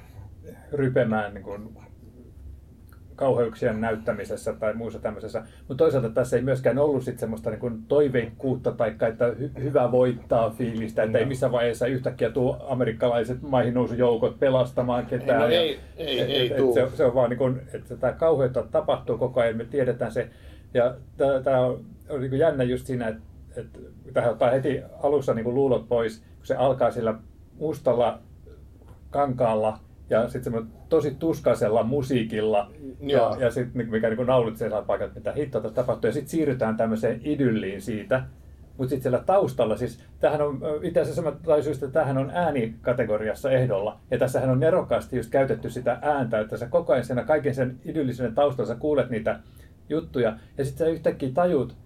rypemään 0.72 1.34
niin 1.34 1.44
kuin 1.44 1.76
kauheuksien 3.16 3.80
näyttämisessä 3.80 4.52
tai 4.52 4.74
muussa 4.74 4.98
tämmöisessä. 4.98 5.42
Mutta 5.68 5.84
toisaalta 5.84 6.10
tässä 6.10 6.36
ei 6.36 6.42
myöskään 6.42 6.78
ollut 6.78 7.04
sit 7.04 7.18
semmoista 7.18 7.50
niin 7.50 7.82
toiveikkuutta 7.88 8.72
tai 8.72 8.94
että 9.08 9.28
hy- 9.28 9.62
hyvä 9.62 9.92
voittaa 9.92 10.50
fiilistä, 10.50 11.02
että 11.02 11.18
no. 11.18 11.18
ei 11.18 11.26
missään 11.26 11.52
vaiheessa 11.52 11.86
yhtäkkiä 11.86 12.30
tule 12.30 12.56
amerikkalaiset 12.68 13.42
maihin 13.42 13.74
joukot 13.96 14.38
pelastamaan 14.38 15.06
ketään. 15.06 15.40
No 15.40 15.46
ei, 15.46 15.78
ei, 15.96 16.20
et, 16.20 16.30
ei 16.30 16.50
et, 16.50 16.56
tuu. 16.56 16.74
se, 16.74 16.88
se, 16.94 17.04
on 17.04 17.14
vaan 17.14 17.30
niin 17.30 17.38
kuin, 17.38 17.60
että 17.72 17.96
tämä 17.96 18.12
kauheutta 18.12 18.62
tapahtuu 18.62 19.18
koko 19.18 19.40
ajan, 19.40 19.56
me 19.56 19.64
tiedetään 19.64 20.12
se. 20.12 20.28
Ja 20.74 20.94
tämä 21.44 21.60
on, 21.60 21.84
on 22.08 22.20
niin 22.20 22.38
jännä 22.38 22.64
just 22.64 22.86
siinä, 22.86 23.08
että, 23.08 23.22
että 23.56 23.78
tähän 24.12 24.30
ottaa 24.30 24.50
heti 24.50 24.82
alussa 25.02 25.34
niin 25.34 25.44
kuin 25.44 25.54
luulot 25.54 25.88
pois, 25.88 26.18
kun 26.18 26.46
se 26.46 26.54
alkaa 26.54 26.90
sillä 26.90 27.14
mustalla 27.58 28.18
kankaalla 29.10 29.78
ja 30.10 30.28
sitten 30.28 30.66
tosi 30.88 31.14
tuskaisella 31.18 31.82
musiikilla, 31.82 32.70
Joo. 33.00 33.34
ja, 33.34 33.44
ja 33.44 33.50
sitten 33.50 33.90
mikä 33.90 34.08
niin 34.10 34.26
naulitsee 34.26 34.70
saa 34.70 34.82
paikat, 34.82 35.14
mitä 35.14 35.32
hittoa 35.32 35.60
tässä 35.60 35.74
tapahtuu, 35.74 36.08
ja 36.08 36.12
sitten 36.12 36.30
siirrytään 36.30 36.76
tämmöiseen 36.76 37.20
idylliin 37.24 37.82
siitä, 37.82 38.22
mutta 38.78 38.90
sitten 38.90 39.02
siellä 39.02 39.24
taustalla, 39.26 39.76
siis 39.76 40.00
tämähän 40.20 40.42
on 40.42 40.60
itse 40.82 41.00
asiassa 41.00 41.22
mä 41.22 41.32
taisin 41.32 41.72
että 41.72 41.88
tämähän 41.88 42.18
on 42.18 42.30
äänikategoriassa 42.34 43.50
ehdolla, 43.50 44.00
ja 44.10 44.18
tässähän 44.18 44.50
on 44.50 44.60
nerokkaasti 44.60 45.16
just 45.16 45.30
käytetty 45.30 45.70
sitä 45.70 45.98
ääntä, 46.02 46.40
että 46.40 46.56
sä 46.56 46.66
koko 46.66 46.92
ajan 46.92 47.04
siinä 47.04 47.24
kaiken 47.24 47.54
sen 47.54 47.80
idyllisyyden 47.84 48.34
taustalla 48.34 48.68
sä 48.68 48.80
kuulet 48.80 49.10
niitä 49.10 49.40
juttuja, 49.88 50.36
ja 50.58 50.64
sitten 50.64 50.86
sä 50.86 50.92
yhtäkkiä 50.92 51.30
tajut, 51.34 51.76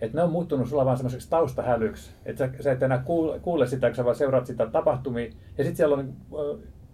että 0.00 0.18
ne 0.18 0.22
on 0.22 0.30
muuttunut 0.30 0.68
sulla 0.68 0.84
vaan 0.84 0.96
semmoiseksi 0.96 1.30
taustahälyksi, 1.30 2.10
että 2.24 2.46
sä, 2.46 2.52
sä 2.62 2.72
et 2.72 2.82
enää 2.82 2.98
kuule, 2.98 3.40
kuule 3.40 3.66
sitä, 3.66 3.86
kun 3.86 3.96
sä 3.96 4.04
vaan 4.04 4.16
seuraat 4.16 4.46
sitä 4.46 4.66
tapahtumia, 4.66 5.30
ja 5.58 5.64
sitten 5.64 5.76
siellä 5.76 5.96
on 5.96 6.12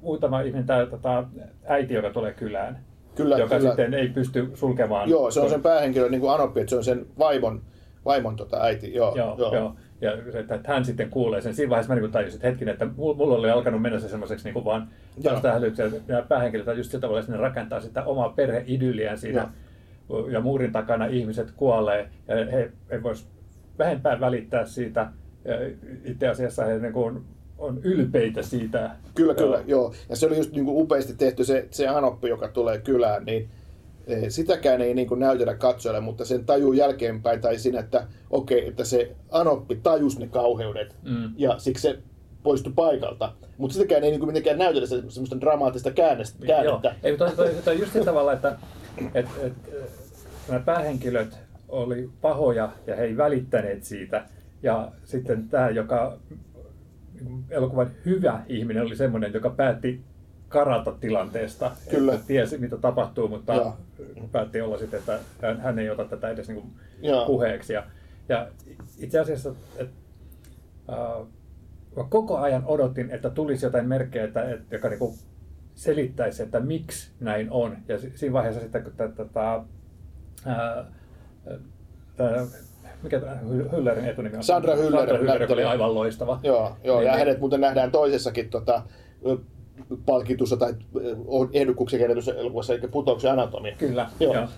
muutama 0.03 0.41
ihminen, 0.41 0.67
tämä 0.67 0.87
tota, 0.87 1.25
äiti, 1.65 1.95
joka 1.95 2.11
tulee 2.11 2.33
kylään, 2.33 2.79
Kyllä, 3.15 3.39
joka 3.39 3.57
kyllä. 3.57 3.71
sitten 3.71 3.95
ei 3.95 4.09
pysty 4.09 4.51
sulkemaan. 4.55 5.09
Joo, 5.11 5.31
se 5.31 5.41
on 5.41 5.51
sen 5.51 5.63
päähenkilö, 5.63 6.09
niin 6.09 6.21
kuin 6.21 6.33
Anoppi, 6.33 6.61
että 6.61 6.71
se 6.71 6.77
on 6.77 6.85
sen 6.85 7.07
vaimon, 7.19 7.63
vaimon 8.05 8.37
tota, 8.37 8.63
äiti. 8.63 8.95
Joo, 8.95 9.17
Joo, 9.17 9.37
joo. 9.39 9.55
joo. 9.55 9.77
Ja 10.01 10.33
se, 10.33 10.39
että 10.39 10.61
hän 10.65 10.85
sitten 10.85 11.11
kuulee 11.11 11.41
sen. 11.41 11.55
Siinä 11.55 11.71
vaiheessa 11.71 11.95
mä 11.95 12.01
niin 12.01 12.13
tajusin, 12.13 12.37
että 12.37 12.49
hetkinen, 12.49 12.73
että 12.73 12.87
mulla 12.97 13.35
oli 13.35 13.51
alkanut 13.51 13.83
mennä 13.83 13.99
se 13.99 14.09
semmoiseksi 14.09 14.51
niin 14.51 14.65
vaan 14.65 14.89
taustahälyksi. 15.23 15.83
Ja 16.09 16.23
päähenkilöt 16.29 16.77
just 16.77 16.91
sillä 16.91 17.01
tavalla, 17.01 17.21
että 17.21 17.33
ne 17.33 17.39
rakentaa 17.39 17.81
sitä 17.81 18.05
omaa 18.05 18.29
perheidylliään 18.29 19.19
siinä. 19.19 19.49
Joo. 20.09 20.29
Ja 20.29 20.41
muurin 20.41 20.73
takana 20.73 21.07
ihmiset 21.07 21.51
kuolee 21.57 22.09
ja 22.29 22.35
he 22.53 22.71
ei 22.91 23.03
vois 23.03 23.29
vähempää 23.79 24.21
välittää 24.21 24.65
siitä. 24.65 25.09
Ja 25.45 25.55
itse 26.05 26.29
asiassa 26.29 26.65
he 26.65 26.79
niin 26.79 26.93
kuin 26.93 27.25
on 27.63 27.81
ylpeitä 27.83 28.43
siitä. 28.43 28.91
Kyllä, 29.15 29.35
kyllä, 29.35 29.57
joo. 29.57 29.65
joo. 29.67 29.95
Ja 30.09 30.17
se 30.17 30.27
oli 30.27 30.37
just 30.37 30.53
niin 30.53 30.65
kuin 30.65 30.83
upeasti 30.83 31.15
tehty 31.15 31.45
se, 31.45 31.69
se 31.71 31.89
Anoppi, 31.89 32.29
joka 32.29 32.49
tulee 32.49 32.79
kylään, 32.79 33.25
niin 33.25 33.49
e, 34.07 34.31
sitäkään 34.31 34.81
ei 34.81 34.95
niin 34.95 35.09
kuin 35.09 35.21
näytellä 35.21 35.55
katsojalle, 35.55 36.01
mutta 36.01 36.25
sen 36.25 36.45
tajuu 36.45 36.73
jälkeenpäin 36.73 37.41
tai 37.41 37.59
siinä, 37.59 37.81
että 37.81 38.07
okei, 38.31 38.59
okay, 38.59 38.69
että 38.69 38.85
se 38.85 39.17
Anoppi 39.31 39.81
tajus 39.83 40.19
ne 40.19 40.27
kauheudet 40.27 40.97
mm. 41.03 41.33
ja 41.37 41.59
siksi 41.59 41.83
se 41.83 41.99
poistui 42.43 42.73
paikalta. 42.77 43.33
Mutta 43.59 43.75
sitäkään 43.75 44.05
ei 44.05 44.11
niin 44.11 44.21
kuin 44.21 44.29
mitenkään 44.29 44.59
näytellä 44.59 44.87
se, 44.87 45.03
semmoista 45.09 45.41
dramaattista 45.41 45.91
käännettä. 45.91 46.47
käännettä. 46.47 46.89
Joo. 46.89 46.97
Ei, 47.03 47.17
toi, 47.17 47.31
toi, 47.37 47.55
toi 47.65 47.81
just 47.81 47.93
sillä 47.93 48.05
tavalla, 48.05 48.33
että 48.33 48.57
et, 49.15 49.27
et, 49.43 49.53
nämä 50.49 50.61
päähenkilöt 50.61 51.39
oli 51.69 52.11
pahoja 52.21 52.73
ja 52.87 52.97
he 52.97 53.05
ei 53.05 53.17
välittäneet 53.17 53.85
siitä. 53.85 54.25
Ja 54.63 54.93
sitten 55.05 55.49
tämä, 55.49 55.71
joka 55.71 56.19
elokuvan 57.51 57.91
hyvä 58.05 58.43
ihminen 58.49 58.83
oli 58.83 58.97
semmoinen, 58.97 59.33
joka 59.33 59.51
päätti 59.51 60.05
karata 60.49 60.93
tilanteesta. 60.93 61.71
Kyllä. 61.91 62.15
Että 62.15 62.27
tiesi, 62.27 62.59
mitä 62.59 62.77
tapahtuu, 62.77 63.29
mutta 63.29 63.55
ja. 63.55 63.73
päätti 64.33 64.61
olla 64.61 64.79
sitten, 64.79 65.01
että 65.01 65.21
hän 65.63 65.79
ei 65.79 65.91
ota 65.91 66.05
tätä 66.05 66.29
edes 66.29 66.49
niin 66.49 66.73
puheeksi. 67.27 67.73
Ja, 67.73 67.85
ja 68.29 68.49
itse 68.99 69.21
asiassa, 69.21 69.53
että, 69.77 69.95
äh, 70.91 71.27
mä 71.97 72.05
koko 72.09 72.39
ajan 72.39 72.65
odotin, 72.67 73.11
että 73.11 73.31
tulisi 73.31 73.67
jotain 73.67 73.89
merkkejä, 73.89 74.25
että, 74.25 74.51
että, 74.51 74.75
joka 74.75 74.89
niin 74.89 74.99
kuin 74.99 75.15
selittäisi, 75.75 76.43
että 76.43 76.61
miksi 76.61 77.11
näin 77.21 77.51
on. 77.51 77.77
Ja 77.89 77.99
siinä 77.99 78.33
vaiheessa 78.33 78.61
sitten, 78.61 78.83
kun 78.83 78.93
tätä, 78.93 79.55
äh, 80.47 80.87
tämä 82.17 82.47
mikä 83.03 83.21
Hüllerin 83.73 84.05
etunimi 84.05 84.37
on? 84.37 84.43
Sandra 84.43 84.75
Hüller. 84.75 84.97
Sandra 84.97 85.19
Hüller 85.19 85.53
oli 85.53 85.65
aivan 85.65 85.95
loistava. 85.95 86.41
Joo, 86.43 86.77
joo 86.85 86.99
niin, 86.99 87.07
ja 87.07 87.13
niin, 87.13 87.19
hänet 87.19 87.41
muuten 87.41 87.61
nähdään 87.61 87.91
toisessakin 87.91 88.51
tota, 88.51 88.83
palkitussa 90.07 90.57
tai 90.57 90.75
ehdokkuksen 91.53 92.01
kerätyssä 92.01 92.35
elokuvassa, 92.35 92.75
eli 92.75 92.89
putouksen 92.89 93.33
anatomia. 93.33 93.75
Kyllä, 93.79 94.11
joo. 94.21 94.35
joo. 94.35 94.49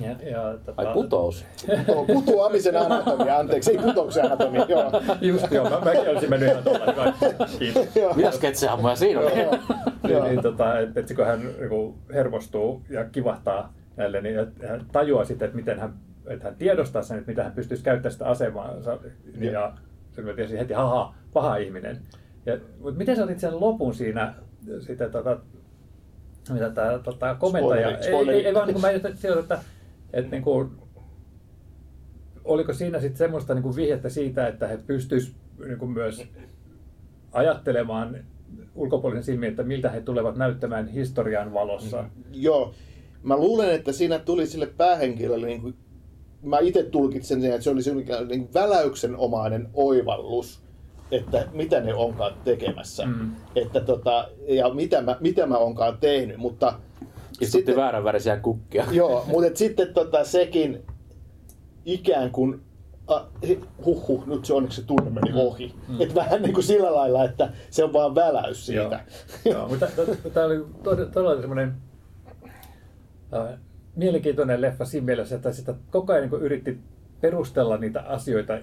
Ja, 0.00 0.30
ja, 0.30 0.58
tota... 0.66 0.82
Ai 0.82 0.94
putous. 0.94 1.44
No, 1.88 2.04
putoamisen 2.04 2.76
anatomia, 2.76 3.38
anteeksi, 3.38 3.70
ei 3.70 3.78
putouksen 3.78 4.24
anatomia, 4.24 4.66
joo. 4.68 4.90
Just 5.20 5.50
joo, 5.50 5.70
mä, 5.70 5.80
mäkin 5.84 6.10
olisin 6.10 6.30
mennyt 6.30 6.50
ihan 6.50 6.64
tuolla, 6.64 6.86
hyvä. 6.92 7.12
Kiitos. 7.58 8.16
Mitä 8.16 8.30
sketsejammoja 8.30 8.96
siinä 8.96 9.20
on? 9.20 9.26
niin, 10.06 10.24
niin, 10.24 10.42
tota, 10.42 10.78
että 10.78 11.00
et, 11.00 11.12
kun 11.16 11.26
hän 11.26 11.40
niin 11.40 11.94
hermostuu 12.14 12.82
ja 12.90 13.04
kivahtaa 13.04 13.72
näille, 13.96 14.20
niin 14.20 14.36
hän 14.68 14.86
tajuaa 14.92 15.24
sitten, 15.24 15.46
että 15.46 15.56
miten 15.56 15.80
hän 15.80 15.94
että 16.26 16.44
hän 16.44 16.56
tiedostaa 16.56 17.02
sen, 17.02 17.18
että 17.18 17.30
mitä 17.30 17.44
hän 17.44 17.52
pystyisi 17.52 17.84
käyttämään 17.84 18.12
sitä 18.12 18.26
asemaa. 18.26 18.74
Ja, 19.40 19.52
ja 19.52 19.72
sen 20.12 20.24
mä 20.24 20.32
tiesin 20.32 20.58
heti, 20.58 20.74
haha, 20.74 21.14
paha 21.32 21.56
ihminen. 21.56 21.98
Ja, 22.46 22.58
mutta 22.80 22.98
miten 22.98 23.16
sä 23.16 23.24
otit 23.24 23.38
sen 23.38 23.60
lopun 23.60 23.94
siinä, 23.94 24.34
sitä, 24.80 25.08
tota, 25.08 25.40
mitä 26.52 26.70
tämä 26.70 26.98
tota, 26.98 27.34
komentaja, 27.34 27.88
spoileri, 27.88 28.04
spoileri. 28.04 28.38
Ei, 28.38 28.46
ei, 28.46 28.54
vaan 28.54 28.66
niin 28.66 28.74
kuin 28.74 28.82
mä 28.82 28.88
ajattelin, 28.88 29.38
että, 29.38 29.54
että, 29.54 29.60
että 30.12 30.30
niin 30.30 30.42
kuin, 30.42 30.70
oliko 32.44 32.72
siinä 32.72 33.00
sitten 33.00 33.18
semmoista 33.18 33.54
niin 33.54 33.62
kuin 33.62 33.76
vihjettä 33.76 34.08
siitä, 34.08 34.46
että 34.46 34.66
he 34.66 34.76
pystyisivät 34.76 35.36
niin 35.58 35.78
kuin 35.78 35.90
myös 35.90 36.26
ajattelemaan 37.32 38.24
ulkopuolisen 38.74 39.22
silmiin, 39.22 39.50
että 39.50 39.62
miltä 39.62 39.90
he 39.90 40.00
tulevat 40.00 40.36
näyttämään 40.36 40.88
historian 40.88 41.54
valossa. 41.54 42.02
Mm, 42.02 42.08
joo. 42.32 42.74
Mä 43.22 43.36
luulen, 43.36 43.74
että 43.74 43.92
siinä 43.92 44.18
tuli 44.18 44.46
sille 44.46 44.66
päähenkilölle 44.66 45.46
niin 45.46 45.62
kuin 45.62 45.74
mä 46.42 46.58
itse 46.58 46.82
tulkitsen 46.82 47.42
sen, 47.42 47.52
että 47.52 47.64
se 47.64 47.70
oli 47.70 47.80
niin 48.28 48.48
väläyksenomainen 48.54 49.68
oivallus, 49.74 50.62
että 51.10 51.48
mitä 51.52 51.80
ne 51.80 51.94
onkaan 51.94 52.32
tekemässä. 52.44 53.06
Mm. 53.06 53.30
Että 53.56 53.80
tota, 53.80 54.28
ja 54.48 54.74
mitä 54.74 55.02
mä, 55.02 55.16
mitä 55.20 55.46
mä 55.46 55.56
onkaan 55.56 55.98
tehnyt, 56.00 56.36
mutta... 56.36 56.74
Istutti 57.32 57.46
sitten, 57.46 57.76
väärän 57.76 58.04
värisiä 58.04 58.36
kukkia. 58.36 58.84
Joo, 58.92 59.24
mutta 59.26 59.46
et 59.46 59.56
sitten 59.56 59.94
tota, 59.94 60.24
sekin 60.24 60.82
ikään 61.84 62.30
kuin 62.30 62.60
huhhuh, 63.84 64.26
nyt 64.26 64.44
se 64.44 64.54
onneksi 64.54 64.80
se 64.80 64.86
tunne 64.86 65.10
meni 65.10 65.32
ohi. 65.34 65.74
Mm. 65.88 66.00
Että 66.00 66.14
vähän 66.14 66.42
niin 66.42 66.54
kuin 66.54 66.64
sillä 66.64 66.94
lailla, 66.94 67.24
että 67.24 67.52
se 67.70 67.84
on 67.84 67.92
vaan 67.92 68.14
väläys 68.14 68.66
siitä. 68.66 69.04
Joo, 69.44 69.54
Joo 69.54 69.68
mutta 69.68 69.86
tämä 70.34 70.46
oli 70.46 70.64
todella 71.12 71.40
semmoinen 71.40 71.74
mielenkiintoinen 73.96 74.60
leffa 74.60 74.84
siinä 74.84 75.04
mielessä, 75.04 75.36
että 75.36 75.52
sitä 75.52 75.74
koko 75.90 76.12
ajan 76.12 76.30
niin 76.30 76.42
yritti 76.42 76.80
perustella 77.20 77.76
niitä 77.76 78.00
asioita 78.00 78.58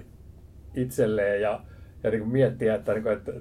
itselleen 0.75 1.41
ja, 1.41 1.61
ja 2.03 2.11
niin 2.11 2.27
miettiä, 2.27 2.75
että, 2.75 2.93
niin 2.93 3.03
kuin, 3.03 3.13
että, 3.13 3.31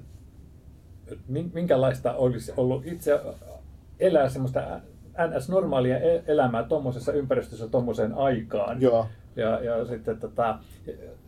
että 1.07 1.23
minkälaista 1.53 2.13
olisi 2.13 2.53
ollut 2.57 2.85
itse 2.85 3.19
elää 3.99 4.29
semmoista 4.29 4.81
NS-normaalia 5.27 5.97
e-, 5.97 6.23
elämää 6.27 6.63
tuommoisessa 6.63 7.11
ympäristössä 7.11 7.67
tuommoiseen 7.67 8.13
aikaan. 8.13 8.81
Joo. 8.81 9.07
Ja, 9.35 9.63
ja 9.63 9.85
sitten, 9.85 10.19
tota, 10.19 10.59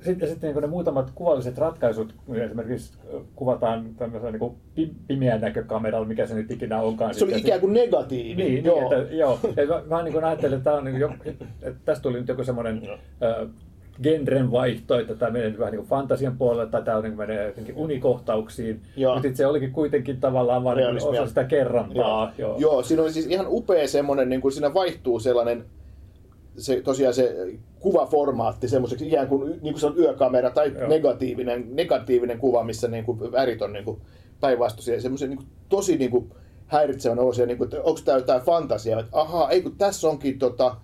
sitten, 0.01 0.29
sitten 0.29 0.53
niin 0.53 0.61
ne 0.61 0.67
muutamat 0.67 1.11
kuvalliset 1.15 1.57
ratkaisut, 1.57 2.13
esimerkiksi 2.45 2.93
kuvataan 3.35 3.95
tämmöisellä 3.97 4.37
niin 4.75 4.95
pimeän 5.07 5.41
näkökameralla, 5.41 6.07
mikä 6.07 6.25
se 6.25 6.35
nyt 6.35 6.51
ikinä 6.51 6.81
onkaan. 6.81 7.13
Se 7.13 7.23
oli 7.23 7.37
ikään 7.37 7.59
kuin 7.59 7.73
negatiivinen. 7.73 8.51
Niin, 8.51 8.65
joo. 8.65 8.89
Niin, 8.89 9.01
että, 9.01 9.15
joo. 9.15 9.39
Ja 9.55 9.65
mä, 9.65 9.81
mä 9.95 10.03
niin 10.03 10.23
ajattelin, 10.23 10.57
että, 10.57 10.63
tämä 10.63 10.75
on, 10.75 10.85
niin 10.85 10.99
jo, 10.99 11.13
että 11.61 11.79
tästä 11.85 12.01
tuli 12.01 12.17
nyt 12.19 12.27
joku 12.27 12.43
semmoinen 12.43 12.81
äh, 13.23 13.49
genren 14.03 14.51
vaihto, 14.51 14.99
että 14.99 15.15
tämä 15.15 15.31
menee 15.31 15.57
vähän 15.59 15.71
niin 15.71 15.79
kuin 15.79 15.89
fantasian 15.89 16.37
puolelle 16.37 16.71
tai 16.71 16.83
tämä 16.83 17.01
niin 17.01 17.17
menee 17.17 17.45
jotenkin 17.45 17.75
unikohtauksiin. 17.75 18.81
Joo. 18.95 19.13
Mutta 19.13 19.29
se 19.33 19.47
olikin 19.47 19.71
kuitenkin 19.71 20.19
tavallaan 20.19 20.63
vain 20.63 20.77
niin 20.77 21.07
osa 21.07 21.27
sitä 21.27 21.43
kerrantaa. 21.43 22.33
Joo. 22.37 22.49
Joo. 22.49 22.59
Joo, 22.59 22.83
siinä 22.83 23.03
oli 23.03 23.13
siis 23.13 23.27
ihan 23.27 23.45
upea 23.49 23.87
semmoinen, 23.87 24.29
niin 24.29 24.41
kuin 24.41 24.51
siinä 24.51 24.73
vaihtuu 24.73 25.19
sellainen 25.19 25.65
se, 26.57 26.81
tosiaan 26.81 27.13
se 27.13 27.35
kuvaformaatti 27.79 28.67
semmoiseksi 28.67 29.07
ikään 29.07 29.27
kuin, 29.27 29.49
niin 29.49 29.61
kuin 29.61 29.79
se 29.79 29.87
on 29.87 29.97
yökamera 29.97 30.49
tai 30.49 30.73
Joo. 30.79 30.87
negatiivinen, 30.89 31.75
negatiivinen 31.75 32.39
kuva, 32.39 32.63
missä 32.63 32.87
niin 32.87 33.05
kuin 33.05 33.31
värit 33.31 33.61
on 33.61 33.73
niin 33.73 33.85
kuin 33.85 34.01
päinvastaisia. 34.39 35.01
Semmoisen 35.01 35.29
niin 35.29 35.37
kuin, 35.37 35.47
tosi 35.69 35.97
niin 35.97 36.11
kuin 36.11 36.31
häiritsevän 36.67 37.19
olosia, 37.19 37.45
niin 37.45 37.57
kuin, 37.57 37.65
että 37.65 37.81
onko 37.83 37.99
tämä 38.05 38.17
jotain 38.17 38.41
fantasiaa, 38.41 38.99
että 38.99 39.19
ahaa, 39.19 39.49
ei 39.49 39.61
kun 39.61 39.77
tässä 39.77 40.09
onkin 40.09 40.39
tota, 40.39 40.75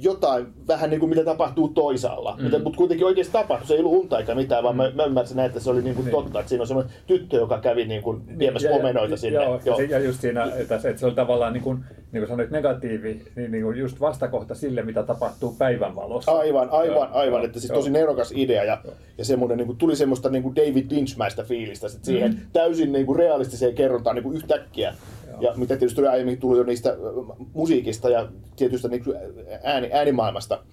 jotain 0.00 0.46
vähän 0.68 0.90
niin 0.90 1.00
kuin 1.00 1.10
mitä 1.10 1.24
tapahtuu 1.24 1.68
toisaalla. 1.68 2.36
Mm. 2.40 2.62
Mutta 2.62 2.76
kuitenkin 2.76 3.06
oikeasti 3.06 3.32
tapahtui, 3.32 3.66
se 3.66 3.74
ei 3.74 3.80
ollut 3.80 3.92
unta 4.02 4.18
eikä 4.18 4.34
mitään, 4.34 4.62
vaan 4.64 4.76
mä, 4.76 4.90
mä 4.94 5.04
ymmärsin 5.04 5.36
näin, 5.36 5.46
että 5.46 5.60
se 5.60 5.70
oli 5.70 5.82
niin 5.82 5.94
kuin 5.94 6.04
Niin. 6.04 6.12
totta, 6.14 6.38
että 6.40 6.48
siinä 6.48 6.62
on 6.62 6.66
semmoinen 6.66 6.94
tyttö, 7.06 7.36
joka 7.36 7.60
kävi 7.60 7.84
niin 7.84 8.02
kuin 8.02 8.38
viemässä 8.38 8.68
Ja- 8.68 8.74
ja- 8.74 8.80
omenoita 8.80 9.16
sinne. 9.16 9.44
Joo, 9.44 9.60
Joo. 9.64 9.80
Ja, 9.80 9.86
ja 9.90 9.98
just 9.98 10.20
siinä, 10.20 10.44
että 10.56 10.78
se, 10.78 10.88
että 10.88 11.00
se 11.00 11.06
oli 11.06 11.14
tavallaan 11.14 11.52
niin 11.52 11.62
kuin, 11.62 11.78
niin 12.12 12.20
kuin 12.20 12.28
sanoit 12.28 12.50
negatiivi, 12.50 13.22
niin, 13.36 13.52
niin 13.52 13.64
kuin 13.64 13.78
just 13.78 14.00
vastakohta 14.00 14.54
sille, 14.54 14.82
mitä 14.82 15.02
tapahtuu 15.02 15.54
päivänvalossa. 15.58 16.32
Aivan, 16.32 16.68
aivan, 16.70 16.86
Joo, 16.96 17.08
aivan. 17.12 17.38
joo, 17.38 17.44
että 17.44 17.60
siis 17.60 17.70
joo. 17.70 17.78
tosi 17.78 17.90
nerokas 17.90 18.32
idea 18.36 18.64
ja, 18.64 18.78
ja 19.18 19.24
semmoinen, 19.24 19.58
niin 19.58 19.66
kuin, 19.66 19.78
tuli 19.78 19.96
semmoista 19.96 20.30
niin 20.30 20.42
kuin 20.42 20.56
David 20.56 20.86
Lynch-mäistä 20.90 21.42
fiilistä 21.44 21.88
sit 21.88 22.04
siihen 22.04 22.30
mm. 22.30 22.38
täysin 22.52 22.92
niin 22.92 23.06
kuin 23.06 23.18
realistiseen 23.18 23.74
kerrontaan 23.74 24.16
niin 24.16 24.22
kuin 24.24 24.36
yhtäkkiä. 24.36 24.94
Joo. 25.40 25.52
Ja 25.52 25.58
mitä 25.58 25.76
tietysti 25.76 25.96
tuli 25.96 26.08
aiemmin 26.08 26.38
tuli 26.38 26.58
jo 26.58 26.64
niistä 26.64 26.96
musiikista 27.52 28.10
ja 28.10 28.28
tietystä 28.56 28.88
niin 28.88 29.04
ääni, 29.62 29.90
äänimaailmasta. 29.92 30.64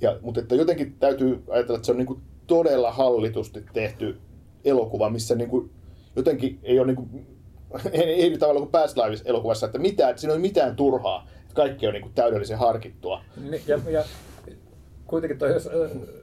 Ja, 0.00 0.18
mutta 0.22 0.40
että 0.40 0.54
jotenkin 0.54 0.96
täytyy 1.00 1.42
ajatella, 1.48 1.76
että 1.76 1.86
se 1.86 1.92
on 1.92 1.98
niin 1.98 2.06
kuin 2.06 2.20
todella 2.46 2.92
hallitusti 2.92 3.64
tehty 3.72 4.18
elokuva, 4.64 5.10
missä 5.10 5.34
niin 5.34 5.50
kuin 5.50 5.70
jotenkin 6.16 6.58
ei 6.62 6.78
ole 6.78 6.86
niin 6.86 6.96
kuin, 6.96 7.26
ei, 7.92 8.02
ei 8.02 8.38
tavallaan 8.38 8.62
kuin 8.62 8.72
Past 8.72 8.96
Lives 8.96 9.22
elokuvassa, 9.24 9.66
että 9.66 9.78
mitään, 9.78 10.18
siinä 10.18 10.32
ei 10.32 10.36
ole 10.36 10.46
mitään 10.46 10.76
turhaa. 10.76 11.28
Kaikki 11.54 11.86
on 11.86 11.92
niin 11.92 12.02
kuin 12.02 12.14
täydellisen 12.14 12.58
harkittua. 12.58 13.22
Niin, 13.50 13.62
Ja, 13.66 13.78
ja 13.90 14.04
kuitenkin 15.06 15.38
toi 15.38 15.50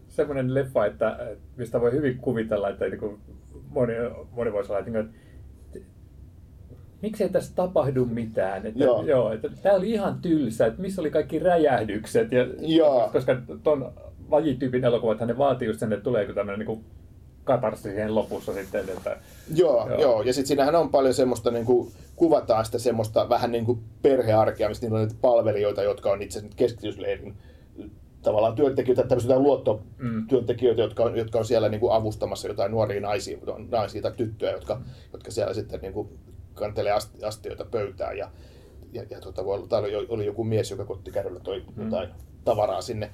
semmoinen 0.09 0.53
leffa, 0.53 0.85
että 0.85 1.17
että 1.31 1.45
mistä 1.57 1.81
voi 1.81 1.91
hyvin 1.91 2.17
kuvitella, 2.17 2.69
että 2.69 2.85
niin 2.85 2.99
kuin 2.99 3.19
moni, 3.69 3.93
moni 4.31 4.53
voisi 4.53 4.71
olla, 4.71 4.79
että, 4.79 4.91
niin 4.91 5.05
kuin, 5.05 5.15
että 5.15 5.24
miksei 7.05 7.29
tässä 7.29 7.55
tapahdu 7.55 8.05
mitään. 8.05 8.65
Että, 8.65 8.83
Joo. 8.83 9.03
joo. 9.03 9.31
että 9.31 9.49
tämä 9.61 9.75
oli 9.75 9.91
ihan 9.91 10.19
tylsä, 10.21 10.65
että 10.65 10.81
missä 10.81 11.01
oli 11.01 11.11
kaikki 11.11 11.39
räjähdykset. 11.39 12.31
Ja, 12.31 12.47
Joo. 12.59 13.09
Koska 13.11 13.41
ton 13.63 13.91
lajityypin 14.31 14.85
elokuvat, 14.85 15.19
ne 15.19 15.37
vaatii 15.37 15.67
just 15.67 15.79
sen, 15.79 15.93
että 15.93 16.03
tuleeko 16.03 16.33
tämmöinen 16.33 16.67
niin 16.67 16.85
katarsi 17.43 17.83
siihen 17.83 18.15
lopussa 18.15 18.53
sitten. 18.53 18.89
Että, 18.89 19.17
Joo, 19.55 19.77
Joo. 19.77 19.89
joo. 19.89 20.01
joo. 20.01 20.21
ja 20.21 20.33
sitten 20.33 20.47
siinähän 20.47 20.75
on 20.75 20.89
paljon 20.89 21.13
semmoista, 21.13 21.51
niin 21.51 21.65
kuin, 21.65 21.91
kuvataan 22.15 22.65
sitä 22.65 22.79
semmoista 22.79 23.29
vähän 23.29 23.51
niin 23.51 23.65
kuin 23.65 23.79
perhearkea, 24.01 24.69
missä 24.69 24.85
niillä 24.85 24.99
on 24.99 25.07
niitä 25.07 25.19
palvelijoita, 25.21 25.83
jotka 25.83 26.11
on 26.11 26.21
itse 26.21 26.39
asiassa 26.39 26.57
keskitysleirin 26.57 27.35
tavallaan 28.21 28.55
työntekijöitä, 28.55 29.03
tämmöisiä 29.03 29.39
luottotyöntekijöitä, 29.39 30.81
jotka 30.81 31.03
on, 31.03 31.17
jotka 31.17 31.39
on 31.39 31.45
siellä 31.45 31.69
niin 31.69 31.79
kuin 31.79 31.93
avustamassa 31.93 32.47
jotain 32.47 32.71
nuoria 32.71 33.01
naisia, 33.01 33.37
naisia 33.71 34.01
tai 34.01 34.11
tyttöjä, 34.11 34.51
jotka, 34.51 34.81
jotka 35.13 35.31
siellä 35.31 35.53
sitten 35.53 35.79
niin 35.81 35.93
kuin 35.93 36.09
kantelee 36.55 36.91
asti, 36.91 37.23
astioita 37.23 37.65
pöytään 37.65 38.17
ja, 38.17 38.31
ja, 38.93 39.03
ja 39.09 39.21
tota, 39.21 39.45
voi 39.45 39.55
olla, 39.55 39.67
täällä 39.67 39.97
oli, 39.97 40.07
oli 40.09 40.25
joku 40.25 40.43
mies, 40.43 40.71
joka 40.71 40.85
kottikärryllä 40.85 41.39
toi 41.39 41.63
jotain 41.77 42.09
tavaraa 42.45 42.81
sinne. 42.81 43.11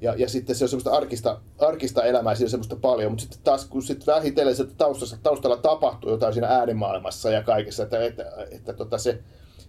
Ja, 0.00 0.14
ja 0.16 0.28
sitten 0.28 0.56
se 0.56 0.64
on 0.64 0.68
semmoista 0.68 0.90
arkista, 0.90 1.40
arkista 1.58 2.04
elämää, 2.04 2.34
siinä 2.34 2.46
on 2.46 2.50
semmoista 2.50 2.76
paljon, 2.76 3.12
mutta 3.12 3.22
sitten 3.22 3.40
taas 3.44 3.64
kun 3.64 3.82
sitten 3.82 4.14
vähitellen 4.14 4.56
sieltä 4.56 4.74
taustalla, 4.76 5.16
taustalla 5.22 5.56
tapahtuu 5.56 6.10
jotain 6.10 6.32
siinä 6.32 6.48
äänimaailmassa 6.48 7.30
ja 7.30 7.42
kaikessa, 7.42 7.82
että, 7.82 8.04
että, 8.04 8.24
että 8.50 8.72
tota 8.72 8.98
se, 8.98 9.22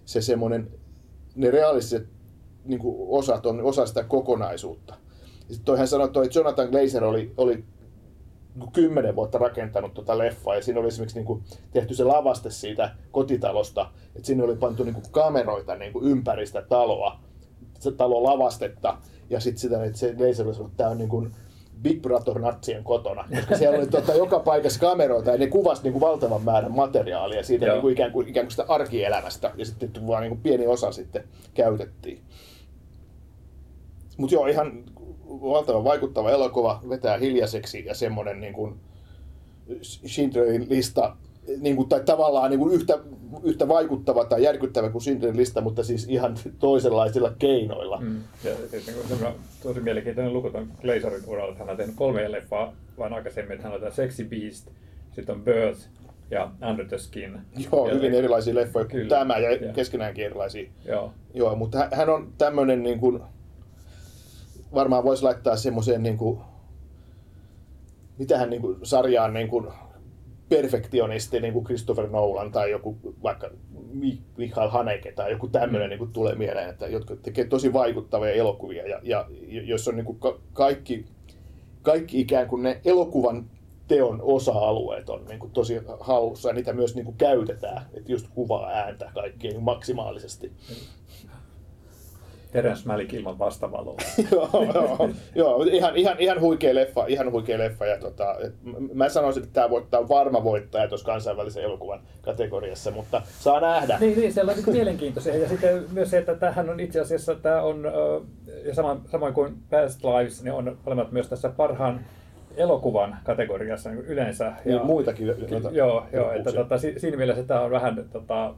se 0.05 0.21
semmoinen, 0.21 0.71
ne 1.35 1.51
realistiset 1.51 2.07
niin 2.65 2.81
osat 3.07 3.45
on 3.45 3.61
osa 3.61 3.85
sitä 3.85 4.03
kokonaisuutta. 4.03 4.95
Sitten 5.37 5.65
toihan 5.65 5.87
sanoi, 5.87 6.05
että 6.05 6.13
toi 6.13 6.29
Jonathan 6.35 6.69
Glazer 6.69 7.03
oli, 7.03 7.33
oli 7.37 7.63
kymmenen 8.73 9.15
vuotta 9.15 9.37
rakentanut 9.37 9.93
tuota 9.93 10.17
leffaa 10.17 10.55
ja 10.55 10.61
siinä 10.61 10.79
oli 10.79 10.87
esimerkiksi 10.87 11.17
niin 11.17 11.25
kuin 11.25 11.43
tehty 11.71 11.93
se 11.93 12.03
lavaste 12.03 12.49
siitä 12.49 12.95
kotitalosta, 13.11 13.91
että 14.15 14.27
sinne 14.27 14.43
oli 14.43 14.55
pantu 14.55 14.83
niin 14.83 14.93
kuin 14.93 15.05
kameroita 15.11 15.75
niin 15.75 15.93
kuin 15.93 16.05
ympäri 16.05 16.47
sitä 16.47 16.61
taloa, 16.61 17.19
se 17.79 17.91
talo 17.91 18.23
lavastetta 18.23 18.97
ja 19.29 19.39
sitten 19.39 19.59
sitä, 19.59 19.83
että 19.83 19.97
se 19.99 20.13
Glazer 20.13 20.47
oli 20.47 20.53
sanonut, 20.53 20.71
että 20.71 20.77
tämä 20.77 20.89
on 20.89 20.97
niin 20.97 21.09
kuin 21.09 21.31
Big 21.81 22.01
Brother 22.01 22.39
natsien 22.39 22.83
kotona, 22.83 23.25
koska 23.35 23.57
siellä 23.57 23.77
oli 23.77 23.87
tuota, 23.87 24.13
joka 24.13 24.39
paikassa 24.39 24.79
kameroita 24.79 25.31
ja 25.31 25.37
ne 25.37 25.47
kuvasi 25.47 25.83
niin 25.83 25.93
kuin 25.93 26.01
valtavan 26.01 26.43
määrän 26.43 26.75
materiaalia 26.75 27.43
siitä 27.43 27.65
Joo. 27.65 27.75
niin 27.75 27.81
kuin 27.81 27.93
ikään, 27.93 28.11
kuin, 28.11 28.27
ikään 28.27 28.45
kuin 28.45 28.51
sitä 28.51 28.65
arkielämästä 28.67 29.51
ja 29.57 29.65
sitten 29.65 30.07
vaan 30.07 30.21
niin 30.21 30.31
kuin 30.31 30.41
pieni 30.41 30.67
osa 30.67 30.91
sitten 30.91 31.23
käytettiin. 31.53 32.21
Mutta 34.17 34.35
joo, 34.35 34.47
ihan 34.47 34.83
valtavan 35.29 35.83
vaikuttava 35.83 36.31
elokuva, 36.31 36.81
vetää 36.89 37.17
hiljaiseksi 37.17 37.85
ja 37.85 37.93
semmoinen 37.95 38.41
niin 38.41 38.53
kuin 38.53 38.75
Schindlerin 39.81 40.67
lista, 40.69 41.15
niin 41.61 41.75
kuin, 41.75 41.89
tai 41.89 42.01
tavallaan 42.05 42.49
niin 42.49 42.59
kuin 42.59 42.73
yhtä, 42.73 42.99
yhtä 43.43 43.67
vaikuttava 43.67 44.25
tai 44.25 44.43
järkyttävä 44.43 44.89
kuin 44.89 45.01
Schindlerin 45.01 45.37
lista, 45.37 45.61
mutta 45.61 45.83
siis 45.83 46.07
ihan 46.09 46.35
toisenlaisilla 46.59 47.33
keinoilla. 47.39 47.97
Mm. 48.01 48.15
Ja 48.43 48.51
siis 48.71 48.87
niin 48.87 49.33
tosi 49.63 49.79
mielenkiintoinen 49.79 50.33
luku 50.33 50.49
tuon 50.49 50.67
Glazerin 50.81 51.23
uralla, 51.27 51.51
että 51.51 51.63
hän 51.63 51.71
on 51.71 51.77
tehnyt 51.77 51.95
kolme 51.95 52.31
leffaa 52.31 52.73
vaan 52.97 53.13
aikaisemmin, 53.13 53.51
että 53.51 53.63
hän 53.63 53.73
on 53.73 53.79
tämä 53.79 53.91
Sexy 53.91 54.23
Beast, 54.25 54.67
sitten 55.15 55.35
on 55.35 55.41
Birth 55.41 55.79
ja 56.31 56.51
Under 56.69 56.85
the 56.85 56.97
Skin. 56.97 57.39
Joo, 57.71 57.87
ja, 57.87 57.93
hyvin 57.93 58.13
erilaisia 58.13 58.55
leffoja 58.55 58.85
kuin 58.85 58.91
Kyllä. 58.91 59.09
tämä 59.09 59.37
ja 59.37 59.51
Ja. 59.51 59.73
keskenäänkin 59.73 60.25
erilaisia. 60.25 60.69
Joo, 60.85 61.11
Joo, 61.33 61.55
mutta 61.55 61.77
hä- 61.77 61.89
hän 61.91 62.09
on 62.09 62.33
tämmöinen 62.37 62.83
niin 62.83 62.99
kuin, 62.99 63.19
varmaan 64.73 65.03
voisi 65.03 65.23
laittaa 65.23 65.55
semmoiseen 65.57 66.03
niin 66.03 66.17
kuin, 66.17 66.39
mitähän 68.17 68.49
niin 68.49 68.61
kuin, 68.61 68.77
sarjaan 68.83 69.33
niin 69.33 69.47
kuin, 69.47 69.67
perfektionisti, 70.49 71.39
niin 71.39 71.53
kuin 71.53 71.65
Christopher 71.65 72.07
Nolan 72.09 72.51
tai 72.51 72.71
joku 72.71 72.97
vaikka 73.23 73.49
Mi- 73.93 74.21
Michael 74.37 74.69
Haneke 74.69 75.11
tai 75.11 75.31
joku 75.31 75.47
tämmöinen 75.47 75.87
Mm. 75.87 75.89
niin 75.89 75.99
kuin, 75.99 76.13
tulee 76.13 76.35
mieleen, 76.35 76.69
että, 76.69 76.87
jotka 76.87 77.15
tekee 77.15 77.45
tosi 77.45 77.73
vaikuttavia 77.73 78.31
elokuvia 78.31 78.87
ja, 78.87 78.99
ja 79.03 79.25
jos 79.63 79.87
on 79.87 79.95
niin 79.95 80.05
kuin, 80.05 80.19
ka- 80.19 80.39
kaikki, 80.53 81.05
kaikki 81.81 82.19
ikään 82.21 82.47
kuin 82.47 82.63
ne 82.63 82.81
elokuvan 82.85 83.45
teon 83.87 84.19
osa-alueet 84.21 85.09
on 85.09 85.25
niin 85.25 85.39
kuin, 85.39 85.51
tosi 85.51 85.81
hallussa 85.99 86.49
ja 86.49 86.53
niitä 86.53 86.73
myös 86.73 86.95
niin 86.95 87.05
kuin, 87.05 87.17
käytetään, 87.17 87.85
että 87.93 88.11
just 88.11 88.27
kuvaa 88.35 88.69
ääntä 88.69 89.11
kaikkea 89.13 89.51
niin 89.51 89.63
maksimaalisesti. 89.63 90.51
Terence 92.51 92.87
Malick 92.87 93.13
ilman 93.13 93.39
vastavaloa. 93.39 93.97
joo, 94.31 94.49
joo, 94.73 95.09
joo, 95.35 95.63
ihan, 95.63 95.97
ihan, 95.97 96.15
ihan 96.19 96.41
huikea 96.41 96.75
leffa, 96.75 97.05
ihan 97.07 97.31
huikea 97.31 97.57
leffa. 97.57 97.85
Ja 97.85 97.97
tota, 97.97 98.35
mä 98.93 99.09
sanoisin, 99.09 99.43
että 99.43 99.53
tämä 99.53 99.69
voittaa 99.69 99.99
on 99.99 100.09
varma 100.09 100.43
voittaja 100.43 100.87
tuossa 100.87 101.05
kansainvälisen 101.05 101.63
elokuvan 101.63 101.99
kategoriassa, 102.21 102.91
mutta 102.91 103.21
saa 103.39 103.59
nähdä. 103.59 103.97
niin, 103.99 104.19
niin, 104.19 104.33
siellä 104.33 104.51
on 104.51 104.57
niin 104.57 104.75
mielenkiintoisia. 104.75 105.37
Ja 105.37 105.49
sitten 105.49 105.85
myös 105.91 106.09
se, 106.09 106.17
että 106.17 106.35
tämähän 106.35 106.69
on 106.69 106.79
itse 106.79 106.99
asiassa, 106.99 107.35
tämä 107.35 107.61
on, 107.61 107.83
ja 108.65 108.75
sama, 108.75 109.01
samoin 109.11 109.33
kuin 109.33 109.57
Past 109.69 110.03
Lives, 110.03 110.43
niin 110.43 110.53
on 110.53 110.77
molemmat 110.85 111.11
myös 111.11 111.27
tässä 111.29 111.49
parhaan 111.49 112.05
elokuvan 112.57 113.17
kategoriassa 113.23 113.89
niin 113.89 113.97
kuin 113.97 114.11
yleensä. 114.11 114.53
Niin, 114.65 114.85
muitakin 114.85 115.35
Ky- 115.35 115.47
noita 115.51 115.69
joo, 115.71 116.05
joo 116.13 116.31
että 116.31 116.51
tota, 116.51 116.77
si- 116.77 116.99
siinä 116.99 117.17
mielessä 117.17 117.43
tämä 117.43 117.61
on 117.61 117.71
vähän 117.71 118.05
tota, 118.11 118.53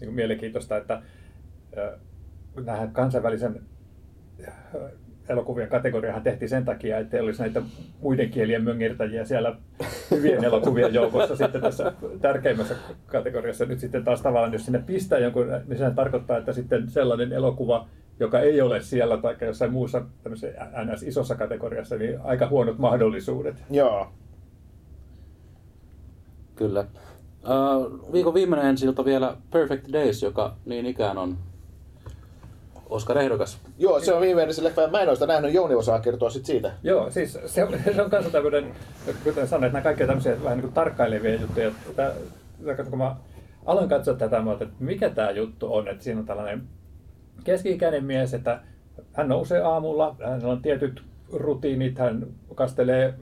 niin 0.00 0.14
mielenkiintoista, 0.14 0.76
että 0.76 1.02
ö, 1.76 1.98
nämä 2.64 2.88
kansainvälisen 2.92 3.60
ö, 4.74 4.90
elokuvien 5.28 5.68
kategoriahan 5.68 6.22
tehtiin 6.22 6.48
sen 6.48 6.64
takia, 6.64 6.98
että 6.98 7.16
ei 7.16 7.22
olisi 7.22 7.42
näitä 7.42 7.62
muiden 8.00 8.30
kielien 8.30 8.64
möngertäjiä 8.64 9.24
siellä 9.24 9.56
hyvien 10.10 10.44
elokuvien 10.44 10.94
joukossa 10.94 11.36
sitten 11.36 11.60
tässä 11.60 11.92
tärkeimmässä 12.20 12.74
kategoriassa. 13.06 13.64
Nyt 13.64 13.80
sitten 13.80 14.04
taas 14.04 14.22
tavallaan, 14.22 14.52
jos 14.52 14.64
sinne 14.64 14.82
pistää 14.86 15.18
jonkun, 15.18 15.46
niin 15.66 15.78
sehän 15.78 15.94
tarkoittaa, 15.94 16.38
että 16.38 16.52
sitten 16.52 16.90
sellainen 16.90 17.32
elokuva, 17.32 17.88
joka 18.20 18.40
ei 18.40 18.60
ole 18.60 18.82
siellä 18.82 19.16
tai 19.16 19.36
jossain 19.40 19.72
muussa 19.72 20.02
tämmöisessä 20.22 20.66
NS 20.84 21.02
isossa 21.02 21.34
kategoriassa, 21.34 21.96
niin 21.96 22.20
aika 22.20 22.48
huonot 22.48 22.78
mahdollisuudet. 22.78 23.64
Joo, 23.70 24.12
Kyllä. 26.56 26.84
Uh, 27.44 28.12
viikon 28.12 28.34
viimeinen 28.34 28.66
ensi 28.66 28.86
vielä 29.04 29.36
Perfect 29.50 29.92
Days, 29.92 30.22
joka 30.22 30.56
niin 30.64 30.86
ikään 30.86 31.18
on 31.18 31.36
Oscar-ehdokas. 32.90 33.60
joo, 33.78 34.00
se 34.00 34.14
on 34.14 34.20
viimeinen 34.20 34.54
se 34.54 34.64
leffa. 34.64 34.88
Mä 34.88 35.00
en 35.00 35.08
ole 35.08 35.16
sitä 35.16 35.26
nähnyt, 35.26 35.54
Jouni 35.54 35.74
osaa 35.74 36.00
kertoa 36.00 36.30
sit 36.30 36.46
siitä. 36.46 36.72
Joo, 36.82 37.10
siis 37.10 37.38
se 37.46 37.64
on, 37.64 37.74
se 37.94 38.02
on 38.02 38.10
kanssa 38.10 38.32
tämmöinen, 38.32 38.74
kuten 39.24 39.48
sanoin, 39.48 39.64
että 39.64 39.78
nämä 39.78 39.82
kaikki 39.82 40.02
on 40.02 40.06
tämmöisiä 40.06 40.42
vähän 40.44 40.56
niin 40.56 40.62
kuin 40.62 40.72
tarkkailevia 40.72 41.40
juttuja. 41.40 41.70
Tää, 41.96 42.12
kun 42.90 42.98
mä 42.98 43.16
aloin 43.66 43.88
katsoa 43.88 44.14
tätä, 44.14 44.42
mä 44.42 44.52
että 44.52 44.68
mikä 44.80 45.10
tämä 45.10 45.30
juttu 45.30 45.74
on, 45.74 45.88
että 45.88 46.04
siinä 46.04 46.20
on 46.20 46.26
tällainen 46.26 46.62
keski-ikäinen 47.44 48.04
mies, 48.04 48.34
että 48.34 48.60
hän 49.12 49.28
nousee 49.28 49.62
aamulla, 49.62 50.16
hänellä 50.24 50.52
on 50.52 50.62
tietyt 50.62 51.02
rutiinit, 51.32 51.98
hän 51.98 52.26
kastelee 52.54 53.14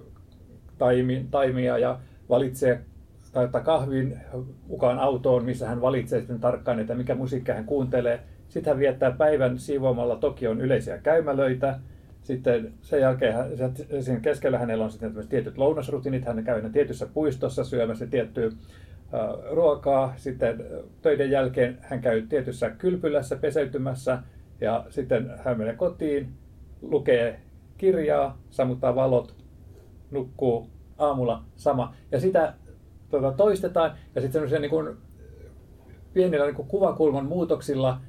taimi, 0.78 1.26
taimia 1.30 1.78
ja 1.78 1.98
valitsee 2.28 2.84
tai 3.32 3.44
ottaa 3.44 3.60
kahvin 3.60 4.20
mukaan 4.68 4.98
autoon, 4.98 5.44
missä 5.44 5.68
hän 5.68 5.80
valitsee 5.80 6.18
sitten 6.18 6.40
tarkkaan, 6.40 6.80
että 6.80 6.94
mikä 6.94 7.14
musiikkia 7.14 7.54
hän 7.54 7.64
kuuntelee. 7.64 8.20
Sitten 8.54 8.70
hän 8.70 8.80
viettää 8.80 9.10
päivän 9.10 9.58
siivoamalla 9.58 10.16
Tokion 10.16 10.60
yleisiä 10.60 10.98
käymälöitä. 10.98 11.78
Sitten 12.22 12.72
sen 12.82 13.00
jälkeen 13.00 13.34
siinä 14.00 14.20
keskellä 14.20 14.58
hänellä 14.58 14.84
on 14.84 14.90
sitten 14.90 15.28
tietyt 15.28 15.58
lounasrutiinit. 15.58 16.24
Hän 16.24 16.44
käy 16.44 16.70
tietyssä 16.70 17.06
puistossa 17.06 17.64
syömässä 17.64 18.06
tiettyä 18.06 18.50
ruokaa. 19.50 20.14
Sitten 20.16 20.64
töiden 21.02 21.30
jälkeen 21.30 21.78
hän 21.80 22.00
käy 22.00 22.22
tietyssä 22.22 22.70
kylpylässä 22.70 23.36
peseytymässä 23.36 24.18
ja 24.60 24.86
sitten 24.88 25.30
hän 25.44 25.58
menee 25.58 25.74
kotiin, 25.74 26.28
lukee 26.82 27.40
kirjaa, 27.78 28.38
sammuttaa 28.50 28.94
valot, 28.94 29.34
nukkuu 30.10 30.70
aamulla 30.98 31.42
sama. 31.56 31.94
Ja 32.12 32.20
sitä 32.20 32.54
tuota, 33.08 33.32
toistetaan 33.32 33.90
ja 34.14 34.20
sitten 34.20 34.60
niin 34.60 34.70
kuin, 34.70 34.96
pienillä 36.12 36.46
niin 36.46 36.56
kuin 36.56 36.68
kuvakulman 36.68 37.26
muutoksilla 37.26 38.00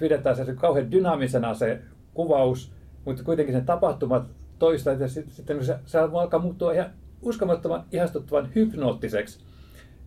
pidetään 0.00 0.36
se 0.36 0.54
kauhean 0.54 0.92
dynaamisena 0.92 1.54
se 1.54 1.80
kuvaus, 2.14 2.72
mutta 3.04 3.22
kuitenkin 3.22 3.54
sen 3.54 3.66
tapahtumat 3.66 4.26
toistaa 4.58 4.92
ja 4.92 5.08
sitten, 5.08 5.34
sitten 5.34 5.64
se, 5.64 5.78
se 5.86 5.98
alkaa 5.98 6.40
muuttua 6.40 6.72
ihan 6.72 6.90
uskomattoman 7.22 7.84
ihastuttavan 7.92 8.50
hypnoottiseksi. 8.54 9.44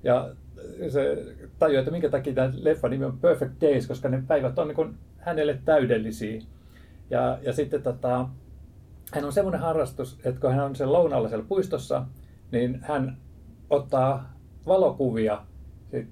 Ja 0.03 0.29
se 0.89 1.25
tajuaa, 1.59 1.79
että 1.79 1.91
minkä 1.91 2.09
takia 2.09 2.33
tämä 2.33 2.51
leffa 2.55 2.89
nimi 2.89 3.05
on 3.05 3.19
Perfect 3.19 3.61
Days, 3.61 3.87
koska 3.87 4.09
ne 4.09 4.23
päivät 4.27 4.59
on 4.59 4.67
niin 4.67 4.97
hänelle 5.17 5.59
täydellisiä. 5.65 6.41
Ja, 7.09 7.39
ja 7.41 7.53
sitten 7.53 7.83
tota, 7.83 8.29
hän 9.13 9.25
on 9.25 9.33
semmoinen 9.33 9.61
harrastus, 9.61 10.19
että 10.23 10.41
kun 10.41 10.51
hän 10.51 10.65
on 10.65 10.75
sen 10.75 10.93
lounalla 10.93 11.27
siellä 11.27 11.45
puistossa, 11.47 12.05
niin 12.51 12.79
hän 12.81 13.17
ottaa 13.69 14.33
valokuvia 14.65 15.41
sit, 15.91 16.07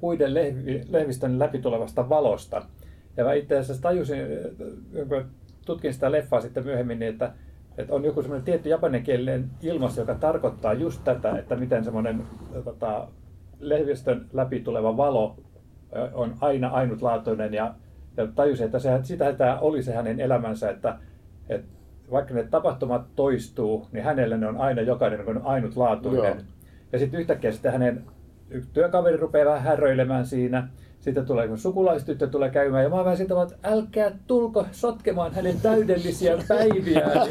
puiden 0.00 0.34
lehvi, 0.34 0.84
lehvistön 0.88 1.38
läpi 1.38 1.58
tulevasta 1.58 2.08
valosta. 2.08 2.62
Ja 3.16 3.24
mä 3.24 3.32
itse 3.32 3.58
asiassa 3.58 3.82
tajusin, 3.82 4.18
kun 5.08 5.24
tutkin 5.66 5.94
sitä 5.94 6.12
leffaa 6.12 6.40
sitten 6.40 6.64
myöhemmin, 6.64 6.98
niin 6.98 7.12
että, 7.12 7.32
että 7.78 7.94
on 7.94 8.04
joku 8.04 8.22
semmoinen 8.22 8.44
tietty 8.44 8.68
japaninkielinen 8.68 9.50
ilmaisu, 9.62 10.00
joka 10.00 10.14
tarkoittaa 10.14 10.72
just 10.72 11.04
tätä, 11.04 11.38
että 11.38 11.56
miten 11.56 11.84
semmoinen 11.84 12.22
tota, 12.64 13.08
lehvistön 13.60 14.26
läpi 14.32 14.60
tuleva 14.60 14.96
valo 14.96 15.36
on 16.14 16.34
aina 16.40 16.68
ainutlaatuinen 16.68 17.54
ja, 17.54 17.74
ja 18.16 18.26
tajusin, 18.26 18.66
että 18.66 18.78
se, 18.78 18.98
sitä 19.02 19.32
tämä 19.32 19.58
oli 19.58 19.82
se 19.82 19.94
hänen 19.94 20.20
elämänsä, 20.20 20.70
että, 20.70 20.98
että 21.48 21.68
vaikka 22.10 22.34
ne 22.34 22.44
tapahtumat 22.44 23.06
toistuu, 23.16 23.86
niin 23.92 24.04
hänelle 24.04 24.36
ne 24.36 24.46
on 24.46 24.56
aina 24.56 24.82
jokainen 24.82 25.28
on 25.28 25.42
ainutlaatuinen. 25.44 26.36
Joo. 26.36 26.44
Ja 26.92 26.98
sitten 26.98 27.20
yhtäkkiä 27.20 27.52
sitten 27.52 27.72
hänen 27.72 28.04
työkaveri 28.72 29.16
rupeaa 29.16 29.46
vähän 29.46 29.62
häröilemään 29.62 30.26
siinä. 30.26 30.68
Sitten 31.02 31.26
tulee, 31.26 31.48
kun 31.48 31.58
sukulaistyttö 31.58 32.26
tulee 32.26 32.50
käymään, 32.50 32.82
ja 32.82 32.88
mä 32.88 32.96
oon 32.96 33.04
vähän 33.04 33.16
sitä, 33.16 33.42
että 33.42 33.56
älkää 33.62 34.10
tulko 34.26 34.66
sotkemaan 34.72 35.34
hänen 35.34 35.60
täydellisiä 35.60 36.38
päiviään. 36.48 37.30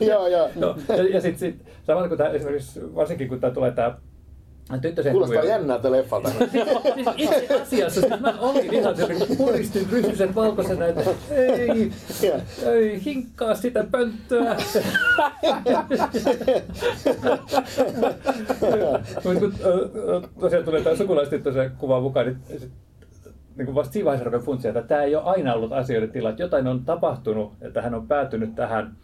ja, 0.00 0.28
joo. 0.28 0.48
No, 0.56 0.76
ja, 0.88 1.08
ja 1.08 1.20
sitten 1.20 1.38
sit, 1.38 1.64
samalla 1.86 2.08
kun 2.08 2.18
tämä, 2.18 2.30
esimerkiksi 2.30 2.94
varsinkin 2.94 3.28
kun 3.28 3.40
tämä 3.40 3.52
tulee 3.52 3.70
tämä 3.70 3.98
Tyttösen 4.80 5.12
Kuulostaa 5.12 5.40
kuvia. 5.40 5.54
jännältä 5.54 5.90
leffalta. 5.92 6.30
siis 6.94 7.08
itse 7.16 7.62
asiassa 7.62 8.00
siis 8.00 8.20
mä 8.20 8.34
olin 8.40 8.74
ihan 8.74 8.96
se, 8.96 9.14
kun 9.14 9.36
puristin 9.36 9.86
ryhtyset 9.90 10.34
valkoisena, 10.34 10.86
että 10.86 11.10
ei, 11.30 11.92
ei 12.66 13.04
hinkkaa 13.04 13.54
sitä 13.54 13.84
pönttöä. 13.90 14.56
Mutta 19.24 19.40
kun 19.40 19.54
tosiaan 20.40 20.64
tulee 20.64 20.82
tämä 20.82 20.96
sukulaistyttösen 20.96 21.70
kuva 21.78 22.00
mukaan, 22.00 22.26
niin 22.26 22.38
niin 23.56 23.66
kuin 23.66 23.74
vasta 23.74 23.92
siinä 23.92 24.04
vaiheessa 24.04 24.38
funtsia, 24.38 24.68
että 24.68 24.82
tämä 24.82 25.02
ei 25.02 25.16
ole 25.16 25.24
aina 25.24 25.54
ollut 25.54 25.72
asioiden 25.72 26.10
tila, 26.10 26.30
että 26.30 26.42
jotain 26.42 26.66
on 26.66 26.84
tapahtunut, 26.84 27.52
että 27.60 27.82
hän 27.82 27.94
on 27.94 28.08
päätynyt 28.08 28.54
tähän 28.54 28.96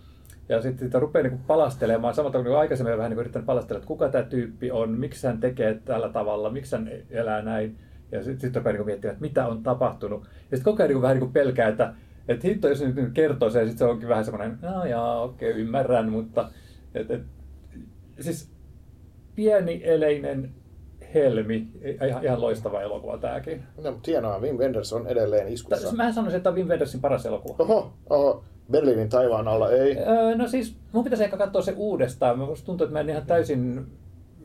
ja 0.48 0.62
sitten 0.62 0.86
sitä 0.86 0.98
rupeaa 0.98 1.22
niin 1.22 1.38
palastelemaan, 1.46 2.14
samalla 2.14 2.42
kuin 2.42 2.56
aikaisemmin 2.56 2.98
vähän 2.98 3.10
niin 3.10 3.20
yrittänyt 3.20 3.46
palastella, 3.46 3.78
että 3.78 3.88
kuka 3.88 4.08
tämä 4.08 4.24
tyyppi 4.24 4.70
on, 4.70 4.90
miksi 4.90 5.26
hän 5.26 5.40
tekee 5.40 5.80
tällä 5.84 6.08
tavalla, 6.08 6.50
miksi 6.50 6.76
hän 6.76 6.90
elää 7.10 7.42
näin. 7.42 7.78
Ja 8.12 8.24
sitten 8.24 8.40
sit 8.40 8.56
rupeaa 8.56 8.72
niin 8.72 8.86
miettimään, 8.86 9.12
että 9.12 9.22
mitä 9.22 9.46
on 9.46 9.62
tapahtunut. 9.62 10.22
Ja 10.22 10.56
sitten 10.56 10.72
koko 10.72 10.82
ajan 10.82 10.90
niin 10.90 11.02
vähän 11.02 11.18
niin 11.18 11.32
pelkää, 11.32 11.68
että, 11.68 11.94
että 12.28 12.48
hitto, 12.48 12.68
jos 12.68 12.80
nyt 12.80 13.12
kertoo 13.14 13.50
se, 13.50 13.60
sitten 13.60 13.78
se 13.78 13.84
onkin 13.84 14.08
vähän 14.08 14.24
semmoinen, 14.24 14.58
no 14.62 14.84
jaa, 14.84 15.22
okei, 15.22 15.50
okay, 15.50 15.62
ymmärrän, 15.62 16.10
mutta 16.10 16.50
et, 16.94 17.10
et, 17.10 17.22
siis 18.20 18.50
pieni 19.34 19.80
eleinen 19.84 20.50
helmi, 21.14 21.68
ihan, 22.08 22.24
ihan 22.24 22.40
loistava 22.40 22.82
elokuva 22.82 23.18
tämäkin. 23.18 23.62
No, 23.84 23.92
mutta 23.92 24.10
hienoa, 24.10 24.40
Wim 24.40 24.56
Wenders 24.56 24.92
on 24.92 25.06
edelleen 25.06 25.48
iskussa. 25.48 25.92
Mä 25.92 26.12
sanoisin, 26.12 26.36
että 26.36 26.44
tämä 26.44 26.52
on 26.52 26.58
Wim 26.58 26.68
Wendersin 26.68 27.00
paras 27.00 27.26
elokuva. 27.26 27.56
Oho, 27.58 27.92
oho. 28.10 28.44
Berliinin 28.70 29.08
taivaan 29.08 29.48
alla 29.48 29.70
ei? 29.70 29.98
Öö, 29.98 30.34
no 30.36 30.48
siis 30.48 30.76
mun 30.92 31.04
pitäisi 31.04 31.24
ehkä 31.24 31.36
katsoa 31.36 31.62
se 31.62 31.74
uudestaan. 31.76 32.38
Musta 32.38 32.66
tuntuu, 32.66 32.84
että 32.84 32.92
mä 32.92 33.00
en 33.00 33.10
ihan 33.10 33.26
täysin 33.26 33.86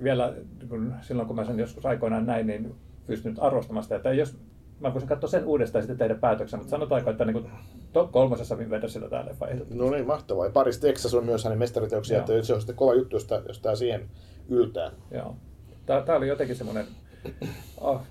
vielä, 0.03 0.34
kun 0.70 0.93
silloin 1.01 1.28
kun 1.28 1.36
mä 1.36 1.45
sen 1.45 1.59
joskus 1.59 1.86
aikoinaan 1.86 2.26
näin, 2.26 2.47
niin 2.47 2.76
pystynyt 3.07 3.39
arvostamaan 3.41 3.84
sitä. 3.84 3.95
Että 3.95 4.13
jos 4.13 4.38
mä 4.80 4.93
voisin 4.93 5.09
katsoa 5.09 5.30
sen 5.30 5.45
uudestaan 5.45 5.80
ja 5.80 5.84
sitten 5.84 5.97
tehdä 5.97 6.15
päätöksen, 6.15 6.59
mutta 6.59 6.72
sanotaanko, 6.72 7.09
että 7.09 7.26
niin 7.26 7.51
top 7.93 8.11
kolmosessa 8.11 8.57
sillä 8.88 9.09
tämä 9.09 9.26
leffa 9.26 9.47
No 9.74 9.89
niin, 9.89 10.07
mahtavaa. 10.07 10.45
Ja 10.45 10.51
Paris 10.51 10.80
Texas 10.80 11.13
on 11.13 11.26
myös 11.26 11.43
hänen 11.43 11.59
mestariteoksia, 11.59 12.17
Joo. 12.17 12.22
että 12.22 12.47
se 12.47 12.53
on 12.53 12.61
sitten 12.61 12.76
kova 12.76 12.93
juttu, 12.93 13.15
jos 13.15 13.26
tämä, 13.26 13.41
jos 13.47 13.59
tämä 13.59 13.76
siihen 13.76 14.09
yltää. 14.49 14.91
Joo. 15.11 15.36
Tämä, 15.86 16.01
tämä 16.01 16.17
oli 16.17 16.28
jotenkin 16.28 16.55
semmoinen 16.55 16.86
oh, 17.82 18.01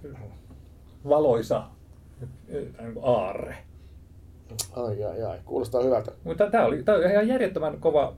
valoisa 1.09 1.63
niin 2.49 2.75
aarre. 3.03 3.57
Ai, 4.77 5.05
ai, 5.05 5.23
ai. 5.23 5.39
Kuulostaa 5.45 5.83
hyvältä. 5.83 6.13
Mutta 6.25 6.51
tämä 6.51 6.65
oli, 6.65 6.83
tämä 6.83 6.99
oli 6.99 7.13
ihan 7.13 7.29
järjettömän 7.29 7.81
kova 7.81 8.17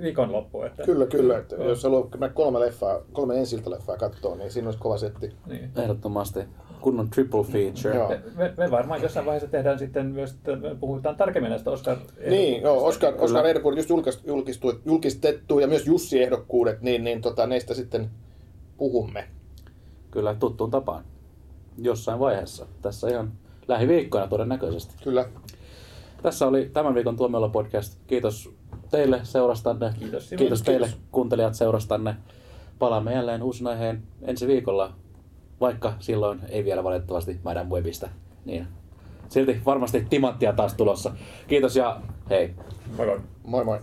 viikonloppu. 0.00 0.62
Että... 0.62 0.82
Kyllä, 0.82 1.06
kyllä. 1.06 1.38
Että 1.38 1.56
no. 1.56 1.64
Jos 1.64 1.82
haluaa 1.82 2.08
kolme, 2.34 2.60
leffaa, 2.60 3.00
kolme 3.12 3.38
ensiltä 3.38 3.70
leffaa 3.70 3.96
katsoa, 3.96 4.36
niin 4.36 4.50
siinä 4.50 4.68
olisi 4.68 4.80
kova 4.80 4.98
setti. 4.98 5.36
Niin. 5.46 5.70
Ehdottomasti. 5.76 6.40
Kunnon 6.80 7.10
triple 7.10 7.44
feature. 7.44 7.96
Joo. 7.96 8.08
Me, 8.36 8.54
me, 8.56 8.70
varmaan 8.70 9.02
jossain 9.02 9.26
vaiheessa 9.26 9.50
tehdään 9.50 9.78
sitten 9.78 10.06
myös, 10.06 10.32
että 10.32 10.56
me 10.56 10.74
puhutaan 10.74 11.16
tarkemmin 11.16 11.50
näistä 11.50 11.70
Oscar 11.70 11.96
Niin, 12.26 12.62
joo, 12.62 12.86
Oscar, 12.86 13.14
Oscar 13.18 13.46
ehdokkuudet 13.46 13.78
just 13.78 13.90
julkistettu, 14.26 14.80
julkistettu 14.84 15.58
ja 15.58 15.66
myös 15.66 15.86
Jussi-ehdokkuudet, 15.86 16.80
niin, 16.80 17.04
niin 17.04 17.20
tota, 17.20 17.46
neistä 17.46 17.74
sitten 17.74 18.10
puhumme. 18.76 19.28
Kyllä, 20.10 20.34
tuttuun 20.34 20.70
tapaan. 20.70 21.04
Jossain 21.78 22.18
vaiheessa. 22.18 22.66
Tässä 22.82 23.08
ihan 23.08 23.32
lähiviikkoina 23.70 24.26
todennäköisesti. 24.26 24.94
Kyllä. 25.04 25.24
Tässä 26.22 26.46
oli 26.46 26.70
tämän 26.72 26.94
viikon 26.94 27.16
Tuomiolla 27.16 27.48
podcast. 27.48 27.98
Kiitos 28.06 28.50
teille 28.90 29.20
seurastanne. 29.22 29.86
Kiitos, 29.98 30.28
Kiitos, 30.28 30.38
Kiitos 30.38 30.62
teille 30.62 30.86
kiitos. 30.86 31.04
kuuntelijat 31.12 31.54
seurastanne. 31.54 32.16
Palaamme 32.78 33.12
jälleen 33.14 33.42
uusin 33.42 33.66
aiheen 33.66 34.02
ensi 34.22 34.46
viikolla, 34.46 34.92
vaikka 35.60 35.94
silloin 35.98 36.40
ei 36.48 36.64
vielä 36.64 36.84
valitettavasti 36.84 37.40
Madame 37.44 37.70
Webistä. 37.70 38.08
Niin 38.44 38.66
silti 39.28 39.60
varmasti 39.66 40.06
timanttia 40.10 40.52
taas 40.52 40.74
tulossa. 40.74 41.12
Kiitos 41.48 41.76
ja 41.76 42.00
hei. 42.30 42.54
Moi 42.96 43.06
moi. 43.06 43.20
Moi 43.44 43.64
moi. 43.64 43.78